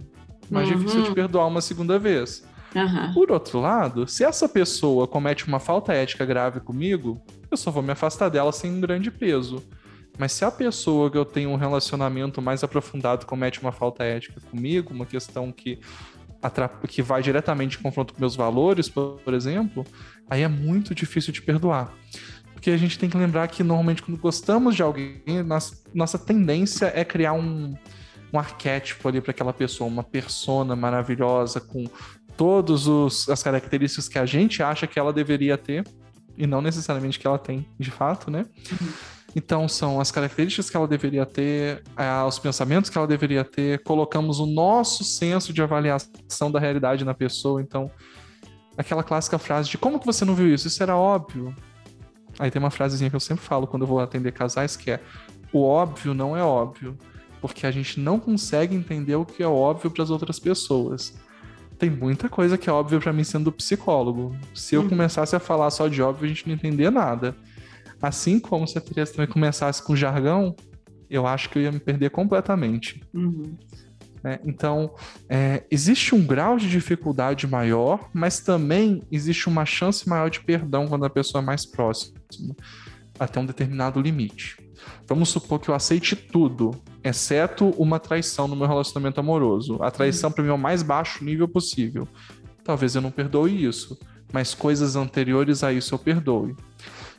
mais 0.51 0.69
Uhum. 0.69 0.77
difícil 0.77 1.03
de 1.03 1.13
perdoar 1.13 1.47
uma 1.47 1.61
segunda 1.61 1.99
vez. 1.99 2.43
Aham. 2.75 3.13
Por 3.13 3.31
outro 3.31 3.61
lado, 3.61 4.09
se 4.09 4.25
essa 4.25 4.49
pessoa 4.49 5.07
comete 5.07 5.47
uma 5.47 5.61
falta 5.61 5.93
ética 5.93 6.25
grave 6.25 6.61
comigo, 6.61 7.21
eu 7.51 7.57
só 7.59 7.71
vou 7.71 7.83
me 7.83 7.93
afastar 7.93 8.31
dela 8.31 8.51
sem 8.51 8.71
um 8.73 8.81
grande 8.81 9.11
peso. 9.11 9.63
Mas 10.19 10.33
se 10.33 10.43
a 10.45 10.51
pessoa 10.51 11.11
que 11.11 11.19
eu 11.19 11.25
tenho 11.27 11.51
um 11.51 11.57
relacionamento 11.57 12.41
mais 12.41 12.65
aprofundado 12.65 13.27
comete 13.27 13.61
uma 13.61 13.73
falta 13.73 14.05
ética 14.05 14.41
comigo, 14.51 14.93
uma 14.95 15.05
questão 15.07 15.53
que, 15.53 15.79
que 16.89 17.03
vai 17.03 17.23
diretamente 17.23 17.79
em 17.79 17.83
confronto 17.83 18.15
com 18.15 18.21
meus 18.21 18.35
valores, 18.37 18.89
por 18.89 19.33
exemplo, 19.35 19.85
aí 20.29 20.43
é 20.43 20.49
muito 20.49 20.95
difícil 20.95 21.33
de 21.33 21.41
perdoar. 21.43 21.93
Porque 22.63 22.71
a 22.71 22.77
gente 22.77 22.97
tem 22.97 23.11
que 23.11 23.17
lembrar 23.17 23.49
que 23.49 23.65
normalmente 23.65 24.05
quando 24.05 24.17
gostamos 24.21 24.77
de 24.77 24.85
alguém, 24.85 25.21
nossa, 25.45 25.83
nossa 25.93 26.17
tendência 26.17 26.93
é 26.95 27.05
criar 27.05 27.33
um, 27.33 27.75
um 28.33 28.39
arquétipo 28.39 29.09
ali 29.09 29.21
para 29.21 29.33
aquela 29.33 29.53
pessoa, 29.53 29.91
uma 29.91 30.05
persona 30.05 30.77
maravilhosa 30.77 31.61
com 31.61 31.85
todas 32.37 32.87
as 33.29 33.43
características 33.43 34.09
que 34.09 34.17
a 34.17 34.25
gente 34.25 34.63
acha 34.63 34.87
que 34.87 34.97
ela 34.97 35.13
deveria 35.13 35.59
ter 35.59 35.85
e 36.39 36.47
não 36.47 36.63
necessariamente 36.63 37.19
que 37.19 37.27
ela 37.27 37.37
tem 37.37 37.67
de 37.81 37.91
fato, 37.91 38.31
né? 38.31 38.47
Então 39.35 39.67
são 39.67 40.01
as 40.01 40.13
características 40.13 40.71
que 40.71 40.77
ela 40.77 40.87
deveria 40.87 41.27
ter, 41.27 41.83
ah, 41.97 42.25
os 42.27 42.39
pensamentos 42.39 42.89
que 42.89 42.97
ela 42.97 43.09
deveria 43.09 43.43
ter, 43.43 43.83
colocamos 43.83 44.39
o 44.39 44.47
nosso 44.47 45.03
senso 45.03 45.53
de 45.53 45.61
avaliação 45.61 46.49
da 46.53 46.61
realidade 46.61 47.05
na 47.05 47.13
pessoa, 47.13 47.61
então 47.61 47.91
aquela 48.79 49.03
clássica 49.03 49.37
frase 49.37 49.69
de 49.69 49.79
como 49.79 49.99
que 49.99 50.07
você 50.07 50.25
não 50.25 50.37
viu 50.37 50.55
isso? 50.55 50.69
Isso 50.69 50.81
era 50.81 50.97
óbvio. 50.97 51.53
Aí 52.39 52.51
tem 52.51 52.61
uma 52.61 52.71
frasezinha 52.71 53.11
que 53.11 53.17
eu 53.17 53.21
sempre 53.21 53.45
falo 53.45 53.67
quando 53.67 53.83
eu 53.83 53.87
vou 53.89 54.01
atender 54.01 54.33
casais 54.33 54.77
que 54.77 54.91
é 54.91 55.01
o 55.53 55.63
óbvio 55.63 56.15
não 56.15 56.35
é 56.37 56.43
óbvio, 56.43 56.97
porque 57.41 57.67
a 57.67 57.71
gente 57.71 58.01
não 58.01 58.19
consegue 58.19 58.75
entender 58.75 59.15
o 59.17 59.25
que 59.25 59.43
é 59.43 59.47
óbvio 59.47 59.91
para 59.91 60.03
as 60.03 60.11
outras 60.11 60.39
pessoas. 60.39 61.15
Tem 61.79 61.91
muita 61.91 62.29
coisa 62.29 62.57
que 62.57 62.71
é 62.71 62.73
óbvio 62.73 63.01
para 63.01 63.13
mim 63.13 63.25
sendo 63.25 63.51
psicólogo. 63.53 64.35
Se 64.55 64.75
eu 64.77 64.83
Uhum. 64.83 64.89
começasse 64.89 65.35
a 65.37 65.41
falar 65.41 65.71
só 65.71 65.89
de 65.89 66.01
óbvio, 66.01 66.25
a 66.27 66.29
gente 66.29 66.47
não 66.47 66.55
entendia 66.55 66.91
nada. 66.91 67.37
Assim 68.01 68.39
como 68.41 68.67
se 68.67 68.79
a 68.79 68.81
Teresa 68.81 69.13
também 69.13 69.27
começasse 69.27 69.83
com 69.83 69.95
jargão, 69.95 70.55
eu 71.11 71.27
acho 71.27 71.51
que 71.51 71.59
eu 71.59 71.63
ia 71.63 71.73
me 71.73 71.81
perder 71.81 72.11
completamente. 72.11 73.03
Uhum. 73.13 73.57
Né? 74.23 74.39
Então, 74.45 74.95
é, 75.29 75.65
existe 75.71 76.15
um 76.15 76.25
grau 76.25 76.57
de 76.57 76.69
dificuldade 76.69 77.47
maior, 77.47 78.09
mas 78.13 78.41
também 78.41 79.03
existe 79.11 79.49
uma 79.49 79.65
chance 79.65 80.09
maior 80.09 80.31
de 80.31 80.41
perdão 80.41 80.87
quando 80.87 81.05
a 81.05 81.11
pessoa 81.11 81.43
é 81.43 81.45
mais 81.45 81.67
próxima, 81.67 82.19
até 83.19 83.41
um 83.41 83.47
determinado 83.47 84.01
limite. 84.01 84.57
Vamos 85.07 85.29
supor 85.29 85.61
que 85.61 85.69
eu 85.69 85.75
aceite 85.75 86.17
tudo, 86.17 86.73
exceto 87.05 87.71
uma 87.71 87.99
traição 87.99 88.49
no 88.49 88.57
meu 88.57 88.67
relacionamento 88.67 89.21
amoroso. 89.21 89.83
A 89.83 89.91
traição, 89.91 90.31
para 90.31 90.43
mim, 90.43 90.51
é 90.51 90.55
o 90.55 90.59
mais 90.59 90.83
baixo 90.83 91.25
nível 91.25 91.49
possível. 91.49 92.07
Talvez 92.65 92.95
eu 92.95 93.03
não 93.03 93.11
perdoe 93.11 93.65
isso, 93.65 93.99
mas 94.33 94.55
coisas 94.55 94.97
anteriores 94.97 95.63
a 95.63 95.73
isso 95.73 95.95
eu 95.95 95.99
perdoe. 95.99 96.57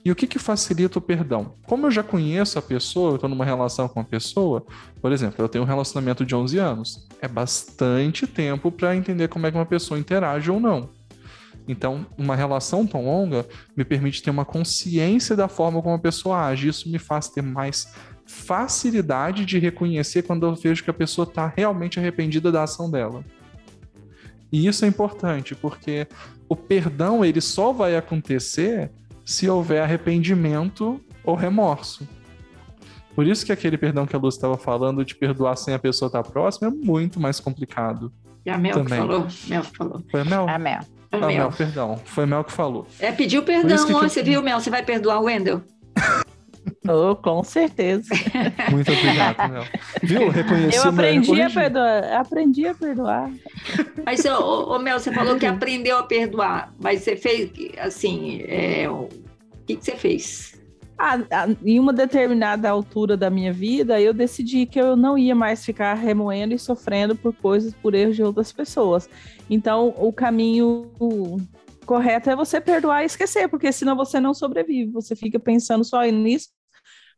E 0.06 0.12
o 0.12 0.16
que, 0.16 0.28
que 0.28 0.38
facilita 0.38 1.00
o 1.00 1.02
perdão? 1.02 1.56
Como 1.66 1.88
eu 1.88 1.92
já 1.92 2.04
conheço 2.04 2.60
a 2.60 2.62
pessoa, 2.62 3.12
eu 3.12 3.16
estou 3.16 3.30
numa 3.30 3.46
relação 3.46 3.88
com 3.88 4.02
a 4.02 4.04
pessoa, 4.04 4.66
por 5.02 5.14
exemplo, 5.14 5.36
eu 5.44 5.48
tenho 5.48 5.64
um 5.64 5.68
relacionamento 5.68 6.26
de 6.26 6.36
11 6.36 6.58
anos. 6.58 7.08
É 7.22 7.28
bastante 7.28 8.28
tempo 8.28 8.70
para 8.70 8.96
entender 8.96 9.30
como 9.30 9.48
é 9.48 9.52
que 9.52 9.58
uma 9.58 9.66
pessoa 9.66 9.98
interage 9.98 10.52
ou 10.52 10.60
não. 10.60 10.90
Então, 11.66 12.06
uma 12.18 12.36
relação 12.36 12.86
tão 12.86 13.06
longa 13.06 13.48
me 13.78 13.86
permite 13.86 14.22
ter 14.22 14.30
uma 14.30 14.44
consciência 14.44 15.36
da 15.36 15.48
forma 15.48 15.82
como 15.82 15.96
a 15.96 16.00
pessoa 16.00 16.48
age. 16.48 16.68
Isso 16.68 16.90
me 16.90 17.00
faz 17.00 17.30
ter 17.30 17.42
mais 17.42 17.94
facilidade 18.26 19.46
de 19.46 19.60
reconhecer 19.60 20.24
quando 20.24 20.46
eu 20.46 20.56
vejo 20.56 20.84
que 20.84 20.90
a 20.90 20.94
pessoa 20.94 21.26
está 21.26 21.54
realmente 21.56 22.00
arrependida 22.00 22.52
da 22.52 22.64
ação 22.64 22.92
dela. 22.92 23.24
E 24.52 24.68
isso 24.68 24.86
é 24.86 24.88
importante, 24.88 25.56
porque 25.56 26.08
o 26.48 26.56
perdão 26.56 27.24
ele 27.24 27.42
só 27.42 27.72
vai 27.74 27.96
acontecer 27.96 28.92
se 29.26 29.50
houver 29.50 29.82
arrependimento 29.82 31.00
ou 31.24 31.36
remorso. 31.36 32.08
Por 33.16 33.28
isso 33.28 33.46
que 33.46 33.52
aquele 33.52 33.78
perdão 33.78 34.06
que 34.08 34.16
a 34.16 34.20
Luz 34.20 34.36
estava 34.36 34.58
falando 34.58 35.06
de 35.06 35.14
perdoar 35.16 35.56
sem 35.56 35.74
a 35.74 35.80
pessoa 35.80 36.08
estar 36.08 36.24
próxima 36.24 36.68
é 36.70 36.72
muito 36.72 37.20
mais 37.20 37.40
complicado. 37.40 38.12
E 38.46 38.50
a 38.50 38.58
Mel 38.58 38.74
Também. 38.74 38.90
que 39.02 39.08
falou? 39.08 39.28
Mel 39.48 39.62
que 39.62 39.78
falou. 39.78 40.04
Foi 40.10 40.22
a 40.22 40.26
Mel? 40.26 40.50
A 40.50 40.56
Ah, 40.56 40.60
Mel, 40.60 41.28
Mel. 41.28 41.52
perdão. 41.52 41.98
Foi 42.04 42.24
a 42.24 42.28
Mel 42.28 42.44
que 42.44 42.52
falou. 42.52 42.88
É, 43.00 43.12
pediu 43.12 43.44
perdão 43.44 43.86
que 43.86 43.94
você 43.94 44.24
viu, 44.24 44.42
Mel? 44.42 44.60
Você 44.60 44.70
vai 44.72 44.84
perdoar 44.84 45.20
o 45.20 45.26
Wendel? 45.26 45.62
Oh, 46.88 47.16
com 47.16 47.44
certeza. 47.44 48.14
Muito 48.70 48.92
obrigado, 48.92 49.52
Mel. 49.52 49.64
Viu? 50.02 50.30
Reconheci 50.30 50.78
Eu 50.78 50.90
aprendi 50.90 51.42
a 51.42 51.50
perdoar. 51.50 52.04
Aprendi 52.14 52.68
a 52.68 52.74
perdoar. 52.74 53.32
Mas, 54.06 54.26
ô, 54.26 54.76
ô, 54.76 54.80
Mel, 54.80 55.00
você 55.00 55.12
falou 55.14 55.38
que 55.38 55.46
aprendeu 55.46 55.98
a 55.98 56.04
perdoar, 56.04 56.74
mas 56.80 57.02
você 57.02 57.16
fez, 57.16 57.52
assim, 57.80 58.44
é, 58.48 58.90
o 58.90 59.08
que, 59.66 59.78
que 59.78 59.86
você 59.86 59.96
fez? 59.96 60.54
Ah, 60.98 61.18
em 61.66 61.80
uma 61.80 61.92
determinada 61.92 62.70
altura 62.70 63.18
da 63.18 63.30
minha 63.30 63.52
vida, 63.52 64.00
eu 64.00 64.14
decidi 64.14 64.66
que 64.66 64.80
eu 64.80 64.96
não 64.96 65.18
ia 65.18 65.34
mais 65.34 65.66
ficar 65.66 65.96
remoendo 65.96 66.54
e 66.54 66.60
sofrendo 66.60 67.16
por 67.16 67.34
coisas, 67.34 67.74
por 67.74 67.96
erros 67.96 68.16
de 68.16 68.24
outras 68.24 68.52
pessoas. 68.52 69.10
Então, 69.50 69.94
o 69.98 70.14
caminho 70.14 70.92
correto 71.84 72.30
é 72.30 72.36
você 72.36 72.60
perdoar 72.62 73.04
e 73.04 73.06
esquecer, 73.06 73.48
porque 73.48 73.72
senão 73.72 73.96
você 73.96 74.20
não 74.20 74.34
sobrevive. 74.34 74.92
Você 74.92 75.16
fica 75.16 75.40
pensando 75.40 75.84
só 75.84 76.02
nisso. 76.04 76.50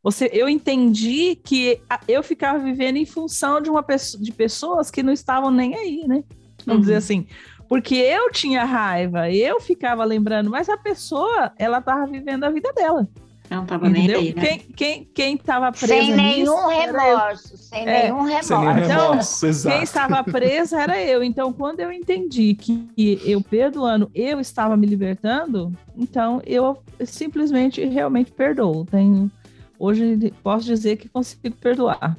Você, 0.02 0.30
eu 0.32 0.48
entendi 0.48 1.34
que 1.36 1.80
eu 2.06 2.22
ficava 2.22 2.58
vivendo 2.58 2.96
em 2.96 3.04
função 3.06 3.60
de 3.60 3.68
uma 3.68 3.82
pessoa, 3.82 4.22
de 4.22 4.32
pessoas 4.32 4.90
que 4.90 5.02
não 5.02 5.12
estavam 5.12 5.50
nem 5.50 5.74
aí, 5.74 6.06
né? 6.06 6.22
Vamos 6.64 6.74
Uhum. 6.76 6.80
dizer 6.80 6.94
assim. 6.96 7.26
Porque 7.68 7.96
eu 7.96 8.30
tinha 8.30 8.64
raiva, 8.64 9.28
eu 9.30 9.60
ficava 9.60 10.04
lembrando, 10.04 10.48
mas 10.50 10.68
a 10.68 10.76
pessoa, 10.76 11.52
ela 11.58 11.78
estava 11.78 12.06
vivendo 12.06 12.44
a 12.44 12.50
vida 12.50 12.72
dela. 12.72 13.08
Não 13.50 13.64
tava 13.64 13.88
nem 13.88 14.10
aí, 14.12 14.34
né? 14.34 14.42
Quem, 14.42 14.58
quem, 14.58 15.04
quem 15.14 15.36
tava 15.36 15.70
presa 15.70 15.86
Sem 15.86 16.16
nenhum 16.16 16.66
nisso 16.66 16.70
era 16.70 17.08
eu. 17.08 17.16
remorso, 17.18 17.56
sem 17.56 17.88
É. 17.88 18.02
nenhum 18.02 18.22
remorso. 18.22 18.48
Sem 18.48 18.58
nenhum 18.58 18.78
Então, 18.78 19.10
remorso, 19.10 19.46
exato. 19.46 19.74
Quem 19.76 19.84
estava 19.84 20.24
presa 20.24 20.80
era 20.80 21.00
eu. 21.02 21.22
Então, 21.22 21.52
quando 21.52 21.80
eu 21.80 21.92
entendi 21.92 22.54
que 22.54 23.20
eu 23.24 23.40
perdoando, 23.40 24.10
eu 24.14 24.40
estava 24.40 24.76
me 24.76 24.86
libertando, 24.86 25.72
então 25.96 26.40
eu 26.44 26.78
simplesmente 27.04 27.84
realmente 27.84 28.32
perdoo. 28.32 28.84
Tenho, 28.84 29.30
hoje 29.78 30.32
posso 30.42 30.66
dizer 30.66 30.96
que 30.96 31.08
consigo 31.08 31.54
perdoar. 31.56 32.16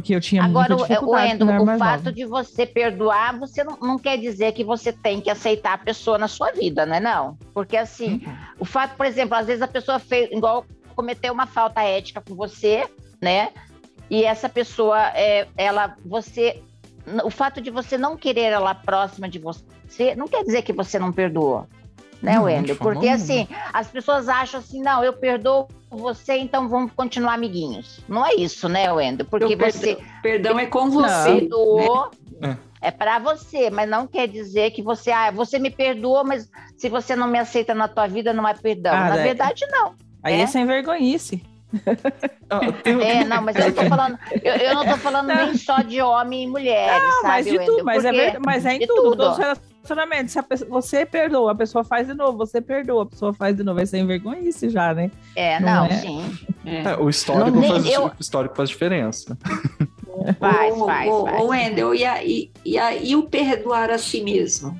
Porque 0.00 0.14
eu 0.14 0.20
tinha 0.20 0.44
Agora, 0.44 0.76
muita 0.76 0.82
o, 0.82 0.84
o, 0.84 0.88
dificuldade. 0.88 1.32
Endo, 1.32 1.46
quando 1.46 1.50
eu 1.50 1.54
era 1.54 1.76
o 1.76 1.78
fato 1.78 2.04
nova. 2.04 2.12
de 2.12 2.24
você 2.24 2.66
perdoar, 2.66 3.38
você 3.38 3.64
não, 3.64 3.76
não 3.80 3.98
quer 3.98 4.16
dizer 4.18 4.52
que 4.52 4.64
você 4.64 4.92
tem 4.92 5.20
que 5.20 5.30
aceitar 5.30 5.74
a 5.74 5.78
pessoa 5.78 6.18
na 6.18 6.28
sua 6.28 6.52
vida, 6.52 6.86
né? 6.86 7.00
Não. 7.00 7.36
Porque 7.52 7.76
assim, 7.76 8.22
o 8.58 8.64
fato, 8.64 8.96
por 8.96 9.06
exemplo, 9.06 9.34
às 9.34 9.46
vezes 9.46 9.62
a 9.62 9.68
pessoa 9.68 9.98
fez, 9.98 10.30
igual 10.30 10.64
cometeu 10.94 11.32
uma 11.32 11.46
falta 11.46 11.82
ética 11.82 12.20
com 12.20 12.34
você, 12.34 12.88
né? 13.20 13.50
E 14.10 14.24
essa 14.24 14.48
pessoa, 14.48 14.98
é, 15.14 15.46
ela, 15.56 15.96
você, 16.04 16.62
o 17.24 17.30
fato 17.30 17.60
de 17.60 17.70
você 17.70 17.98
não 17.98 18.16
querer 18.16 18.52
ela 18.52 18.74
próxima 18.74 19.28
de 19.28 19.38
você, 19.38 20.14
não 20.16 20.26
quer 20.26 20.42
dizer 20.44 20.62
que 20.62 20.72
você 20.72 20.98
não 20.98 21.12
perdoou, 21.12 21.66
né, 22.22 22.32
Não, 22.34 22.40
de 22.40 22.44
Wendel? 22.46 22.76
Porque 22.76 23.08
alguma. 23.08 23.14
assim, 23.14 23.48
as 23.72 23.88
pessoas 23.88 24.28
acham 24.28 24.60
assim, 24.60 24.82
não, 24.82 25.02
eu 25.04 25.12
perdoo 25.12 25.68
você, 25.90 26.36
então 26.36 26.68
vamos 26.68 26.92
continuar 26.92 27.34
amiguinhos. 27.34 28.00
Não 28.08 28.24
é 28.26 28.34
isso, 28.34 28.68
né, 28.68 28.90
Wendel? 28.92 29.26
Porque 29.26 29.54
Eu 29.54 29.58
você 29.58 29.94
perdão, 29.96 30.04
perdão 30.22 30.58
é 30.58 30.66
com 30.66 30.90
você. 30.90 31.32
perdoou. 31.40 32.10
É. 32.42 32.56
É 32.80 32.90
para 32.92 33.18
você, 33.18 33.70
mas 33.70 33.90
não 33.90 34.06
quer 34.06 34.28
dizer 34.28 34.70
que 34.70 34.80
você, 34.82 35.10
ah, 35.10 35.32
você 35.32 35.58
me 35.58 35.68
perdoa, 35.68 36.22
mas 36.22 36.48
se 36.76 36.88
você 36.88 37.16
não 37.16 37.26
me 37.26 37.36
aceita 37.36 37.74
na 37.74 37.88
tua 37.88 38.06
vida, 38.06 38.32
não 38.32 38.46
é 38.46 38.54
perdão. 38.54 38.94
Ah, 38.94 39.08
na 39.08 39.16
é. 39.18 39.22
verdade, 39.24 39.66
não. 39.68 39.94
Aí 40.22 40.34
é, 40.34 40.38
É? 40.38 40.40
é 40.42 40.46
sem 40.46 40.64
vergonhice. 40.64 41.42
É, 42.50 43.24
não, 43.24 43.42
mas 43.42 43.56
eu 43.56 43.66
não 43.66 43.72
tô 43.72 43.84
falando, 43.84 44.18
eu, 44.42 44.54
eu 44.54 44.74
não 44.74 44.86
tô 44.86 44.96
falando 44.96 45.26
nem 45.26 45.54
só 45.56 45.82
de 45.82 46.00
homem 46.00 46.44
e 46.44 46.46
mulheres, 46.46 47.02
Não, 47.02 47.12
sabe, 47.20 47.26
mas 47.28 47.44
de 47.46 47.50
Wendel? 47.58 47.66
tudo, 47.66 47.84
mas 47.84 48.04
é, 48.06 48.38
mas 48.38 48.64
é 48.66 48.72
em 48.74 48.86
tudo, 48.86 48.94
tudo. 49.02 49.16
todos 49.16 49.32
os 49.32 49.38
relacionamentos. 49.38 49.77
Se 50.26 50.38
a 50.38 50.42
pessoa- 50.42 50.68
você 50.68 51.06
perdoa, 51.06 51.52
a 51.52 51.54
pessoa 51.54 51.82
faz 51.82 52.06
de 52.06 52.12
novo, 52.14 52.36
você 52.36 52.60
perdoa, 52.60 53.04
a 53.04 53.06
pessoa 53.06 53.32
faz 53.32 53.56
de 53.56 53.62
novo, 53.62 53.80
é 53.80 53.86
sem 53.86 54.06
vergonhice 54.06 54.68
já, 54.68 54.92
né? 54.92 55.10
É, 55.34 55.58
Não 55.60 55.66
não, 55.66 55.84
é? 55.86 55.90
sim. 56.00 56.38
é, 56.66 56.94
o 56.96 57.08
histórico, 57.08 57.58
Não, 57.58 57.62
faz, 57.68 57.86
eu- 57.86 58.04
o 58.06 58.12
histórico 58.20 58.54
faz 58.54 58.68
diferença. 58.68 59.36
Faz, 60.40 60.76
faz, 60.76 61.08
ô, 61.08 61.24
faz. 61.26 61.40
ô, 61.40 61.46
Wendel, 61.46 61.94
e, 61.94 62.04
a- 62.04 62.24
e, 62.24 62.50
e, 62.64 62.76
a- 62.76 62.94
e 62.96 63.14
o 63.14 63.22
perdoar 63.22 63.88
a 63.88 63.96
si 63.96 64.20
mesmo? 64.20 64.78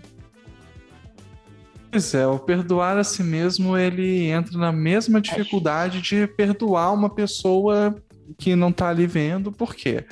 Pois 1.91 2.13
é, 2.13 2.27
o 2.27 2.39
perdoar 2.39 2.99
a 2.99 3.05
si 3.05 3.23
mesmo, 3.23 3.79
ele 3.79 4.27
entra 4.27 4.59
na 4.59 4.73
mesma 4.73 5.21
dificuldade 5.21 6.03
de 6.03 6.27
perdoar 6.27 6.93
uma 6.93 7.09
pessoa 7.09 7.95
que 8.37 8.55
não 8.57 8.71
tá 8.73 8.89
ali 8.89 9.07
vendo. 9.07 9.51
Por 9.53 9.75
quê? 9.75 10.05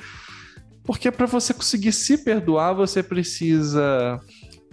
Porque 0.83 1.11
para 1.11 1.25
você 1.27 1.53
conseguir 1.53 1.91
se 1.91 2.23
perdoar, 2.23 2.73
você 2.73 3.03
precisa 3.03 4.19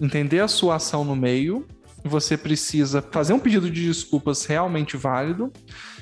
entender 0.00 0.40
a 0.40 0.48
sua 0.48 0.76
ação 0.76 1.04
no 1.04 1.16
meio, 1.16 1.66
você 2.04 2.36
precisa 2.36 3.00
fazer 3.00 3.32
um 3.32 3.38
pedido 3.38 3.70
de 3.70 3.86
desculpas 3.86 4.44
realmente 4.44 4.96
válido, 4.96 5.52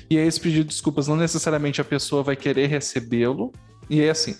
e 0.09 0.17
esse 0.17 0.39
pedido 0.39 0.63
de 0.63 0.69
desculpas 0.69 1.07
não 1.07 1.15
necessariamente 1.15 1.79
a 1.79 1.85
pessoa 1.85 2.21
vai 2.21 2.35
querer 2.35 2.67
recebê-lo. 2.67 3.51
E 3.89 4.01
aí, 4.01 4.09
assim, 4.09 4.35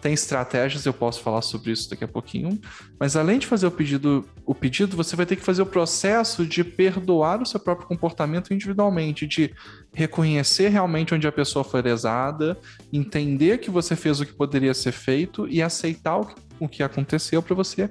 tem 0.00 0.12
estratégias, 0.12 0.86
eu 0.86 0.92
posso 0.92 1.22
falar 1.22 1.42
sobre 1.42 1.72
isso 1.72 1.88
daqui 1.90 2.04
a 2.04 2.08
pouquinho, 2.08 2.58
mas 2.98 3.16
além 3.16 3.38
de 3.38 3.46
fazer 3.46 3.66
o 3.66 3.70
pedido, 3.70 4.26
o 4.46 4.54
pedido, 4.54 4.96
você 4.96 5.14
vai 5.14 5.26
ter 5.26 5.36
que 5.36 5.42
fazer 5.42 5.62
o 5.62 5.66
processo 5.66 6.46
de 6.46 6.64
perdoar 6.64 7.42
o 7.42 7.46
seu 7.46 7.60
próprio 7.60 7.86
comportamento 7.86 8.52
individualmente, 8.52 9.26
de 9.26 9.54
reconhecer 9.92 10.68
realmente 10.68 11.14
onde 11.14 11.26
a 11.26 11.32
pessoa 11.32 11.64
foi 11.64 11.82
lesada, 11.82 12.58
entender 12.92 13.58
que 13.58 13.70
você 13.70 13.94
fez 13.94 14.20
o 14.20 14.26
que 14.26 14.32
poderia 14.32 14.72
ser 14.72 14.92
feito 14.92 15.46
e 15.48 15.62
aceitar 15.62 16.20
o 16.58 16.68
que 16.68 16.82
aconteceu 16.82 17.42
para 17.42 17.54
você 17.54 17.90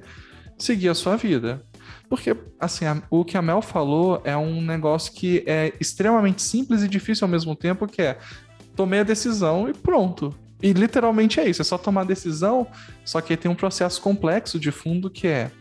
seguir 0.60 0.90
a 0.90 0.96
sua 0.96 1.16
vida. 1.16 1.64
Porque, 2.10 2.36
assim, 2.60 2.86
a- 2.86 3.02
o 3.10 3.24
que 3.24 3.38
a 3.38 3.42
Mel 3.42 3.62
falou 3.62 4.22
é 4.24 4.36
um 4.36 4.62
negócio 4.62 5.14
que 5.14 5.44
é 5.46 5.74
extremamente 5.80 6.42
simples 6.42 6.84
e 6.84 6.88
difícil 6.88 7.26
ao 7.26 7.32
mesmo 7.32 7.56
tempo, 7.56 7.88
que 7.88 8.02
é 8.02 8.18
tomei 8.76 9.00
a 9.00 9.04
decisão 9.04 9.70
e 9.70 9.74
pronto. 9.74 10.34
E 10.62 10.74
literalmente 10.74 11.40
é 11.40 11.50
isso, 11.50 11.62
é 11.62 11.66
só 11.66 11.78
tomar 11.78 12.02
a 12.02 12.06
decisão, 12.06 12.68
só 13.06 13.22
que 13.22 13.34
aí 13.34 13.38
tem 13.38 13.50
um 13.50 13.56
processo 13.56 14.02
complexo 14.02 14.60
de 14.60 14.72
fundo 14.72 15.10
que 15.10 15.28
é 15.28 15.52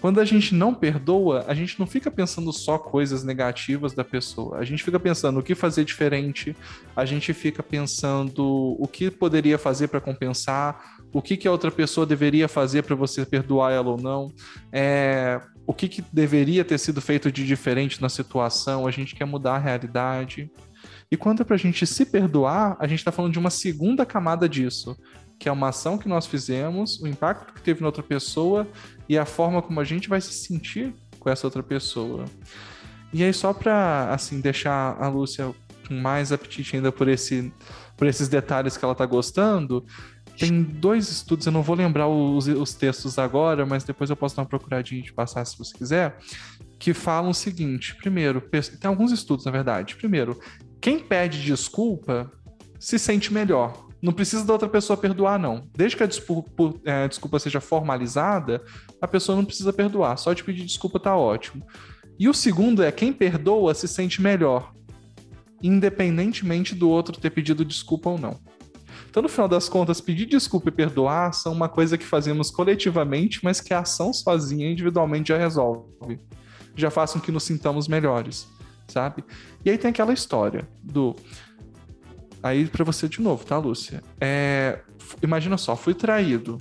quando 0.00 0.20
a 0.20 0.24
gente 0.24 0.54
não 0.54 0.74
perdoa, 0.74 1.44
a 1.48 1.54
gente 1.54 1.80
não 1.80 1.86
fica 1.86 2.10
pensando 2.10 2.52
só 2.52 2.78
coisas 2.78 3.24
negativas 3.24 3.92
da 3.92 4.04
pessoa. 4.04 4.58
A 4.58 4.64
gente 4.64 4.84
fica 4.84 5.00
pensando 5.00 5.40
o 5.40 5.42
que 5.42 5.54
fazer 5.54 5.84
diferente, 5.84 6.54
a 6.94 7.04
gente 7.04 7.32
fica 7.32 7.62
pensando 7.62 8.76
o 8.78 8.86
que 8.86 9.10
poderia 9.10 9.58
fazer 9.58 9.88
para 9.88 10.00
compensar, 10.00 10.95
o 11.16 11.22
que, 11.22 11.34
que 11.34 11.48
a 11.48 11.50
outra 11.50 11.70
pessoa 11.70 12.04
deveria 12.04 12.46
fazer 12.46 12.82
para 12.82 12.94
você 12.94 13.24
perdoar 13.24 13.72
ela 13.72 13.88
ou 13.88 13.96
não, 13.96 14.30
é, 14.70 15.40
o 15.66 15.72
que, 15.72 15.88
que 15.88 16.04
deveria 16.12 16.62
ter 16.62 16.76
sido 16.76 17.00
feito 17.00 17.32
de 17.32 17.46
diferente 17.46 18.02
na 18.02 18.10
situação, 18.10 18.86
a 18.86 18.90
gente 18.90 19.14
quer 19.14 19.24
mudar 19.24 19.54
a 19.54 19.58
realidade. 19.58 20.50
E 21.10 21.16
quando 21.16 21.40
é 21.40 21.44
pra 21.44 21.56
gente 21.56 21.86
se 21.86 22.04
perdoar, 22.04 22.76
a 22.78 22.86
gente 22.86 23.02
tá 23.02 23.10
falando 23.10 23.32
de 23.32 23.38
uma 23.38 23.48
segunda 23.48 24.04
camada 24.04 24.46
disso, 24.46 24.94
que 25.38 25.48
é 25.48 25.52
uma 25.52 25.70
ação 25.70 25.96
que 25.96 26.06
nós 26.06 26.26
fizemos, 26.26 27.00
o 27.00 27.06
impacto 27.06 27.54
que 27.54 27.62
teve 27.62 27.80
na 27.80 27.86
outra 27.86 28.02
pessoa 28.02 28.68
e 29.08 29.16
a 29.16 29.24
forma 29.24 29.62
como 29.62 29.80
a 29.80 29.84
gente 29.84 30.10
vai 30.10 30.20
se 30.20 30.34
sentir 30.34 30.94
com 31.18 31.30
essa 31.30 31.46
outra 31.46 31.62
pessoa. 31.62 32.26
E 33.10 33.24
aí, 33.24 33.32
só 33.32 33.54
pra, 33.54 34.12
assim, 34.12 34.38
deixar 34.38 35.02
a 35.02 35.08
Lúcia 35.08 35.50
com 35.88 35.94
mais 35.94 36.30
apetite 36.30 36.76
ainda 36.76 36.92
por, 36.92 37.08
esse, 37.08 37.50
por 37.96 38.06
esses 38.06 38.28
detalhes 38.28 38.76
que 38.76 38.84
ela 38.84 38.94
tá 38.94 39.06
gostando, 39.06 39.82
tem 40.38 40.62
dois 40.62 41.08
estudos, 41.08 41.46
eu 41.46 41.52
não 41.52 41.62
vou 41.62 41.74
lembrar 41.74 42.08
os, 42.08 42.46
os 42.46 42.74
textos 42.74 43.18
agora, 43.18 43.64
mas 43.64 43.84
depois 43.84 44.10
eu 44.10 44.16
posso 44.16 44.36
dar 44.36 44.42
uma 44.42 44.48
procuradinha 44.48 45.02
de 45.02 45.12
passar 45.12 45.44
se 45.44 45.58
você 45.58 45.76
quiser, 45.76 46.18
que 46.78 46.92
falam 46.92 47.30
o 47.30 47.34
seguinte: 47.34 47.94
primeiro, 47.96 48.40
tem 48.40 48.88
alguns 48.88 49.12
estudos, 49.12 49.44
na 49.44 49.50
verdade. 49.50 49.96
Primeiro, 49.96 50.38
quem 50.80 50.98
pede 50.98 51.42
desculpa 51.42 52.30
se 52.78 52.98
sente 52.98 53.32
melhor. 53.32 53.86
Não 54.00 54.12
precisa 54.12 54.44
da 54.44 54.52
outra 54.52 54.68
pessoa 54.68 54.96
perdoar, 54.96 55.38
não. 55.38 55.68
Desde 55.74 55.96
que 55.96 56.02
a 56.02 56.06
desculpa, 56.06 56.74
eh, 56.84 57.08
desculpa 57.08 57.38
seja 57.38 57.60
formalizada, 57.60 58.62
a 59.00 59.08
pessoa 59.08 59.34
não 59.34 59.44
precisa 59.44 59.72
perdoar. 59.72 60.16
Só 60.18 60.32
de 60.32 60.44
pedir 60.44 60.64
desculpa 60.64 61.00
tá 61.00 61.16
ótimo. 61.16 61.66
E 62.18 62.28
o 62.28 62.34
segundo 62.34 62.82
é 62.82 62.92
quem 62.92 63.12
perdoa 63.12 63.74
se 63.74 63.88
sente 63.88 64.22
melhor, 64.22 64.72
independentemente 65.62 66.74
do 66.74 66.88
outro 66.88 67.18
ter 67.20 67.30
pedido 67.30 67.64
desculpa 67.64 68.10
ou 68.10 68.18
não. 68.18 68.38
Então, 69.16 69.22
no 69.22 69.30
final 69.30 69.48
das 69.48 69.66
contas, 69.66 69.98
pedir 69.98 70.26
desculpa 70.26 70.68
e 70.68 70.70
perdoar 70.70 71.32
são 71.32 71.50
uma 71.50 71.70
coisa 71.70 71.96
que 71.96 72.04
fazemos 72.04 72.50
coletivamente, 72.50 73.40
mas 73.42 73.62
que 73.62 73.72
a 73.72 73.78
ação 73.78 74.12
sozinha, 74.12 74.70
individualmente, 74.70 75.28
já 75.28 75.38
resolve. 75.38 76.20
Já 76.74 76.90
faz 76.90 77.14
com 77.14 77.20
que 77.20 77.32
nos 77.32 77.44
sintamos 77.44 77.88
melhores, 77.88 78.46
sabe? 78.86 79.24
E 79.64 79.70
aí 79.70 79.78
tem 79.78 79.88
aquela 79.88 80.12
história 80.12 80.68
do. 80.82 81.16
Aí 82.42 82.66
pra 82.66 82.84
você 82.84 83.08
de 83.08 83.22
novo, 83.22 83.42
tá, 83.46 83.56
Lúcia? 83.56 84.02
É... 84.20 84.80
Imagina 85.22 85.56
só, 85.56 85.74
fui 85.74 85.94
traído, 85.94 86.58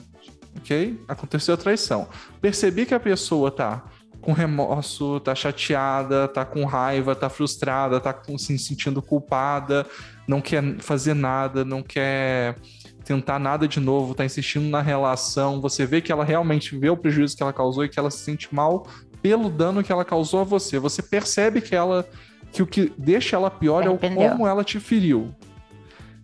ok? 0.55 0.97
Aconteceu 1.09 1.55
a 1.55 1.57
traição. 1.57 2.07
Percebi 2.39 2.85
que 2.85 2.93
a 2.93 2.99
pessoa 3.01 3.51
tá 3.51 3.83
com 4.21 4.31
remorso, 4.31 5.19
tá 5.19 5.35
chateada, 5.35 6.25
tá 6.29 6.45
com 6.45 6.63
raiva, 6.63 7.13
tá 7.17 7.27
frustrada, 7.29 7.99
tá 7.99 8.13
com- 8.13 8.37
se 8.37 8.57
sentindo 8.57 9.01
culpada, 9.01 9.85
não 10.27 10.41
quer 10.41 10.77
fazer 10.79 11.13
nada, 11.13 11.63
não 11.63 11.83
quer 11.83 12.55
tentar 13.03 13.39
nada 13.39 13.67
de 13.67 13.79
novo, 13.79 14.15
tá 14.15 14.25
insistindo 14.25 14.67
na 14.67 14.81
relação. 14.81 15.61
Você 15.61 15.85
vê 15.85 16.01
que 16.01 16.11
ela 16.11 16.25
realmente 16.25 16.77
vê 16.77 16.89
o 16.89 16.97
prejuízo 16.97 17.37
que 17.37 17.43
ela 17.43 17.53
causou 17.53 17.85
e 17.85 17.89
que 17.89 17.99
ela 17.99 18.09
se 18.09 18.19
sente 18.19 18.53
mal 18.53 18.87
pelo 19.21 19.49
dano 19.49 19.83
que 19.83 19.91
ela 19.91 20.03
causou 20.03 20.41
a 20.41 20.43
você. 20.43 20.79
Você 20.79 21.01
percebe 21.01 21.61
que 21.61 21.75
ela 21.75 22.07
que 22.51 22.63
o 22.63 22.67
que 22.67 22.91
deixa 22.97 23.35
ela 23.35 23.51
pior 23.51 23.85
é 23.85 23.89
o 23.89 23.97
como 23.97 24.47
ela 24.47 24.63
te 24.63 24.79
feriu. 24.79 25.35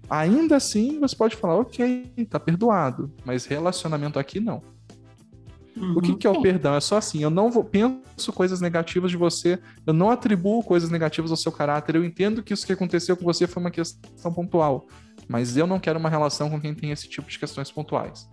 Ainda 0.10 0.58
assim, 0.58 1.00
você 1.00 1.16
pode 1.16 1.36
falar, 1.36 1.56
ok, 1.56 2.12
tá 2.30 2.40
perdoado, 2.40 3.14
mas 3.26 3.46
relacionamento 3.46 4.20
aqui 4.20 4.40
não. 4.40 4.62
O 5.96 6.02
que, 6.02 6.16
que 6.16 6.28
é 6.28 6.30
o 6.30 6.42
perdão? 6.42 6.76
É 6.76 6.82
só 6.82 6.98
assim, 6.98 7.24
eu 7.24 7.30
não 7.30 7.50
vou, 7.50 7.64
penso 7.64 8.34
coisas 8.34 8.60
negativas 8.60 9.10
de 9.10 9.18
você, 9.18 9.60
eu 9.86 9.94
não 9.94 10.10
atribuo 10.10 10.64
coisas 10.64 10.90
negativas 10.90 11.32
ao 11.32 11.38
seu 11.38 11.52
caráter, 11.52 11.96
eu 11.96 12.04
entendo 12.04 12.44
que 12.44 12.54
isso 12.54 12.66
que 12.66 12.74
aconteceu 12.74 13.16
com 13.16 13.24
você 13.24 13.48
foi 13.48 13.62
uma 13.62 13.72
questão 13.72 14.34
pontual, 14.34 14.86
mas 15.28 15.56
eu 15.56 15.66
não 15.66 15.80
quero 15.80 15.98
uma 15.98 16.10
relação 16.10 16.50
com 16.50 16.60
quem 16.60 16.76
tem 16.76 16.92
esse 16.92 17.08
tipo 17.08 17.30
de 17.30 17.40
questões 17.40 17.72
pontuais. 17.72 18.30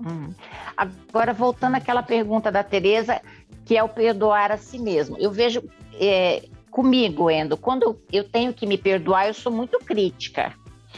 Hum. 0.00 0.32
Agora, 0.76 1.32
voltando 1.32 1.76
àquela 1.76 2.02
pergunta 2.02 2.50
da 2.50 2.62
Tereza, 2.62 3.20
que 3.64 3.76
é 3.76 3.82
o 3.82 3.88
perdoar 3.88 4.50
a 4.50 4.56
si 4.56 4.78
mesmo. 4.78 5.16
Eu 5.18 5.30
vejo 5.30 5.62
é, 5.94 6.48
comigo, 6.70 7.30
Endo, 7.30 7.56
quando 7.56 8.00
eu 8.12 8.24
tenho 8.24 8.52
que 8.52 8.66
me 8.66 8.78
perdoar, 8.78 9.28
eu 9.28 9.34
sou 9.34 9.52
muito 9.52 9.78
crítica. 9.78 10.52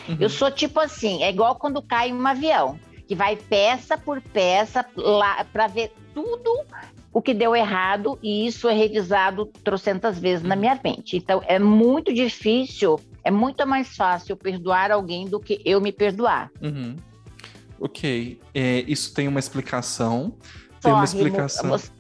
Uhum. 0.09 0.17
Eu 0.21 0.29
sou 0.29 0.51
tipo 0.51 0.81
assim, 0.81 1.23
é 1.23 1.31
igual 1.31 1.57
quando 1.57 1.83
cai 1.83 2.13
um 2.13 2.27
avião, 2.27 2.79
que 3.07 3.15
vai 3.15 3.37
peça 3.37 3.97
por 3.99 4.21
peça 4.21 4.85
lá 4.97 5.45
para 5.45 5.67
ver 5.67 5.93
tudo 6.15 6.65
o 7.13 7.23
que 7.23 7.33
deu 7.35 7.55
errado 7.55 8.19
e 8.23 8.47
isso 8.47 8.69
é 8.69 8.73
revisado 8.75 9.47
trocentas 9.63 10.19
vezes 10.19 10.45
na 10.45 10.57
minha 10.57 10.79
mente. 10.83 11.17
Então 11.17 11.43
é 11.47 11.59
muito 11.59 12.13
difícil, 12.13 12.99
é 13.23 13.31
muito 13.31 13.67
mais 13.67 13.95
fácil 13.97 14.37
perdoar 14.37 14.91
alguém 14.91 15.27
do 15.27 15.39
que 15.39 15.61
eu 15.65 15.81
me 15.81 15.93
perdoar. 15.93 16.51
Uhum. 16.61 16.97
Ok, 17.81 18.41
é, 18.55 18.85
isso 18.89 19.13
tem 19.15 19.29
uma 19.29 19.39
explicação. 19.41 20.37
Tem 20.81 20.93
uma 20.93 21.05
explicação. 21.05 21.71
você- 21.71 21.91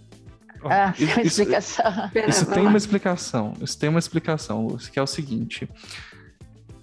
Ah, 0.64 0.92
tem 0.96 1.04
isso- 1.06 1.14
uma 1.14 1.22
isso- 1.22 1.42
explicação. 1.42 1.92
Isso 2.28 2.44
vai 2.46 2.54
tem 2.54 2.66
uma 2.66 2.76
explicação. 2.78 3.52
Isso 3.60 3.78
tem 3.78 3.88
uma 3.90 3.98
explicação, 3.98 4.66
Lúcio, 4.66 4.90
que 4.90 4.98
é 4.98 5.02
o 5.02 5.06
seguinte. 5.06 5.68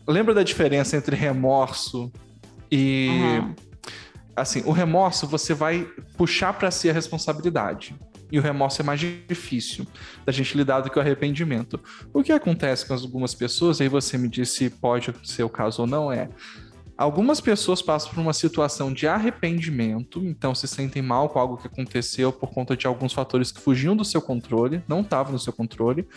Lembra 0.07 0.33
da 0.33 0.43
diferença 0.43 0.95
entre 0.95 1.15
remorso 1.15 2.11
e. 2.71 3.07
Uhum. 3.41 3.55
Assim, 4.41 4.63
o 4.65 4.71
remorso 4.71 5.27
você 5.27 5.53
vai 5.53 5.87
puxar 6.17 6.53
para 6.53 6.71
si 6.71 6.89
a 6.89 6.93
responsabilidade. 6.93 7.95
E 8.31 8.39
o 8.39 8.41
remorso 8.41 8.81
é 8.81 8.83
mais 8.83 8.99
difícil 8.99 9.85
da 10.25 10.31
gente 10.31 10.57
lidar 10.57 10.81
do 10.81 10.89
que 10.89 10.97
o 10.97 11.01
arrependimento. 11.01 11.79
O 12.11 12.23
que 12.23 12.31
acontece 12.31 12.87
com 12.87 12.93
algumas 12.95 13.35
pessoas, 13.35 13.79
aí 13.79 13.87
você 13.87 14.17
me 14.17 14.27
diz 14.27 14.49
se 14.49 14.67
pode 14.67 15.13
ser 15.23 15.43
o 15.43 15.49
caso 15.49 15.83
ou 15.83 15.87
não, 15.87 16.11
é. 16.11 16.27
Algumas 16.97 17.39
pessoas 17.39 17.83
passam 17.83 18.11
por 18.11 18.19
uma 18.19 18.33
situação 18.33 18.91
de 18.91 19.07
arrependimento, 19.07 20.23
então 20.25 20.55
se 20.55 20.67
sentem 20.67 21.03
mal 21.03 21.29
com 21.29 21.37
algo 21.37 21.57
que 21.57 21.67
aconteceu 21.67 22.33
por 22.33 22.49
conta 22.49 22.75
de 22.75 22.87
alguns 22.87 23.13
fatores 23.13 23.51
que 23.51 23.61
fugiam 23.61 23.95
do 23.95 24.05
seu 24.05 24.21
controle, 24.21 24.83
não 24.87 25.01
estavam 25.01 25.33
no 25.33 25.39
seu 25.39 25.53
controle, 25.53 26.07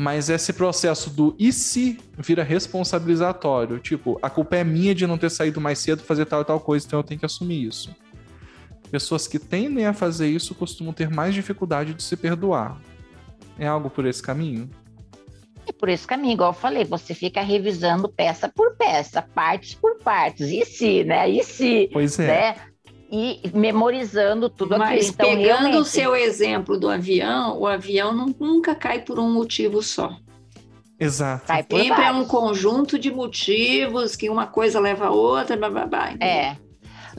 mas 0.00 0.30
esse 0.30 0.52
processo 0.52 1.10
do 1.10 1.34
e 1.40 1.52
se 1.52 1.98
vira 2.16 2.44
responsabilizatório, 2.44 3.80
tipo, 3.80 4.16
a 4.22 4.30
culpa 4.30 4.54
é 4.54 4.62
minha 4.62 4.94
de 4.94 5.08
não 5.08 5.18
ter 5.18 5.28
saído 5.28 5.60
mais 5.60 5.80
cedo 5.80 6.04
fazer 6.04 6.24
tal 6.24 6.42
e 6.42 6.44
tal 6.44 6.60
coisa, 6.60 6.86
então 6.86 7.00
eu 7.00 7.02
tenho 7.02 7.18
que 7.18 7.26
assumir 7.26 7.66
isso. 7.66 7.92
Pessoas 8.92 9.26
que 9.26 9.40
tendem 9.40 9.86
a 9.86 9.92
fazer 9.92 10.28
isso 10.28 10.54
costumam 10.54 10.92
ter 10.92 11.10
mais 11.10 11.34
dificuldade 11.34 11.94
de 11.94 12.02
se 12.04 12.16
perdoar. 12.16 12.80
É 13.58 13.66
algo 13.66 13.90
por 13.90 14.06
esse 14.06 14.22
caminho? 14.22 14.70
por 15.78 15.88
esse 15.90 16.06
caminho, 16.06 16.32
igual 16.32 16.50
eu 16.50 16.54
falei, 16.54 16.84
você 16.84 17.12
fica 17.12 17.42
revisando 17.42 18.08
peça 18.08 18.48
por 18.48 18.74
peça, 18.76 19.20
partes 19.20 19.74
por 19.74 19.98
partes, 19.98 20.48
e 20.48 20.64
se, 20.64 21.04
né? 21.04 21.28
E 21.28 21.44
se, 21.44 21.90
Pois 21.92 22.18
é. 22.18 22.26
né? 22.26 22.56
E 23.10 23.40
memorizando 23.54 24.50
tudo 24.50 24.78
Mas 24.78 25.08
aquilo. 25.08 25.10
Então, 25.12 25.26
pegando 25.28 25.58
realmente, 25.60 25.76
o 25.78 25.84
seu 25.84 26.14
exemplo 26.14 26.78
do 26.78 26.88
avião, 26.90 27.58
o 27.58 27.66
avião 27.66 28.12
não- 28.12 28.34
nunca 28.38 28.74
cai 28.74 29.00
por 29.00 29.18
um 29.18 29.32
motivo 29.32 29.82
só. 29.82 30.14
Exato. 31.00 31.46
Cai 31.46 31.62
por 31.62 31.80
Sempre 31.80 32.02
é 32.02 32.12
um 32.12 32.24
conjunto 32.24 32.98
de 32.98 33.10
motivos 33.10 34.14
que 34.16 34.28
uma 34.28 34.46
coisa 34.46 34.78
leva 34.80 35.06
a 35.06 35.10
outra, 35.10 35.56
blá, 35.56 35.70
blá, 35.70 35.86
blá, 35.86 36.08
entendeu? 36.12 36.28
É. 36.28 36.56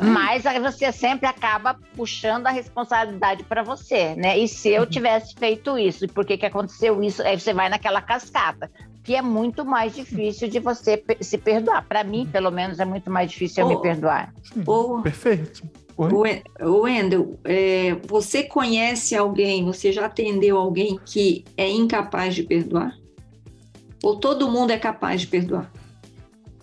Mas 0.01 0.45
aí 0.45 0.59
você 0.59 0.91
sempre 0.91 1.27
acaba 1.27 1.75
puxando 1.95 2.47
a 2.47 2.51
responsabilidade 2.51 3.43
para 3.43 3.63
você, 3.63 4.15
né? 4.15 4.37
E 4.37 4.47
se 4.47 4.69
eu 4.69 4.85
tivesse 4.85 5.33
feito 5.35 5.77
isso, 5.77 6.05
e 6.05 6.07
por 6.07 6.25
que 6.25 6.37
que 6.37 6.45
aconteceu 6.45 7.03
isso? 7.03 7.21
Aí 7.21 7.37
você 7.37 7.53
vai 7.53 7.67
naquela 7.67 8.01
cascata, 8.01 8.71
que 9.09 9.15
é 9.15 9.23
muito 9.23 9.65
mais 9.65 9.95
difícil 9.95 10.47
de 10.47 10.59
você 10.59 11.03
se 11.19 11.35
perdoar. 11.35 11.83
Para 11.83 12.03
mim, 12.03 12.29
pelo 12.31 12.51
menos, 12.51 12.79
é 12.79 12.85
muito 12.85 13.09
mais 13.09 13.31
difícil 13.31 13.63
eu 13.63 13.67
Oh. 13.67 13.69
me 13.75 13.81
perdoar. 13.81 14.31
Sim, 14.43 14.61
Ou, 14.67 15.01
Perfeito. 15.01 15.63
Oi? 15.97 16.43
Wendel, 16.61 17.39
é, 17.43 17.95
você 18.07 18.43
conhece 18.43 19.15
alguém, 19.15 19.65
você 19.65 19.91
já 19.91 20.05
atendeu 20.05 20.59
alguém 20.59 20.99
que 21.03 21.43
é 21.57 21.67
incapaz 21.67 22.35
de 22.35 22.43
perdoar? 22.43 22.95
Ou 24.03 24.15
todo 24.15 24.47
mundo 24.47 24.69
é 24.69 24.77
capaz 24.77 25.21
de 25.21 25.25
perdoar? 25.25 25.71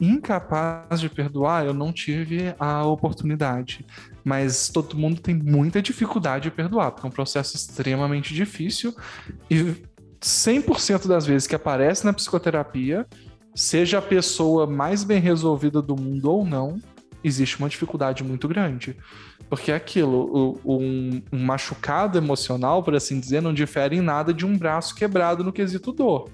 Incapaz 0.00 1.00
de 1.00 1.08
perdoar, 1.08 1.66
eu 1.66 1.74
não 1.74 1.92
tive 1.92 2.54
a 2.60 2.86
oportunidade. 2.86 3.84
Mas 4.22 4.68
todo 4.68 4.96
mundo 4.96 5.20
tem 5.20 5.34
muita 5.34 5.82
dificuldade 5.82 6.44
de 6.44 6.50
perdoar, 6.52 6.92
porque 6.92 7.04
é 7.04 7.08
um 7.08 7.12
processo 7.12 7.56
extremamente 7.56 8.32
difícil. 8.32 8.94
E 9.50 9.74
100% 10.26 11.06
das 11.06 11.24
vezes 11.24 11.46
que 11.46 11.54
aparece 11.54 12.04
na 12.04 12.12
psicoterapia, 12.12 13.06
seja 13.54 13.98
a 13.98 14.02
pessoa 14.02 14.66
mais 14.66 15.04
bem 15.04 15.20
resolvida 15.20 15.80
do 15.80 15.94
mundo 15.94 16.30
ou 16.30 16.44
não, 16.44 16.80
existe 17.22 17.58
uma 17.60 17.68
dificuldade 17.68 18.24
muito 18.24 18.48
grande. 18.48 18.96
Porque 19.48 19.70
é 19.70 19.76
aquilo, 19.76 20.58
um, 20.64 21.22
um 21.32 21.38
machucado 21.38 22.18
emocional, 22.18 22.82
por 22.82 22.96
assim 22.96 23.20
dizer, 23.20 23.40
não 23.40 23.54
difere 23.54 23.96
em 23.96 24.00
nada 24.00 24.34
de 24.34 24.44
um 24.44 24.58
braço 24.58 24.96
quebrado 24.96 25.44
no 25.44 25.52
quesito 25.52 25.92
dor. 25.92 26.28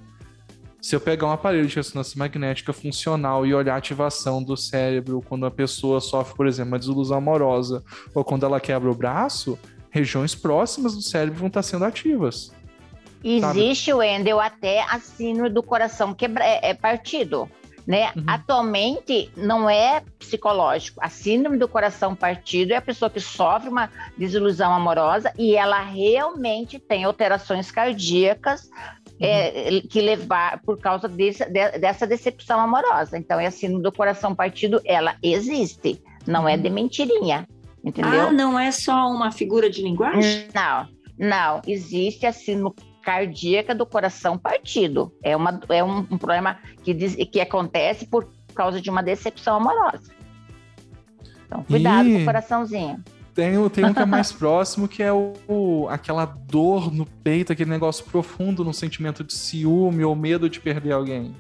Se 0.81 0.97
eu 0.97 1.01
pegar 1.01 1.27
um 1.27 1.33
aparelho 1.33 1.69
de 1.69 1.77
ressonância 1.77 2.19
magnética 2.19 2.73
funcional 2.73 3.47
e 3.47 3.55
olhar 3.55 3.75
a 3.75 3.77
ativação 3.77 4.43
do 4.43 4.57
cérebro 4.57 5.23
quando 5.29 5.45
a 5.45 5.51
pessoa 5.51 6.01
sofre, 6.01 6.35
por 6.35 6.47
exemplo, 6.47 6.73
uma 6.73 6.79
desilusão 6.79 7.19
amorosa 7.19 7.85
ou 8.15 8.25
quando 8.25 8.47
ela 8.47 8.59
quebra 8.59 8.91
o 8.91 8.95
braço, 8.95 9.59
regiões 9.91 10.35
próximas 10.35 10.95
do 10.95 11.03
cérebro 11.03 11.39
vão 11.39 11.49
estar 11.49 11.63
sendo 11.63 11.85
ativas. 11.85 12.51
Existe, 13.25 13.93
Wendel, 13.93 14.41
até 14.41 14.83
a 14.83 14.99
síndrome 14.99 15.51
do 15.51 15.63
coração 15.63 16.13
quebra 16.15 16.45
é, 16.45 16.71
é 16.71 16.75
partido. 16.75 17.49
Né? 17.85 18.13
Uhum. 18.15 18.23
Atualmente 18.29 19.29
não 19.37 19.69
é 19.69 20.05
psicológico. 20.17 21.01
A 21.03 21.09
síndrome 21.09 21.59
do 21.59 21.67
coração 21.67 22.15
partido 22.15 22.73
é 22.73 22.77
a 22.77 22.81
pessoa 22.81 23.11
que 23.11 23.19
sofre 23.19 23.69
uma 23.69 23.91
desilusão 24.17 24.73
amorosa 24.73 25.33
e 25.37 25.57
ela 25.57 25.81
realmente 25.83 26.79
tem 26.79 27.03
alterações 27.03 27.73
cardíacas 27.73 28.71
é, 29.21 29.81
que 29.91 30.01
levar 30.01 30.61
por 30.63 30.79
causa 30.79 31.09
desse- 31.09 31.45
de- 31.45 31.79
dessa 31.79 32.07
decepção 32.07 32.61
amorosa. 32.61 33.19
Então, 33.19 33.39
é 33.41 33.47
a 33.47 33.51
síndrome 33.51 33.83
do 33.83 33.91
coração 33.93 34.33
partido, 34.33 34.81
ela 34.85 35.17
existe, 35.23 36.01
não 36.25 36.49
é 36.49 36.57
de 36.57 36.71
mentirinha, 36.71 37.49
entendeu? 37.85 38.29
Ah, 38.29 38.33
não 38.33 38.57
é 38.59 38.71
só 38.71 39.09
uma 39.09 39.33
figura 39.33 39.69
de 39.69 39.83
linguagem? 39.83 40.47
Não, 40.55 40.89
não. 41.19 41.63
Existe 41.67 42.27
a 42.27 42.33
síndrome 42.33 42.75
cardíaca 43.03 43.75
do 43.75 43.85
coração 43.85 44.39
partido. 44.39 45.13
É, 45.23 45.37
uma, 45.37 45.61
é 45.69 45.83
um, 45.83 45.99
um 46.11 46.19
problema 46.19 46.59
que, 46.83 46.95
diz- 46.95 47.17
que 47.31 47.41
acontece 47.41 48.07
por 48.07 48.29
causa 48.55 48.81
de 48.81 48.89
uma 48.89 49.03
decepção 49.03 49.57
amorosa. 49.57 50.11
Então, 51.47 51.63
cuidado 51.65 52.09
Ih. 52.09 52.15
com 52.17 52.23
o 52.23 52.25
coraçãozinho. 52.25 53.03
Tem, 53.35 53.57
o- 53.59 53.69
tem 53.71 53.85
um 53.85 53.93
que 53.95 54.01
é 54.01 54.07
mais 54.07 54.31
próximo, 54.33 54.87
que 54.89 55.03
é 55.03 55.13
o, 55.13 55.33
o- 55.49 55.89
aquela 55.89 56.25
dor 56.25 56.93
no 56.93 57.05
peito, 57.07 57.53
aquele 57.53 57.71
negócio 57.71 58.05
profundo 58.05 58.65
no 58.65 58.73
sentimento 58.73 59.25
de 59.25 59.33
ciúme 59.35 60.05
ou 60.05 60.15
medo 60.15 60.49
de 60.49 60.61
perder 60.61 60.93
alguém. 60.93 61.35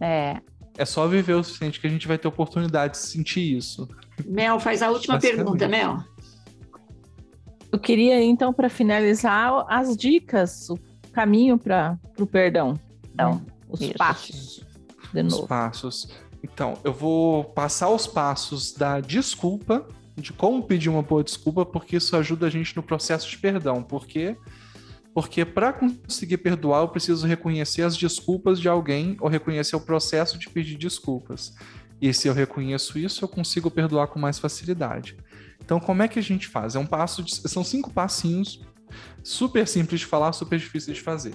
É. 0.00 0.36
É 0.78 0.84
só 0.84 1.06
viver 1.06 1.32
o 1.34 1.42
suficiente 1.42 1.80
que 1.80 1.86
a 1.86 1.90
gente 1.90 2.06
vai 2.06 2.18
ter 2.18 2.28
oportunidade 2.28 2.94
de 2.94 2.98
sentir 2.98 3.56
isso. 3.56 3.88
Mel, 4.26 4.58
faz 4.60 4.82
a 4.82 4.90
última 4.90 5.18
pergunta, 5.18 5.66
Mel. 5.68 5.98
Eu 7.72 7.78
queria, 7.78 8.22
então, 8.22 8.52
para 8.52 8.68
finalizar, 8.68 9.66
as 9.68 9.96
dicas, 9.96 10.70
o 10.70 10.78
caminho 11.12 11.58
para 11.58 11.98
o 12.18 12.26
perdão. 12.26 12.78
Então, 13.12 13.42
os 13.68 13.80
isso. 13.80 13.94
passos. 13.94 14.64
De 15.12 15.22
Os 15.22 15.34
novo. 15.34 15.46
passos. 15.46 16.08
Então, 16.42 16.78
eu 16.84 16.92
vou 16.92 17.44
passar 17.44 17.88
os 17.88 18.06
passos 18.06 18.72
da 18.72 19.00
desculpa, 19.00 19.86
de 20.14 20.32
como 20.32 20.62
pedir 20.62 20.88
uma 20.88 21.02
boa 21.02 21.22
desculpa, 21.24 21.64
porque 21.64 21.96
isso 21.96 22.16
ajuda 22.16 22.46
a 22.46 22.50
gente 22.50 22.76
no 22.76 22.82
processo 22.82 23.28
de 23.28 23.38
perdão. 23.38 23.82
Por 23.82 24.06
quê? 24.06 24.36
Porque 25.14 25.44
para 25.44 25.72
conseguir 25.72 26.36
perdoar, 26.38 26.82
eu 26.82 26.88
preciso 26.88 27.26
reconhecer 27.26 27.82
as 27.82 27.96
desculpas 27.96 28.60
de 28.60 28.68
alguém 28.68 29.16
ou 29.20 29.28
reconhecer 29.28 29.74
o 29.74 29.80
processo 29.80 30.38
de 30.38 30.48
pedir 30.48 30.76
desculpas. 30.76 31.54
E 32.00 32.12
se 32.12 32.28
eu 32.28 32.34
reconheço 32.34 32.98
isso, 32.98 33.24
eu 33.24 33.28
consigo 33.28 33.70
perdoar 33.70 34.08
com 34.08 34.18
mais 34.18 34.38
facilidade. 34.38 35.16
Então, 35.66 35.80
como 35.80 36.00
é 36.00 36.06
que 36.06 36.20
a 36.20 36.22
gente 36.22 36.46
faz? 36.46 36.76
É 36.76 36.78
um 36.78 36.86
passo 36.86 37.24
de, 37.24 37.34
são 37.34 37.64
cinco 37.64 37.92
passinhos, 37.92 38.60
super 39.22 39.66
simples 39.66 39.98
de 39.98 40.06
falar, 40.06 40.32
super 40.32 40.56
difíceis 40.56 40.96
de 40.96 41.02
fazer. 41.02 41.34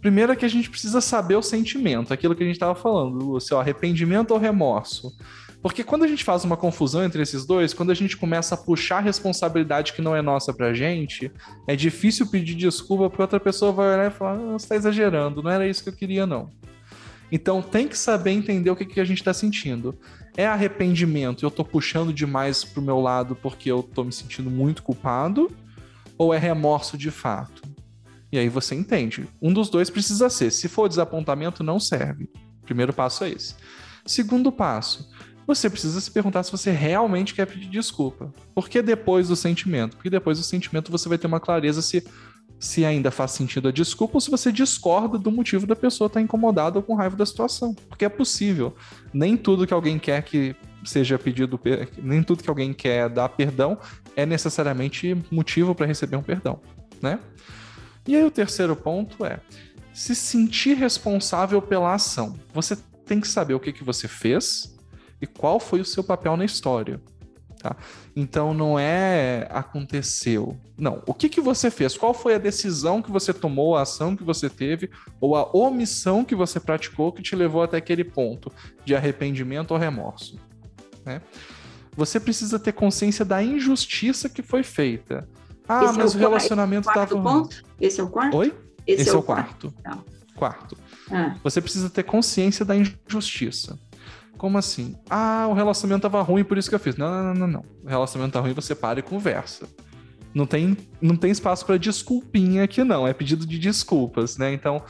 Primeiro 0.00 0.32
é 0.32 0.36
que 0.36 0.44
a 0.44 0.48
gente 0.48 0.68
precisa 0.68 1.00
saber 1.00 1.36
o 1.36 1.42
sentimento, 1.42 2.12
aquilo 2.12 2.34
que 2.34 2.42
a 2.42 2.46
gente 2.46 2.56
estava 2.56 2.74
falando, 2.74 3.14
Lúcio, 3.24 3.56
ó, 3.56 3.60
arrependimento 3.60 4.32
ou 4.32 4.38
remorso. 4.38 5.16
Porque 5.62 5.84
quando 5.84 6.02
a 6.02 6.08
gente 6.08 6.24
faz 6.24 6.44
uma 6.44 6.56
confusão 6.56 7.04
entre 7.04 7.22
esses 7.22 7.46
dois, 7.46 7.72
quando 7.72 7.90
a 7.90 7.94
gente 7.94 8.16
começa 8.16 8.56
a 8.56 8.58
puxar 8.58 8.98
a 8.98 9.00
responsabilidade 9.00 9.92
que 9.92 10.02
não 10.02 10.14
é 10.14 10.20
nossa 10.20 10.52
pra 10.52 10.74
gente, 10.74 11.32
é 11.66 11.76
difícil 11.76 12.26
pedir 12.26 12.56
desculpa 12.56 13.08
porque 13.08 13.22
outra 13.22 13.40
pessoa 13.40 13.70
vai 13.70 13.94
olhar 13.94 14.10
e 14.10 14.14
falar: 14.14 14.32
"Ah, 14.32 14.52
você 14.58 14.68
tá 14.68 14.76
exagerando, 14.76 15.42
não 15.42 15.50
era 15.50 15.66
isso 15.66 15.82
que 15.82 15.88
eu 15.88 15.94
queria, 15.94 16.26
não. 16.26 16.50
Então 17.32 17.62
tem 17.62 17.88
que 17.88 17.96
saber 17.96 18.32
entender 18.32 18.70
o 18.70 18.76
que, 18.76 18.84
que 18.84 19.00
a 19.00 19.04
gente 19.04 19.18
está 19.18 19.32
sentindo. 19.32 19.98
É 20.36 20.46
arrependimento, 20.46 21.44
eu 21.44 21.50
tô 21.50 21.64
puxando 21.64 22.12
demais 22.12 22.64
pro 22.64 22.82
meu 22.82 23.00
lado 23.00 23.36
porque 23.36 23.70
eu 23.70 23.82
tô 23.82 24.02
me 24.02 24.12
sentindo 24.12 24.50
muito 24.50 24.82
culpado, 24.82 25.50
ou 26.18 26.34
é 26.34 26.38
remorso 26.38 26.98
de 26.98 27.10
fato? 27.10 27.62
E 28.32 28.38
aí 28.38 28.48
você 28.48 28.74
entende. 28.74 29.28
Um 29.40 29.52
dos 29.52 29.68
dois 29.68 29.90
precisa 29.90 30.28
ser. 30.28 30.50
Se 30.50 30.68
for 30.68 30.88
desapontamento, 30.88 31.62
não 31.62 31.78
serve. 31.78 32.28
Primeiro 32.64 32.92
passo 32.92 33.22
é 33.22 33.30
esse. 33.30 33.54
Segundo 34.04 34.50
passo, 34.50 35.08
você 35.46 35.70
precisa 35.70 36.00
se 36.00 36.10
perguntar 36.10 36.42
se 36.42 36.50
você 36.50 36.70
realmente 36.70 37.34
quer 37.34 37.46
pedir 37.46 37.68
desculpa. 37.68 38.32
Por 38.54 38.68
que 38.68 38.82
depois 38.82 39.28
do 39.28 39.36
sentimento? 39.36 39.96
Porque 39.96 40.10
depois 40.10 40.38
do 40.38 40.44
sentimento 40.44 40.90
você 40.90 41.08
vai 41.08 41.16
ter 41.18 41.26
uma 41.26 41.38
clareza 41.38 41.80
se, 41.80 42.04
se 42.64 42.82
ainda 42.82 43.10
faz 43.10 43.32
sentido 43.32 43.68
a 43.68 43.70
desculpa 43.70 44.16
ou 44.16 44.20
se 44.22 44.30
você 44.30 44.50
discorda 44.50 45.18
do 45.18 45.30
motivo 45.30 45.66
da 45.66 45.76
pessoa 45.76 46.06
estar 46.06 46.22
incomodada 46.22 46.78
ou 46.78 46.82
com 46.82 46.94
raiva 46.94 47.14
da 47.14 47.26
situação. 47.26 47.74
Porque 47.90 48.06
é 48.06 48.08
possível. 48.08 48.74
Nem 49.12 49.36
tudo 49.36 49.66
que 49.66 49.74
alguém 49.74 49.98
quer 49.98 50.22
que 50.22 50.56
seja 50.82 51.18
pedido, 51.18 51.60
nem 52.02 52.22
tudo 52.22 52.42
que 52.42 52.48
alguém 52.48 52.72
quer 52.72 53.10
dar 53.10 53.28
perdão 53.28 53.78
é 54.16 54.24
necessariamente 54.24 55.14
motivo 55.30 55.74
para 55.74 55.84
receber 55.84 56.16
um 56.16 56.22
perdão, 56.22 56.58
né? 57.02 57.20
E 58.08 58.16
aí 58.16 58.24
o 58.24 58.30
terceiro 58.30 58.74
ponto 58.74 59.26
é 59.26 59.40
se 59.92 60.14
sentir 60.14 60.74
responsável 60.74 61.60
pela 61.60 61.92
ação. 61.92 62.34
Você 62.54 62.76
tem 63.04 63.20
que 63.20 63.28
saber 63.28 63.52
o 63.52 63.60
que, 63.60 63.74
que 63.74 63.84
você 63.84 64.08
fez 64.08 64.74
e 65.20 65.26
qual 65.26 65.60
foi 65.60 65.82
o 65.82 65.84
seu 65.84 66.02
papel 66.02 66.34
na 66.34 66.46
história. 66.46 66.98
Tá? 67.64 67.74
Então 68.14 68.52
não 68.52 68.78
é 68.78 69.48
aconteceu. 69.50 70.54
Não. 70.76 71.02
O 71.06 71.14
que, 71.14 71.30
que 71.30 71.40
você 71.40 71.70
fez? 71.70 71.96
Qual 71.96 72.12
foi 72.12 72.34
a 72.34 72.38
decisão 72.38 73.00
que 73.00 73.10
você 73.10 73.32
tomou, 73.32 73.74
a 73.74 73.80
ação 73.80 74.14
que 74.14 74.22
você 74.22 74.50
teve, 74.50 74.90
ou 75.18 75.34
a 75.34 75.50
omissão 75.56 76.26
que 76.26 76.34
você 76.34 76.60
praticou 76.60 77.10
que 77.10 77.22
te 77.22 77.34
levou 77.34 77.62
até 77.62 77.78
aquele 77.78 78.04
ponto 78.04 78.52
de 78.84 78.94
arrependimento 78.94 79.70
ou 79.70 79.78
remorso? 79.78 80.38
Né? 81.06 81.22
Você 81.96 82.20
precisa 82.20 82.58
ter 82.58 82.72
consciência 82.72 83.24
da 83.24 83.42
injustiça 83.42 84.28
que 84.28 84.42
foi 84.42 84.62
feita. 84.62 85.26
Ah, 85.66 85.84
Esse 85.86 85.94
é 85.94 85.96
mas 85.96 86.12
o 86.12 86.18
o 86.18 86.20
quarto- 86.20 86.28
relacionamento 86.28 86.84
Quarto 86.92 87.16
estava. 87.16 87.22
ponto? 87.40 87.64
Esse 87.80 87.98
é 87.98 88.04
o 88.04 88.08
quarto? 88.10 88.36
Oi? 88.36 88.52
Esse, 88.86 89.08
é, 89.08 89.16
o 89.16 89.22
quarto. 89.22 89.72
Tá. 89.82 89.98
Quarto. 90.36 90.76
Ah, 91.10 91.34
Você 91.42 91.62
precisa 91.62 91.88
ter 91.88 92.02
consciência 92.02 92.62
da 92.62 92.76
injustiça. 92.76 93.78
Como 94.36 94.58
assim? 94.58 94.96
Ah, 95.08 95.46
o 95.48 95.54
relacionamento 95.54 96.02
tava 96.02 96.22
ruim, 96.22 96.44
por 96.44 96.58
isso 96.58 96.68
que 96.68 96.74
eu 96.74 96.80
fiz. 96.80 96.96
Não, 96.96 97.10
não, 97.10 97.34
não, 97.34 97.46
não. 97.46 97.64
O 97.84 97.88
relacionamento 97.88 98.32
tá 98.34 98.40
ruim, 98.40 98.52
você 98.52 98.74
para 98.74 98.98
e 98.98 99.02
conversa. 99.02 99.66
Não 100.34 100.46
tem, 100.46 100.76
não 101.00 101.16
tem 101.16 101.30
espaço 101.30 101.64
para 101.64 101.76
desculpinha 101.76 102.64
aqui, 102.64 102.82
não. 102.82 103.06
É 103.06 103.12
pedido 103.12 103.46
de 103.46 103.58
desculpas, 103.58 104.36
né? 104.36 104.52
Então, 104.52 104.82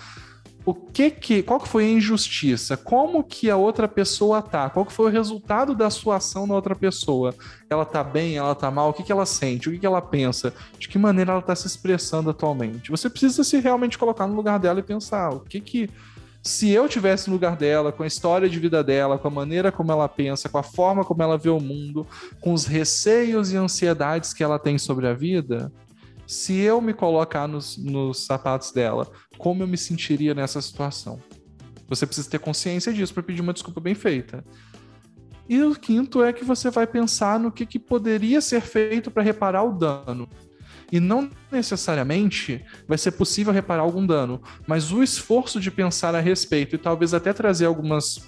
o 0.67 0.73
que 0.73 1.11
que, 1.11 1.43
qual 1.43 1.61
que 1.61 1.69
foi 1.69 1.85
a 1.85 1.91
injustiça? 1.91 2.75
Como 2.75 3.23
que 3.23 3.51
a 3.51 3.57
outra 3.57 3.87
pessoa 3.87 4.41
tá? 4.41 4.71
Qual 4.71 4.87
que 4.87 4.93
foi 4.93 5.07
o 5.07 5.13
resultado 5.13 5.75
da 5.75 5.91
sua 5.91 6.17
ação 6.17 6.47
na 6.47 6.55
outra 6.55 6.75
pessoa? 6.75 7.35
Ela 7.69 7.85
tá 7.85 8.03
bem? 8.03 8.39
Ela 8.39 8.55
tá 8.55 8.71
mal? 8.71 8.89
O 8.89 8.93
que 8.95 9.03
que 9.03 9.13
ela 9.13 9.27
sente? 9.27 9.69
O 9.69 9.73
que 9.73 9.79
que 9.79 9.87
ela 9.87 10.01
pensa? 10.01 10.55
De 10.79 10.89
que 10.89 10.99
maneira 10.99 11.33
ela 11.33 11.43
tá 11.43 11.55
se 11.55 11.67
expressando 11.67 12.31
atualmente? 12.31 12.91
Você 12.91 13.11
precisa 13.11 13.45
se 13.45 13.61
realmente 13.61 13.99
colocar 13.99 14.27
no 14.27 14.35
lugar 14.35 14.59
dela 14.59 14.81
e 14.81 14.83
pensar 14.83 15.35
o 15.35 15.41
que 15.41 15.61
que 15.61 15.91
Se 16.47 16.69
eu 16.69 16.87
tivesse 16.87 17.29
no 17.29 17.37
lugar 17.37 17.57
dela, 17.57 17.91
com 17.91 18.03
a 18.03 18.07
história 18.07 18.51
de 18.51 18.61
vida 18.61 18.85
dela, 18.85 19.19
com 19.19 19.27
a 19.27 19.31
maneira 19.31 19.73
como 19.73 19.91
ela 19.91 20.07
pensa, 20.07 20.47
com 20.47 20.59
a 20.59 20.63
forma 20.63 21.03
como 21.03 21.23
ela 21.23 21.39
vê 21.39 21.49
o 21.49 21.59
mundo, 21.59 22.07
com 22.39 22.53
os 22.53 22.67
receios 22.67 23.51
e 23.51 23.57
ansiedades 23.57 24.35
que 24.35 24.45
ela 24.45 24.59
tem 24.59 24.77
sobre 24.77 25.07
a 25.07 25.15
vida, 25.15 25.73
se 26.27 26.61
eu 26.61 26.83
me 26.83 26.93
colocar 26.93 27.49
nos, 27.49 27.79
nos 27.79 28.27
sapatos 28.27 28.73
dela, 28.73 29.11
como 29.39 29.63
eu 29.63 29.67
me 29.67 29.79
sentiria 29.79 30.35
nessa 30.35 30.61
situação? 30.61 31.19
Você 31.89 32.07
precisa 32.07 32.29
ter 32.29 32.39
consciência 32.39 32.93
disso 32.93 33.15
para 33.15 33.23
pedir 33.23 33.41
uma 33.41 33.53
desculpa 33.55 33.81
bem 33.81 33.95
feita. 33.95 34.45
E 35.49 35.63
o 35.63 35.75
quinto 35.75 36.23
é 36.23 36.33
que 36.33 36.45
você 36.45 36.71
vai 36.71 36.87
pensar 36.87 37.41
no 37.41 37.53
que, 37.53 37.65
que 37.65 37.79
poderia 37.79 38.43
ser 38.43 38.61
feito 38.61 39.11
para 39.11 39.23
reparar 39.23 39.63
o 39.63 39.73
dano. 39.73 40.29
E 40.95 41.01
não 41.01 41.29
necessariamente 41.51 42.65
vai 42.87 42.97
ser 42.97 43.11
possível 43.11 43.53
reparar 43.53 43.83
algum 43.83 44.07
dano, 44.07 44.41
mas 44.65 44.93
o 44.93 45.03
esforço 45.03 45.59
de 45.59 45.69
pensar 45.69 46.15
a 46.15 46.21
respeito 46.21 46.77
e 46.77 46.79
talvez 46.79 47.13
até 47.13 47.33
trazer 47.33 47.65
algumas, 47.65 48.25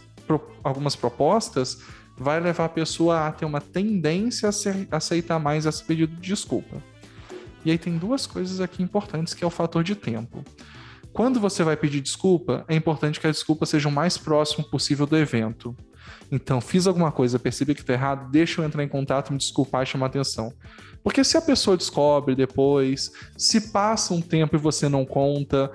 algumas 0.65 0.97
propostas 0.97 1.81
vai 2.19 2.41
levar 2.41 2.65
a 2.65 2.69
pessoa 2.69 3.29
a 3.29 3.31
ter 3.31 3.45
uma 3.45 3.61
tendência 3.61 4.49
a 4.91 4.97
aceitar 4.97 5.39
mais 5.39 5.65
esse 5.65 5.85
pedido 5.85 6.17
de 6.17 6.23
desculpa. 6.23 6.83
E 7.65 7.71
aí 7.71 7.79
tem 7.79 7.97
duas 7.97 8.27
coisas 8.27 8.61
aqui 8.61 8.83
importantes, 8.83 9.33
que 9.33 9.45
é 9.45 9.47
o 9.47 9.51
fator 9.51 9.85
de 9.85 9.95
tempo. 9.95 10.43
Quando 11.13 11.39
você 11.39 11.63
vai 11.63 11.77
pedir 11.77 12.01
desculpa, 12.01 12.65
é 12.67 12.75
importante 12.75 13.21
que 13.21 13.29
a 13.29 13.31
desculpa 13.31 13.65
seja 13.65 13.89
o 13.89 13.93
mais 13.93 14.19
próximo 14.19 14.69
possível 14.69 15.07
do 15.07 15.17
evento. 15.17 15.73
Então, 16.31 16.61
fiz 16.61 16.87
alguma 16.87 17.13
coisa, 17.13 17.39
percebi 17.39 17.75
que 17.75 17.81
está 17.81 17.93
errado, 17.93 18.31
deixa 18.31 18.61
eu 18.61 18.65
entrar 18.65 18.83
em 18.83 18.89
contato, 18.89 19.33
me 19.33 19.39
desculpar 19.39 19.83
e 19.83 19.87
chamar 19.87 20.07
atenção. 20.07 20.53
Porque 21.03 21.23
se 21.23 21.37
a 21.37 21.43
pessoa 21.43 21.77
descobre 21.77 22.35
depois, 22.35 23.13
se 23.37 23.71
passa 23.71 24.13
um 24.13 24.21
tempo 24.21 24.57
e 24.57 24.59
você 24.59 24.89
não 24.89 25.05
conta, 25.05 25.71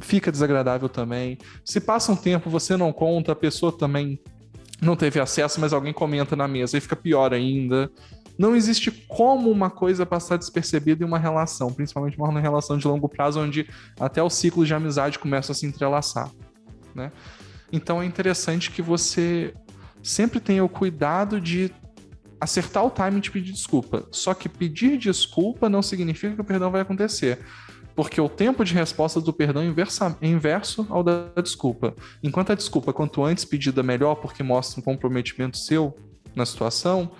fica 0.00 0.32
desagradável 0.32 0.88
também. 0.88 1.38
Se 1.64 1.80
passa 1.80 2.10
um 2.12 2.16
tempo 2.16 2.50
você 2.50 2.76
não 2.76 2.92
conta, 2.92 3.32
a 3.32 3.36
pessoa 3.36 3.70
também 3.70 4.20
não 4.80 4.96
teve 4.96 5.20
acesso, 5.20 5.60
mas 5.60 5.72
alguém 5.72 5.92
comenta 5.92 6.34
na 6.34 6.48
mesa 6.48 6.76
e 6.76 6.80
fica 6.80 6.96
pior 6.96 7.32
ainda. 7.32 7.90
Não 8.36 8.56
existe 8.56 8.90
como 8.90 9.50
uma 9.50 9.70
coisa 9.70 10.04
passar 10.04 10.36
despercebida 10.36 11.04
em 11.04 11.06
uma 11.06 11.18
relação, 11.18 11.72
principalmente 11.72 12.18
uma 12.18 12.40
relação 12.40 12.76
de 12.76 12.88
longo 12.88 13.08
prazo, 13.08 13.40
onde 13.40 13.68
até 14.00 14.22
o 14.22 14.28
ciclo 14.28 14.66
de 14.66 14.74
amizade 14.74 15.18
começa 15.18 15.52
a 15.52 15.54
se 15.54 15.66
entrelaçar. 15.66 16.28
Né? 16.94 17.12
Então 17.70 18.02
é 18.02 18.04
interessante 18.04 18.70
que 18.70 18.82
você 18.82 19.54
sempre 20.02 20.40
tenha 20.40 20.64
o 20.64 20.68
cuidado 20.68 21.40
de 21.40 21.72
acertar 22.40 22.84
o 22.84 22.90
timing 22.90 23.20
de 23.20 23.30
pedir 23.30 23.52
desculpa. 23.52 24.06
Só 24.10 24.34
que 24.34 24.48
pedir 24.48 24.98
desculpa 24.98 25.68
não 25.68 25.80
significa 25.80 26.34
que 26.34 26.40
o 26.40 26.44
perdão 26.44 26.70
vai 26.70 26.80
acontecer. 26.80 27.38
Porque 27.94 28.20
o 28.20 28.28
tempo 28.28 28.64
de 28.64 28.74
resposta 28.74 29.20
do 29.20 29.32
perdão 29.32 29.62
é 29.62 30.26
inverso 30.26 30.86
ao 30.88 31.02
da 31.02 31.28
desculpa. 31.42 31.94
Enquanto 32.22 32.50
a 32.50 32.54
desculpa, 32.54 32.92
quanto 32.92 33.22
antes 33.22 33.44
pedida, 33.44 33.82
melhor, 33.82 34.16
porque 34.16 34.42
mostra 34.42 34.80
um 34.80 34.82
comprometimento 34.82 35.58
seu 35.58 35.96
na 36.34 36.46
situação, 36.46 37.12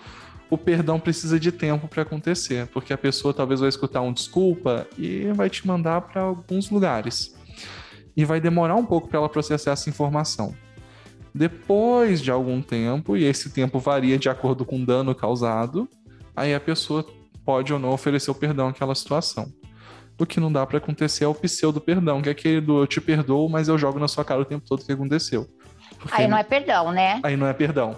o 0.51 0.59
perdão 0.59 0.99
precisa 0.99 1.39
de 1.39 1.53
tempo 1.53 1.87
para 1.87 2.03
acontecer, 2.03 2.67
porque 2.69 2.93
a 2.93 2.99
pessoa 2.99 3.33
talvez 3.33 3.61
vai 3.61 3.69
escutar 3.69 4.01
um 4.01 4.13
desculpa 4.13 4.87
e 4.99 5.31
vai 5.35 5.49
te 5.49 5.67
mandar 5.67 6.01
para 6.01 6.23
alguns 6.23 6.71
lugares. 6.71 7.35
E 8.17 8.25
vai 8.25 8.41
demorar 8.41 8.75
um 8.75 8.85
pouco 8.85 9.09
para 9.09 9.19
ela 9.19 9.29
processar 9.29 9.73
essa 9.73 9.89
informação. 9.89 10.55
Depois 11.35 12.21
de 12.21 12.31
algum 12.31 12.61
tempo, 12.61 13.17
e 13.17 13.25
esse 13.25 13.51
tempo 13.51 13.79
varia 13.79 14.19
de 14.19 14.29
acordo 14.29 14.65
com 14.65 14.83
o 14.83 14.87
dano 14.87 15.15
causado, 15.15 15.89
aí 16.37 16.55
a 16.55 16.61
pessoa 16.61 17.07
pode 17.45 17.73
ou 17.73 17.79
não 17.79 17.91
oferecer 17.91 18.31
o 18.31 18.35
perdão 18.35 18.69
àquela 18.69 18.95
situação. 18.95 19.51
O 20.19 20.27
que 20.27 20.39
não 20.39 20.53
dá 20.53 20.65
para 20.67 20.79
acontecer 20.79 21.25
é 21.25 21.27
o 21.27 21.35
pseudo 21.35 21.81
perdão, 21.81 22.21
que 22.21 22.29
é 22.29 22.33
aquele 22.33 22.61
do 22.61 22.81
eu 22.83 22.87
te 22.87 23.01
perdoo, 23.01 23.49
mas 23.49 23.69
eu 23.69 23.79
jogo 23.79 23.99
na 23.99 24.07
sua 24.07 24.25
cara 24.25 24.43
o 24.43 24.45
tempo 24.45 24.65
todo 24.69 24.85
que 24.85 24.93
aconteceu. 24.93 25.49
Porque 25.99 26.21
aí 26.21 26.29
não 26.29 26.37
é 26.37 26.45
perdão, 26.45 26.93
né? 26.93 27.21
Aí 27.23 27.37
não 27.37 27.47
é 27.47 27.53
perdão 27.53 27.97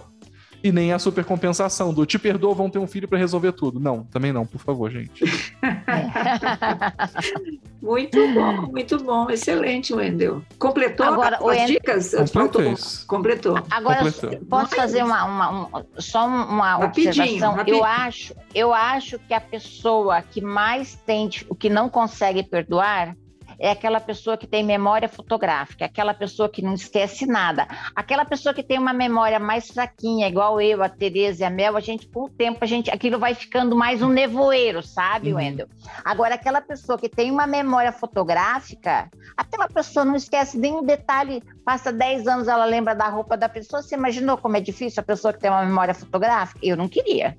e 0.64 0.72
nem 0.72 0.94
a 0.94 0.98
supercompensação 0.98 1.92
do 1.92 2.06
te 2.06 2.18
perdoa, 2.18 2.54
vão 2.54 2.70
ter 2.70 2.78
um 2.78 2.86
filho 2.86 3.06
para 3.06 3.18
resolver 3.18 3.52
tudo. 3.52 3.78
Não, 3.78 4.04
também 4.04 4.32
não, 4.32 4.46
por 4.46 4.58
favor, 4.58 4.90
gente. 4.90 5.22
muito 7.82 8.16
bom, 8.32 8.62
muito 8.72 8.96
bom, 9.04 9.28
excelente, 9.28 9.92
Wendel. 9.92 10.42
Completou 10.58 11.04
Agora, 11.04 11.36
as 11.36 11.42
Wendell... 11.42 11.66
dicas? 11.66 12.14
Completou. 12.14 12.74
Completou. 13.06 13.62
Agora, 13.70 14.04
Completou. 14.04 14.46
posso 14.48 14.74
fazer 14.74 15.04
uma, 15.04 15.24
uma, 15.24 15.50
uma, 15.50 15.86
só 15.98 16.26
uma 16.26 16.78
rapidinho, 16.78 17.10
observação? 17.10 17.52
Rapidinho. 17.52 17.80
Eu 17.80 17.84
acho, 17.84 18.34
eu 18.54 18.72
acho 18.72 19.18
que 19.18 19.34
a 19.34 19.40
pessoa 19.42 20.22
que 20.22 20.40
mais 20.40 20.94
tem, 21.04 21.28
o 21.50 21.54
que 21.54 21.68
não 21.68 21.90
consegue 21.90 22.42
perdoar, 22.42 23.14
é 23.58 23.70
aquela 23.70 24.00
pessoa 24.00 24.36
que 24.36 24.46
tem 24.46 24.62
memória 24.62 25.08
fotográfica, 25.08 25.84
aquela 25.84 26.14
pessoa 26.14 26.48
que 26.48 26.62
não 26.62 26.74
esquece 26.74 27.26
nada, 27.26 27.66
aquela 27.94 28.24
pessoa 28.24 28.54
que 28.54 28.62
tem 28.62 28.78
uma 28.78 28.92
memória 28.92 29.38
mais 29.38 29.68
fraquinha, 29.68 30.28
igual 30.28 30.60
eu, 30.60 30.82
a 30.82 30.88
Tereza 30.88 31.42
e 31.42 31.46
a 31.46 31.50
Mel, 31.50 31.76
a 31.76 31.80
gente, 31.80 32.06
com 32.06 32.24
o 32.24 32.28
tempo, 32.28 32.58
a 32.62 32.66
gente, 32.66 32.90
aquilo 32.90 33.18
vai 33.18 33.34
ficando 33.34 33.76
mais 33.76 34.02
um 34.02 34.08
nevoeiro, 34.08 34.82
sabe, 34.82 35.32
uhum. 35.32 35.38
Wendel? 35.38 35.68
Agora, 36.04 36.34
aquela 36.34 36.60
pessoa 36.60 36.98
que 36.98 37.08
tem 37.08 37.30
uma 37.30 37.46
memória 37.46 37.92
fotográfica, 37.92 39.10
aquela 39.36 39.68
pessoa 39.68 40.04
não 40.04 40.16
esquece 40.16 40.58
nenhum 40.58 40.84
detalhe, 40.84 41.42
passa 41.64 41.92
10 41.92 42.26
anos, 42.26 42.48
ela 42.48 42.64
lembra 42.64 42.94
da 42.94 43.08
roupa 43.08 43.36
da 43.36 43.48
pessoa. 43.48 43.82
Você 43.82 43.94
imaginou 43.94 44.36
como 44.36 44.56
é 44.56 44.60
difícil 44.60 45.00
a 45.00 45.04
pessoa 45.04 45.32
que 45.32 45.40
tem 45.40 45.50
uma 45.50 45.64
memória 45.64 45.94
fotográfica? 45.94 46.60
Eu 46.62 46.76
não 46.76 46.88
queria. 46.88 47.36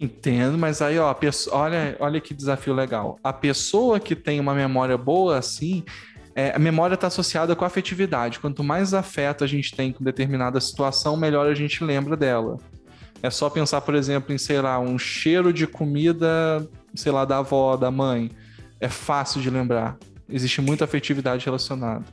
Entendo, 0.00 0.56
mas 0.56 0.80
aí, 0.80 0.98
ó, 0.98 1.12
pessoa, 1.12 1.56
olha, 1.58 1.94
olha 2.00 2.20
que 2.22 2.32
desafio 2.32 2.72
legal. 2.72 3.18
A 3.22 3.34
pessoa 3.34 4.00
que 4.00 4.16
tem 4.16 4.40
uma 4.40 4.54
memória 4.54 4.96
boa 4.96 5.36
assim, 5.36 5.84
é, 6.34 6.54
a 6.56 6.58
memória 6.58 6.94
está 6.94 7.08
associada 7.08 7.54
com 7.54 7.64
a 7.64 7.66
afetividade. 7.66 8.40
Quanto 8.40 8.64
mais 8.64 8.94
afeto 8.94 9.44
a 9.44 9.46
gente 9.46 9.76
tem 9.76 9.92
com 9.92 10.02
determinada 10.02 10.58
situação, 10.58 11.18
melhor 11.18 11.46
a 11.46 11.54
gente 11.54 11.84
lembra 11.84 12.16
dela. 12.16 12.56
É 13.22 13.28
só 13.28 13.50
pensar, 13.50 13.82
por 13.82 13.94
exemplo, 13.94 14.34
em, 14.34 14.38
sei 14.38 14.62
lá, 14.62 14.78
um 14.78 14.98
cheiro 14.98 15.52
de 15.52 15.66
comida, 15.66 16.66
sei 16.94 17.12
lá, 17.12 17.26
da 17.26 17.38
avó, 17.38 17.76
da 17.76 17.90
mãe. 17.90 18.30
É 18.80 18.88
fácil 18.88 19.42
de 19.42 19.50
lembrar. 19.50 19.98
Existe 20.26 20.62
muita 20.62 20.86
afetividade 20.86 21.44
relacionada. 21.44 22.04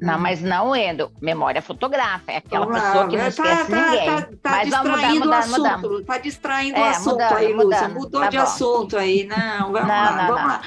Não, 0.00 0.18
mas 0.18 0.40
não, 0.40 0.74
Endo. 0.74 1.10
Memória 1.20 1.60
fotográfica. 1.60 2.32
É 2.32 2.36
aquela 2.38 2.66
Olá, 2.66 2.80
pessoa 2.80 3.08
que 3.08 3.16
não 3.16 3.22
tá, 3.24 3.28
esquece 3.28 3.70
tá, 3.70 3.90
ninguém. 3.90 4.06
Tá, 4.06 4.22
tá 4.42 4.50
mas 4.50 4.70
distraindo 4.70 5.20
mudar, 5.20 5.30
o 5.30 5.32
assunto. 5.34 5.90
Mudar. 5.90 6.04
Tá 6.04 6.18
distraindo 6.18 6.76
é, 6.76 6.80
o 6.80 6.84
assunto 6.84 7.12
mudando, 7.12 7.36
aí, 7.36 7.52
Lúcia. 7.52 7.88
Mudou 7.88 8.20
tá 8.20 8.28
de 8.28 8.36
bom. 8.36 8.42
assunto 8.42 8.96
aí. 8.96 9.26
Não, 9.26 9.72
vamos 9.72 9.80
não, 9.80 9.88
lá, 9.88 10.10
não, 10.10 10.26
vamos 10.26 10.40
não. 10.40 10.48
lá. 10.48 10.62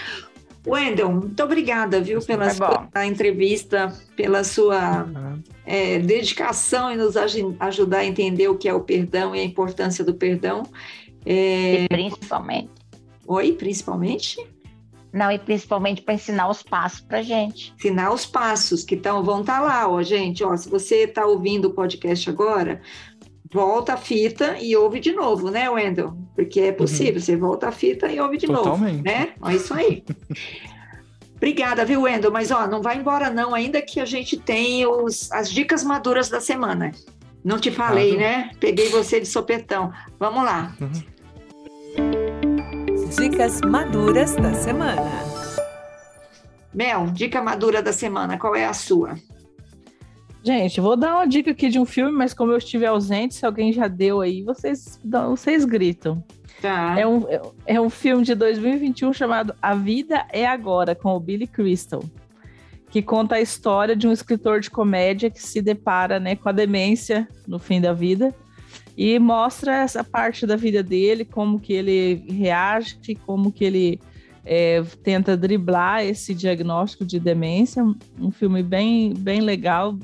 Wendel, 0.66 1.12
muito 1.12 1.44
obrigada, 1.44 2.00
viu, 2.00 2.22
pela 2.22 2.46
é 2.46 2.50
sua 2.52 2.90
entrevista, 3.06 3.94
pela 4.16 4.46
sua 4.46 5.06
é, 5.66 6.00
dedicação 6.00 6.90
em 6.90 6.96
nos 6.96 7.18
ajudar 7.18 7.98
a 7.98 8.06
entender 8.06 8.48
o 8.48 8.58
que 8.58 8.70
é 8.70 8.74
o 8.74 8.80
perdão 8.80 9.36
e 9.36 9.42
a 9.42 9.44
importância 9.44 10.06
do 10.06 10.14
perdão. 10.14 10.64
É... 11.26 11.84
E 11.84 11.88
principalmente. 11.90 12.70
Oi, 13.28 13.52
principalmente? 13.54 14.38
Não, 15.14 15.32
e 15.32 15.38
principalmente 15.38 16.02
para 16.02 16.16
ensinar 16.16 16.50
os 16.50 16.64
passos 16.64 17.02
para 17.02 17.22
gente. 17.22 17.72
Ensinar 17.78 18.12
os 18.12 18.26
passos 18.26 18.84
que 18.84 18.98
tão, 18.98 19.24
vão 19.24 19.42
estar 19.42 19.60
tá 19.60 19.62
lá, 19.62 19.88
ó, 19.88 20.02
gente. 20.02 20.44
Ó, 20.44 20.58
se 20.58 20.68
você 20.68 21.04
está 21.04 21.24
ouvindo 21.26 21.66
o 21.66 21.74
podcast 21.74 22.28
agora, 22.32 22.82
volta 23.54 23.94
a 23.94 23.98
fita 23.98 24.58
e 24.60 24.76
ouve 24.76 25.00
de 25.00 25.12
novo, 25.12 25.52
né, 25.52 25.70
Wendel? 25.70 26.18
Porque 26.36 26.62
é 26.62 26.72
possível, 26.72 27.14
uhum. 27.14 27.20
você 27.20 27.38
volta 27.38 27.68
a 27.68 27.72
fita 27.72 28.12
e 28.12 28.20
ouve 28.20 28.38
de 28.38 28.48
Totalmente. 28.48 28.92
novo, 28.92 29.04
né? 29.04 29.34
É 29.46 29.54
isso 29.54 29.72
aí. 29.72 30.04
Obrigada, 31.38 31.86
viu, 31.86 32.02
Wendel? 32.04 32.32
Mas 32.32 32.50
ó, 32.50 32.66
não 32.66 32.82
vai 32.82 32.98
embora 32.98 33.30
não, 33.30 33.54
ainda 33.54 33.82
que 33.82 34.00
a 34.00 34.06
gente 34.06 34.38
tem 34.38 34.88
os, 34.88 35.32
as 35.32 35.52
dicas 35.52 35.84
maduras 35.84 36.28
da 36.28 36.42
semana. 36.42 36.92
Não 37.44 37.60
te 37.60 37.70
falei, 37.70 38.18
né? 38.18 38.52
Peguei 38.60 38.90
você 38.90 39.20
de 39.20 39.28
sopetão. 39.28 39.92
Vamos 40.18 40.44
lá. 40.44 40.74
Uhum. 40.80 41.13
Dicas 43.16 43.62
maduras 43.62 44.36
da 44.36 44.54
semana. 44.54 45.12
Mel, 46.74 47.06
dica 47.14 47.42
madura 47.42 47.82
da 47.82 47.94
semana, 47.94 48.40
qual 48.40 48.56
é 48.56 48.66
a 48.66 48.74
sua? 48.74 49.16
Gente, 50.44 50.82
vou 50.82 50.98
dar 50.98 51.16
uma 51.16 51.28
dica 51.28 51.52
aqui 51.52 51.70
de 51.70 51.80
um 51.80 51.86
filme, 51.86 52.12
mas 52.12 52.34
como 52.34 52.52
eu 52.52 52.58
estiver 52.58 52.88
ausente, 52.88 53.36
se 53.36 53.46
alguém 53.46 53.72
já 53.72 53.88
deu 53.88 54.20
aí, 54.20 54.42
vocês, 54.42 55.00
vocês 55.30 55.64
gritam. 55.64 56.24
Tá. 56.62 57.00
É, 57.00 57.06
um, 57.06 57.26
é 57.66 57.80
um 57.80 57.90
filme 57.90 58.24
de 58.24 58.34
2021 58.34 59.14
chamado 59.14 59.54
A 59.62 59.76
Vida 59.76 60.26
é 60.32 60.46
Agora, 60.46 60.96
com 60.96 61.16
o 61.16 61.20
Billy 61.20 61.48
Crystal, 61.48 62.04
que 62.90 63.02
conta 63.02 63.36
a 63.36 63.42
história 63.42 63.96
de 63.96 64.08
um 64.08 64.12
escritor 64.12 64.60
de 64.60 64.72
comédia 64.72 65.30
que 65.30 65.42
se 65.42 65.62
depara 65.62 66.20
né, 66.20 66.36
com 66.36 66.50
a 66.50 66.52
demência 66.52 67.28
no 67.48 67.60
fim 67.60 67.80
da 67.80 67.94
vida 67.94 68.34
e 68.96 69.18
mostra 69.18 69.78
essa 69.78 70.04
parte 70.04 70.46
da 70.46 70.56
vida 70.56 70.84
dele, 70.84 71.26
como 71.26 71.60
que 71.60 71.74
ele 71.74 72.24
reage, 72.30 73.16
como 73.26 73.52
que 73.52 73.64
ele 73.64 74.00
é, 74.46 74.84
tenta 75.04 75.36
driblar 75.36 76.04
esse 76.04 76.34
diagnóstico 76.34 77.06
de 77.06 77.20
demência. 77.20 77.84
Um 78.20 78.32
filme 78.32 78.62
bem, 78.62 79.14
bem 79.14 79.42
legal, 79.42 79.98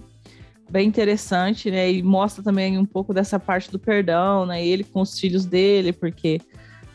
bem 0.69 0.87
interessante, 0.87 1.69
né? 1.69 1.91
E 1.91 2.01
mostra 2.01 2.43
também 2.43 2.77
um 2.77 2.85
pouco 2.85 3.13
dessa 3.13 3.39
parte 3.39 3.71
do 3.71 3.77
perdão, 3.77 4.45
né? 4.45 4.65
Ele 4.65 4.83
com 4.83 5.01
os 5.01 5.19
filhos 5.19 5.45
dele, 5.45 5.93
porque 5.93 6.41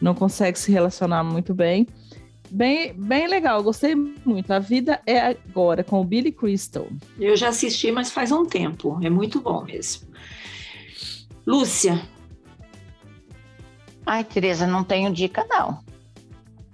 não 0.00 0.14
consegue 0.14 0.58
se 0.58 0.72
relacionar 0.72 1.22
muito 1.22 1.54
bem. 1.54 1.86
Bem, 2.50 2.92
bem 2.92 3.26
legal, 3.26 3.62
gostei 3.62 3.94
muito. 3.94 4.52
A 4.52 4.58
vida 4.58 5.00
é 5.06 5.18
agora 5.18 5.82
com 5.82 6.00
o 6.00 6.04
Billy 6.04 6.30
Crystal. 6.30 6.86
Eu 7.18 7.36
já 7.36 7.48
assisti, 7.48 7.90
mas 7.90 8.12
faz 8.12 8.30
um 8.30 8.44
tempo. 8.44 8.98
É 9.02 9.10
muito 9.10 9.40
bom 9.40 9.64
mesmo. 9.64 10.06
Lúcia. 11.46 12.00
Ai, 14.06 14.24
Tereza, 14.24 14.66
não 14.66 14.84
tenho 14.84 15.12
dica, 15.12 15.46
não. 15.48 15.82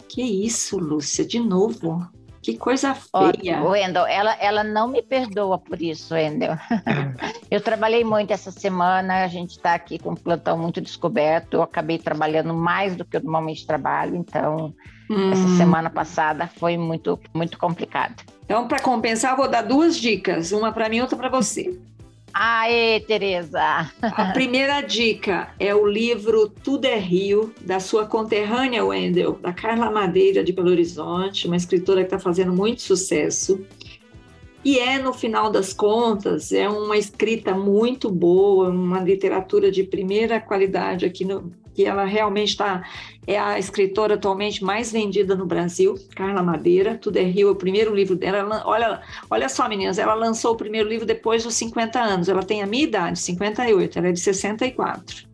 Que 0.08 0.22
isso, 0.22 0.78
Lúcia, 0.78 1.24
de 1.24 1.38
novo. 1.38 2.08
Que 2.42 2.56
coisa 2.56 2.94
feia. 2.94 3.62
Ó, 3.62 3.70
Wendel, 3.70 4.06
ela, 4.06 4.34
ela 4.40 4.64
não 4.64 4.88
me 4.88 5.02
perdoa 5.02 5.58
por 5.58 5.80
isso, 5.80 6.14
Wendel. 6.14 6.56
eu 7.50 7.60
trabalhei 7.60 8.02
muito 8.02 8.32
essa 8.32 8.50
semana, 8.50 9.24
a 9.24 9.28
gente 9.28 9.50
está 9.50 9.74
aqui 9.74 9.98
com 9.98 10.12
um 10.12 10.14
plantão 10.14 10.56
muito 10.56 10.80
descoberto. 10.80 11.54
Eu 11.54 11.62
acabei 11.62 11.98
trabalhando 11.98 12.54
mais 12.54 12.96
do 12.96 13.04
que 13.04 13.16
eu 13.16 13.22
normalmente 13.22 13.66
trabalho, 13.66 14.16
então 14.16 14.74
hum. 15.10 15.30
essa 15.30 15.56
semana 15.56 15.90
passada 15.90 16.46
foi 16.46 16.78
muito, 16.78 17.20
muito 17.34 17.58
complicada. 17.58 18.14
Então, 18.44 18.66
para 18.66 18.80
compensar, 18.80 19.36
vou 19.36 19.48
dar 19.48 19.62
duas 19.62 19.96
dicas, 19.96 20.50
uma 20.50 20.72
para 20.72 20.88
mim 20.88 20.96
e 20.96 21.02
outra 21.02 21.18
para 21.18 21.28
você. 21.28 21.78
Aê, 22.32 23.00
Tereza! 23.00 23.90
A 24.00 24.32
primeira 24.32 24.80
dica 24.80 25.52
é 25.58 25.74
o 25.74 25.86
livro 25.86 26.48
Tudo 26.48 26.84
é 26.84 26.98
Rio, 26.98 27.52
da 27.60 27.80
sua 27.80 28.06
conterrânea 28.06 28.84
Wendel, 28.84 29.38
da 29.40 29.52
Carla 29.52 29.90
Madeira 29.90 30.44
de 30.44 30.52
Belo 30.52 30.70
Horizonte, 30.70 31.46
uma 31.46 31.56
escritora 31.56 32.00
que 32.00 32.06
está 32.06 32.18
fazendo 32.18 32.52
muito 32.52 32.82
sucesso. 32.82 33.64
E 34.64 34.78
é, 34.78 34.98
no 34.98 35.12
final 35.12 35.50
das 35.50 35.72
contas, 35.72 36.52
é 36.52 36.68
uma 36.68 36.96
escrita 36.96 37.54
muito 37.54 38.10
boa, 38.10 38.68
uma 38.68 39.00
literatura 39.00 39.70
de 39.70 39.82
primeira 39.82 40.38
qualidade 40.38 41.06
aqui 41.06 41.24
no, 41.24 41.50
que 41.74 41.84
ela 41.84 42.04
realmente 42.04 42.50
está 42.50 42.82
é 43.26 43.38
a 43.38 43.58
escritora 43.58 44.14
atualmente 44.14 44.64
mais 44.64 44.90
vendida 44.90 45.36
no 45.36 45.46
Brasil, 45.46 45.94
Carla 46.16 46.42
Madeira, 46.42 46.96
Tudo 46.96 47.18
é 47.18 47.22
Rio, 47.22 47.48
é 47.48 47.50
o 47.52 47.56
primeiro 47.56 47.94
livro 47.94 48.16
dela. 48.16 48.62
Olha, 48.66 49.00
olha 49.30 49.48
só, 49.48 49.68
meninas, 49.68 49.98
ela 49.98 50.14
lançou 50.14 50.52
o 50.52 50.56
primeiro 50.56 50.88
livro 50.88 51.06
depois 51.06 51.44
dos 51.44 51.54
50 51.54 52.00
anos. 52.00 52.28
Ela 52.28 52.42
tem 52.42 52.62
a 52.62 52.66
minha 52.66 52.84
idade, 52.84 53.18
58, 53.20 53.98
ela 53.98 54.08
é 54.08 54.12
de 54.12 54.20
64. 54.20 55.28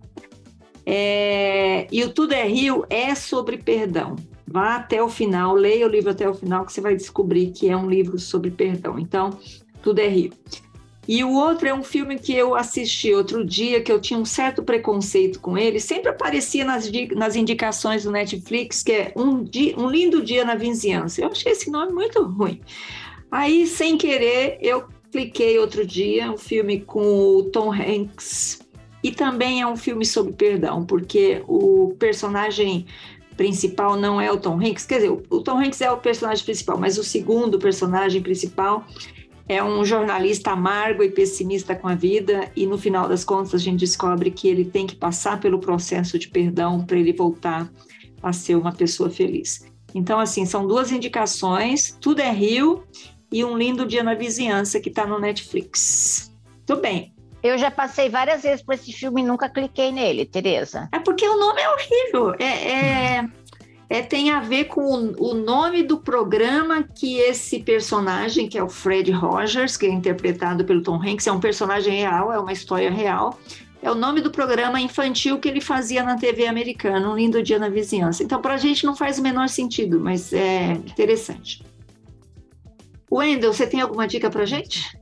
É, 0.85 1.87
e 1.91 2.05
o 2.05 2.13
Tudo 2.13 2.33
é 2.33 2.47
Rio 2.47 2.85
é 2.91 3.15
sobre 3.15 3.59
perdão. 3.59 4.17
Vá 4.47 4.77
até 4.77 5.03
o 5.03 5.09
final, 5.09 5.55
leia 5.55 5.87
o 5.87 5.91
livro 5.91 6.11
até 6.11 6.29
o 6.29 6.35
final, 6.35 6.65
que 6.65 6.73
você 6.73 6.81
vai 6.81 6.95
descobrir 6.95 7.51
que 7.51 7.69
é 7.69 7.77
um 7.77 7.89
livro 7.89 8.19
sobre 8.19 8.51
perdão. 8.51 8.99
Então, 8.99 9.31
Tudo 9.83 10.01
é 10.01 10.09
Rio. 10.09 10.33
E 11.09 11.23
o 11.23 11.33
outro 11.33 11.69
é 11.69 11.75
um 11.75 11.83
filme 11.83 12.19
que 12.19 12.35
eu 12.35 12.55
assisti 12.55 13.15
outro 13.15 13.45
dia, 13.45 13.81
que 13.81 13.93
eu 13.93 14.01
tinha 14.01 14.19
um 14.19 14.25
certo 14.25 14.63
preconceito 14.63 15.41
com 15.41 15.57
ele, 15.57 15.79
sempre 15.79 16.11
aparecia 16.11 16.65
nas, 16.65 16.91
nas 17.15 17.37
indicações 17.37 18.05
do 18.05 18.11
Netflix, 18.11 18.83
que 18.83 18.93
é 18.93 19.13
um, 19.15 19.45
dia, 19.45 19.79
um 19.79 19.89
Lindo 19.89 20.23
Dia 20.23 20.45
na 20.45 20.55
Vizinhança. 20.57 21.23
Eu 21.23 21.29
achei 21.29 21.53
esse 21.53 21.71
nome 21.71 21.93
muito 21.93 22.23
ruim. 22.23 22.61
Aí, 23.31 23.67
sem 23.67 23.97
querer, 23.97 24.59
eu 24.61 24.85
cliquei 25.13 25.59
outro 25.59 25.87
dia, 25.87 26.31
um 26.31 26.39
filme 26.39 26.81
com 26.81 27.37
o 27.37 27.45
Tom 27.45 27.73
Hanks, 27.73 28.61
e 29.03 29.13
também 29.13 29.61
é 29.61 29.67
um 29.67 29.77
filme 29.77 30.05
sobre 30.05 30.33
perdão, 30.33 30.85
porque 30.85 31.43
o 31.47 31.95
personagem 31.99 32.87
principal 33.37 33.97
não 33.97 34.21
é 34.21 34.33
o 34.33 34.37
Tom 34.37 34.59
Hanks, 34.59 34.87
quer 34.87 34.97
dizer, 34.97 35.11
o 35.11 35.41
Tom 35.41 35.59
Hanks 35.59 35.81
é 35.81 35.91
o 35.91 35.99
personagem 35.99 36.45
principal, 36.45 36.79
mas 36.79 36.99
o 36.99 37.05
segundo 37.05 37.59
personagem 37.59 38.21
principal 38.23 38.85
é 39.49 39.63
um 39.63 39.85
jornalista 39.85 40.51
amargo 40.51 41.03
e 41.03 41.11
pessimista 41.11 41.75
com 41.75 41.89
a 41.89 41.95
vida, 41.95 42.51
e 42.57 42.67
no 42.67 42.77
final 42.77 43.09
das 43.09 43.25
contas 43.25 43.55
a 43.55 43.59
gente 43.59 43.81
descobre 43.81 44.31
que 44.31 44.49
ele 44.49 44.65
tem 44.65 44.87
que 44.87 44.97
passar 44.97 45.39
pelo 45.39 45.61
processo 45.61 46.19
de 46.19 46.29
perdão 46.29 46.85
para 46.85 46.99
ele 46.99 47.13
voltar 47.13 47.71
a 48.23 48.33
ser 48.33 48.57
uma 48.57 48.73
pessoa 48.73 49.09
feliz. 49.09 49.65
Então, 49.95 50.19
assim, 50.19 50.45
são 50.45 50.67
duas 50.67 50.91
indicações: 50.91 51.97
Tudo 52.01 52.21
é 52.21 52.31
Rio 52.31 52.85
e 53.33 53.45
Um 53.45 53.57
Lindo 53.57 53.87
Dia 53.87 54.03
na 54.03 54.15
Vizinhança, 54.15 54.81
que 54.81 54.89
está 54.89 55.07
no 55.07 55.19
Netflix. 55.19 56.35
Tudo 56.67 56.83
bem. 56.83 57.15
Eu 57.43 57.57
já 57.57 57.71
passei 57.71 58.09
várias 58.09 58.43
vezes 58.43 58.65
por 58.65 58.75
esse 58.75 58.93
filme 58.93 59.23
e 59.23 59.25
nunca 59.25 59.49
cliquei 59.49 59.93
nele, 59.93 60.27
Tereza. 60.27 60.89
É 60.93 60.99
porque 60.99 61.27
o 61.29 61.39
nome 61.39 61.61
é 61.61 61.71
horrível. 61.71 62.35
É, 62.41 62.73
é, 62.73 63.29
é, 63.89 64.03
tem 64.03 64.31
a 64.31 64.41
ver 64.41 64.65
com 64.65 64.83
o, 64.83 65.31
o, 65.31 65.35
nome 65.35 65.83
do 65.83 65.99
programa 65.99 66.83
que 66.83 67.19
esse 67.19 67.61
personagem, 67.61 68.49
que 68.49 68.59
é 68.59 68.63
o 68.63 68.69
Fred 68.69 69.11
Rogers, 69.13 69.77
que 69.77 69.87
é 69.87 69.91
interpretado 69.91 70.65
pelo 70.65 70.83
Tom 70.83 71.01
Hanks, 71.01 71.27
é 71.27 71.33
um 71.33 71.41
personagem 71.41 72.01
real, 72.01 72.33
é 72.33 72.39
uma 72.39 72.53
história 72.53 72.91
real. 72.91 73.39
É 73.81 73.91
o 73.91 73.95
nome 73.95 74.21
do 74.21 74.31
programa 74.31 74.81
infantil 74.81 75.39
que 75.39 75.49
ele 75.49 75.61
fazia 75.61 76.03
na 76.03 76.17
TV 76.17 76.47
americana, 76.47 77.09
Um 77.09 77.17
Lindo 77.17 77.43
Dia 77.43 77.59
na 77.59 77.69
Vizinhança. 77.69 78.25
Então, 78.25 78.41
para 78.41 78.55
a 78.55 78.59
gente 78.59 78.85
não 78.85 78.97
faz 78.97 79.19
o 79.19 79.23
menor 79.23 79.49
sentido, 79.49 80.01
mas 80.01 80.33
é 80.33 80.73
interessante. 80.73 81.63
Wendel, 83.13 83.53
você 83.53 83.67
tem 83.67 83.81
alguma 83.81 84.09
dica 84.09 84.29
para 84.29 84.45
gente? 84.45 84.99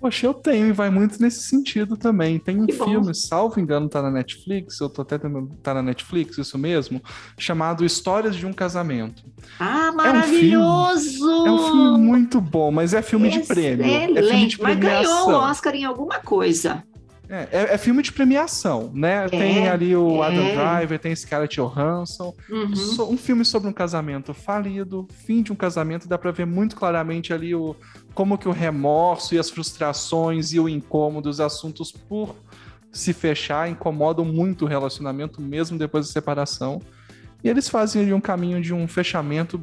Poxa, 0.00 0.26
eu 0.26 0.34
tenho, 0.34 0.66
e 0.66 0.72
vai 0.72 0.90
muito 0.90 1.20
nesse 1.20 1.42
sentido 1.42 1.96
também. 1.96 2.38
Tem 2.38 2.60
um 2.60 2.66
que 2.66 2.72
filme, 2.72 3.06
bom. 3.06 3.14
salvo 3.14 3.60
engano, 3.60 3.88
tá 3.88 4.02
na 4.02 4.10
Netflix, 4.10 4.80
eu 4.80 4.88
tô 4.88 5.02
até 5.02 5.18
tentando, 5.18 5.48
tá 5.62 5.74
na 5.74 5.82
Netflix, 5.82 6.38
isso 6.38 6.58
mesmo, 6.58 7.02
chamado 7.38 7.84
Histórias 7.84 8.36
de 8.36 8.46
um 8.46 8.52
Casamento. 8.52 9.24
Ah, 9.58 9.92
maravilhoso! 9.92 11.30
É 11.30 11.30
um 11.30 11.36
filme, 11.36 11.48
é 11.48 11.50
um 11.50 11.58
filme 11.58 11.98
muito 11.98 12.40
bom, 12.40 12.70
mas 12.70 12.94
é 12.94 13.02
filme 13.02 13.28
Excelente. 13.28 13.48
de 13.48 13.54
prêmio. 13.54 14.18
É 14.18 14.22
filme 14.22 14.46
de 14.46 14.62
mas 14.62 14.78
ganhou 14.78 15.30
o 15.30 15.34
Oscar 15.34 15.74
em 15.74 15.84
alguma 15.84 16.18
coisa. 16.20 16.82
É, 17.28 17.48
é, 17.50 17.74
é, 17.74 17.78
filme 17.78 18.02
de 18.02 18.12
premiação, 18.12 18.90
né? 18.94 19.26
É, 19.26 19.28
tem 19.28 19.68
ali 19.68 19.96
o 19.96 20.22
é. 20.22 20.28
Adam 20.28 20.54
Driver, 20.54 20.98
tem 20.98 21.14
Scarlett 21.14 21.56
Johansson. 21.56 22.32
Uhum. 22.48 23.12
Um 23.12 23.16
filme 23.16 23.44
sobre 23.44 23.68
um 23.68 23.72
casamento 23.72 24.32
falido, 24.32 25.08
fim 25.26 25.42
de 25.42 25.52
um 25.52 25.56
casamento, 25.56 26.06
dá 26.06 26.16
para 26.16 26.30
ver 26.30 26.46
muito 26.46 26.76
claramente 26.76 27.32
ali 27.32 27.52
o, 27.52 27.74
como 28.16 28.38
que 28.38 28.48
o 28.48 28.50
remorso 28.50 29.34
e 29.34 29.38
as 29.38 29.50
frustrações 29.50 30.54
e 30.54 30.58
o 30.58 30.66
incômodo, 30.66 31.28
os 31.28 31.38
assuntos 31.38 31.92
por 31.92 32.34
se 32.90 33.12
fechar 33.12 33.68
incomodam 33.68 34.24
muito 34.24 34.64
o 34.64 34.68
relacionamento, 34.68 35.42
mesmo 35.42 35.78
depois 35.78 36.06
da 36.06 36.12
separação. 36.14 36.80
E 37.44 37.48
eles 37.48 37.68
fazem 37.68 38.00
ali 38.00 38.14
um 38.14 38.20
caminho 38.20 38.58
de 38.62 38.72
um 38.72 38.88
fechamento 38.88 39.62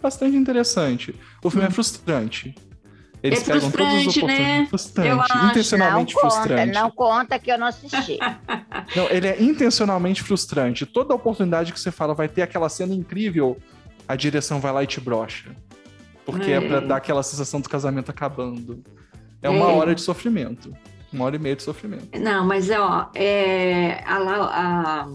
bastante 0.00 0.34
interessante. 0.34 1.14
O 1.44 1.50
filme 1.50 1.66
é 1.66 1.68
uhum. 1.68 1.74
frustrante. 1.74 2.54
Eles 3.22 3.42
é 3.42 3.52
pegam 3.52 3.70
todas 3.70 3.94
as 3.94 4.06
oportunidades. 4.06 4.48
Né? 4.48 4.66
Frustrante, 4.66 5.46
intencionalmente 5.50 6.14
não 6.14 6.20
frustrante. 6.22 6.66
Conta, 6.66 6.80
não 6.80 6.90
conta 6.90 7.38
que 7.38 7.52
eu 7.52 7.58
não 7.58 7.66
assisti. 7.66 8.18
não, 8.96 9.10
ele 9.10 9.28
é 9.28 9.42
intencionalmente 9.42 10.22
frustrante. 10.22 10.86
Toda 10.86 11.14
oportunidade 11.14 11.74
que 11.74 11.78
você 11.78 11.90
fala 11.90 12.14
vai 12.14 12.26
ter 12.26 12.40
aquela 12.40 12.70
cena 12.70 12.94
incrível, 12.94 13.58
a 14.08 14.16
direção 14.16 14.60
vai 14.60 14.72
lá 14.72 14.82
e 14.82 14.86
te 14.86 14.98
brocha. 14.98 15.54
Porque 16.24 16.50
é, 16.50 16.54
é 16.54 16.60
pra 16.60 16.80
dar 16.80 16.96
aquela 16.96 17.22
sensação 17.22 17.60
do 17.60 17.68
casamento 17.68 18.10
acabando. 18.10 18.82
É 19.40 19.48
uma 19.48 19.70
é. 19.70 19.74
hora 19.74 19.94
de 19.94 20.00
sofrimento. 20.00 20.72
Uma 21.12 21.24
hora 21.26 21.36
e 21.36 21.38
meia 21.38 21.56
de 21.56 21.62
sofrimento. 21.62 22.08
Não, 22.18 22.46
mas 22.46 22.70
ó, 22.70 23.10
é, 23.14 24.02
a, 24.06 24.16
a 24.16 25.08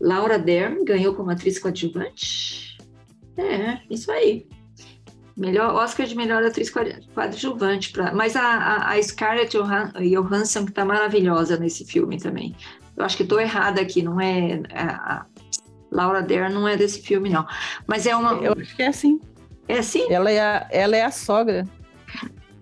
Laura 0.00 0.38
Dern 0.38 0.84
ganhou 0.84 1.14
como 1.14 1.30
atriz 1.30 1.58
coadjuvante. 1.58 2.76
É, 3.36 3.78
isso 3.90 4.10
aí. 4.10 4.48
Melhor 5.36 5.74
Oscar 5.74 6.06
de 6.06 6.16
melhor 6.16 6.42
atriz 6.42 6.72
coadjuvante. 7.14 7.92
Pra, 7.92 8.12
mas 8.14 8.34
a, 8.34 8.42
a, 8.42 8.92
a 8.92 9.02
Scarlett 9.02 9.56
Johansson 9.56 10.64
que 10.64 10.72
tá 10.72 10.84
maravilhosa 10.84 11.56
nesse 11.58 11.84
filme 11.84 12.18
também. 12.18 12.56
Eu 12.96 13.04
acho 13.04 13.16
que 13.16 13.22
estou 13.22 13.38
errada 13.38 13.80
aqui, 13.80 14.02
não 14.02 14.20
é. 14.20 14.62
A, 14.72 15.16
a 15.16 15.26
Laura 15.92 16.22
Dern 16.22 16.52
não 16.52 16.66
é 16.66 16.76
desse 16.76 17.02
filme, 17.02 17.28
não. 17.28 17.46
Mas 17.86 18.06
é 18.06 18.16
uma. 18.16 18.32
Eu 18.42 18.54
acho 18.58 18.74
que 18.74 18.82
é 18.82 18.88
assim. 18.88 19.20
É 19.68 19.78
assim? 19.78 20.10
Ela 20.12 20.30
é 20.30 20.40
a, 20.40 20.68
ela 20.70 20.96
é 20.96 21.02
a 21.02 21.10
sogra. 21.10 21.66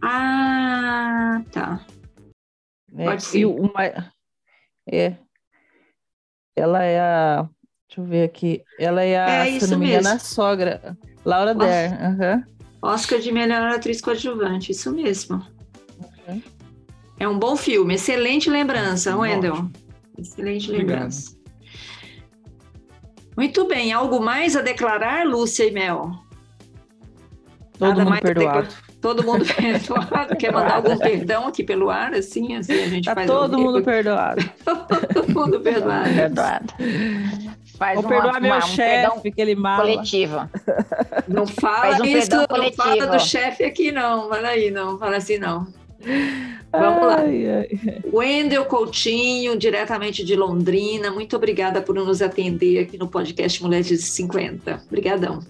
Ah, 0.03 1.43
tá. 1.51 1.85
É, 2.97 3.05
Pode 3.05 3.25
ser. 3.25 3.45
Uma, 3.47 3.85
é. 4.87 5.17
Ela 6.57 6.83
é 6.83 7.01
a. 7.01 7.49
Deixa 7.89 8.01
eu 8.01 8.05
ver 8.05 8.25
aqui. 8.25 8.63
Ela 8.79 9.03
é 9.03 9.19
a, 9.19 9.49
é 9.49 9.61
se 9.61 9.71
não 9.71 9.79
me 9.79 9.89
engano, 9.89 10.09
a 10.09 10.19
sogra. 10.19 10.97
Laura 11.25 11.55
Dern. 11.55 11.97
Uhum. 11.97 12.45
Oscar 12.83 13.19
de 13.19 13.33
melhor 13.33 13.63
atriz 13.71 14.01
coadjuvante, 14.01 14.73
isso 14.73 14.93
mesmo. 14.93 15.37
Uhum. 16.29 16.43
É 17.19 17.29
um 17.29 17.39
bom 17.39 17.57
filme, 17.57 17.95
excelente 17.95 18.51
lembrança, 18.51 19.17
Wendel. 19.17 19.71
Excelente 20.19 20.71
Obrigado. 20.71 20.97
lembrança. 20.97 21.37
Muito 23.37 23.67
bem, 23.67 23.93
algo 23.93 24.21
mais 24.21 24.55
a 24.55 24.63
declarar, 24.63 25.27
Lúcia 25.27 25.65
e 25.65 25.71
Mel? 25.71 26.13
Todo 27.79 27.89
Nada 27.89 28.05
mundo 28.05 28.21
perdoado. 28.21 28.69
Todo 29.01 29.25
mundo 29.25 29.45
perdoado. 29.55 30.37
Quer 30.37 30.53
mandar 30.53 30.77
algum 30.77 30.97
perdão 30.97 31.49
aqui 31.49 31.65
pelo 31.65 31.91
ar, 31.91 32.15
assim, 32.15 32.57
assim 32.57 32.73
a 32.73 32.89
gente 32.89 33.05
tá 33.05 33.15
faz 33.15 33.27
todo 33.27 33.59
mundo 33.59 33.83
perdoado. 33.85 34.43
todo 34.65 35.29
mundo 35.29 35.61
perdoado. 35.61 36.15
perdoado. 36.15 36.75
Faz 37.77 38.01
Vou 38.01 38.09
perdoar 38.09 38.41
meu 38.41 38.55
um 38.55 38.61
chefe, 38.61 39.33
que 39.33 39.41
ele 39.41 39.57
mala. 39.57 39.83
Coletivo. 39.83 40.49
Não 41.27 41.47
fala 41.47 42.01
um 42.01 42.05
isso, 42.05 42.31
não 42.31 42.47
coletivo. 42.47 42.83
fala 42.83 43.07
do 43.07 43.19
chefe 43.19 43.65
aqui, 43.65 43.91
não. 43.91 44.29
Fala 44.29 44.49
aí, 44.49 44.71
não. 44.71 44.97
Fala 44.97 45.17
assim, 45.17 45.39
não. 45.39 45.67
Vamos 46.71 47.07
lá. 47.07 47.21
Ai, 47.21 47.47
ai. 47.51 48.01
Wendel 48.13 48.65
Coutinho, 48.67 49.59
diretamente 49.59 50.25
de 50.25 50.37
Londrina. 50.37 51.11
Muito 51.11 51.35
obrigada 51.35 51.83
por 51.83 51.95
nos 51.97 52.23
atender 52.23 52.79
aqui 52.79 52.97
no 52.97 53.09
podcast 53.09 53.61
Mulheres 53.63 53.89
de 53.89 53.99
50. 53.99 54.83
Obrigadão. 54.87 55.41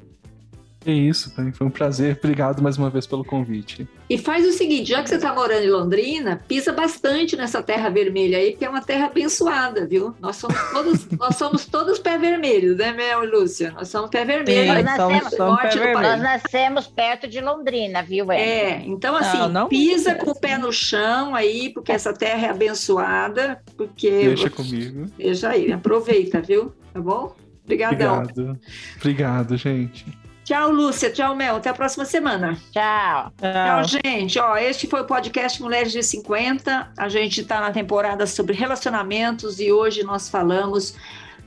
É 0.87 0.93
isso, 0.93 1.33
foi 1.35 1.67
um 1.67 1.71
prazer. 1.71 2.19
Obrigado 2.23 2.63
mais 2.63 2.77
uma 2.77 2.91
vez 2.91 3.07
pelo 3.07 3.25
convite. 3.25 3.89
E 4.09 4.19
faz 4.19 4.47
o 4.47 4.53
seguinte, 4.53 4.91
já 4.91 5.03
que 5.03 5.09
você 5.09 5.15
está 5.15 5.35
morando 5.35 5.65
em 5.65 5.71
Londrina, 5.71 6.43
pisa 6.47 6.73
bastante 6.73 7.37
nessa 7.37 7.63
terra 7.63 7.89
vermelha 7.89 8.37
aí, 8.37 8.51
porque 8.51 8.67
é 8.67 8.69
uma 8.69 8.83
terra 8.83 9.07
abençoada, 9.07 9.87
viu? 9.87 10.15
Nós 10.21 10.37
somos 10.37 10.59
todos, 10.73 11.09
nós 11.19 11.37
somos 11.37 11.65
todos 11.65 11.99
pé 11.99 12.19
vermelho, 12.19 12.77
né, 12.77 12.93
Mel 12.93 13.25
e 13.25 13.27
Lúcia? 13.27 13.73
Nós 13.73 13.89
somos 13.89 14.11
pé 14.11 14.27
vermelho. 14.27 14.61
Sim, 14.61 14.83
nós, 14.83 14.85
nascemos, 14.85 15.35
somos 15.35 16.03
nós 16.03 16.21
nascemos 16.21 16.87
perto 16.87 17.27
de 17.27 17.41
Londrina, 17.41 18.03
viu, 18.03 18.31
Ed? 18.31 18.43
É, 18.43 18.83
então 18.85 19.17
assim, 19.17 19.39
não, 19.39 19.49
não 19.49 19.69
pisa 19.69 20.15
com 20.15 20.33
o 20.33 20.39
pé 20.39 20.59
no 20.59 20.71
chão 20.71 21.35
aí, 21.35 21.71
porque 21.73 21.93
essa 21.93 22.13
terra 22.13 22.49
é 22.49 22.51
abençoada, 22.51 23.63
porque... 23.77 24.11
Deixa 24.11 24.51
comigo. 24.51 25.07
Deixa 25.17 25.49
aí, 25.49 25.73
aproveita, 25.73 26.43
viu? 26.43 26.75
Tá 26.93 27.01
bom? 27.01 27.35
Obrigadão. 27.65 28.19
Obrigado. 28.23 28.61
Obrigado, 28.99 29.57
gente. 29.57 30.05
Tchau, 30.45 30.71
Lúcia. 30.71 31.11
Tchau, 31.11 31.35
Mel. 31.35 31.57
Até 31.57 31.71
a 31.71 31.75
próxima 31.75 32.05
semana. 32.05 32.57
Tchau. 32.71 33.33
Tchau, 33.39 33.85
gente. 33.85 34.39
Ó, 34.39 34.57
este 34.57 34.87
foi 34.87 35.01
o 35.01 35.07
podcast 35.07 35.61
Mulheres 35.63 35.93
de 35.93 36.03
50. 36.03 36.93
A 36.97 37.09
gente 37.09 37.41
está 37.41 37.61
na 37.61 37.71
temporada 37.71 38.27
sobre 38.27 38.55
relacionamentos 38.55 39.59
e 39.59 39.73
hoje 39.73 40.05
nós 40.05 40.29
falamos 40.29 40.95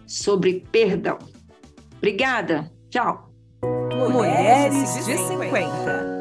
sobre 0.08 0.66
perdão. 0.72 1.20
Obrigada. 1.98 2.72
Tchau. 2.90 3.30
Mulheres 3.94 5.06
de 5.06 5.16
50. 5.16 6.17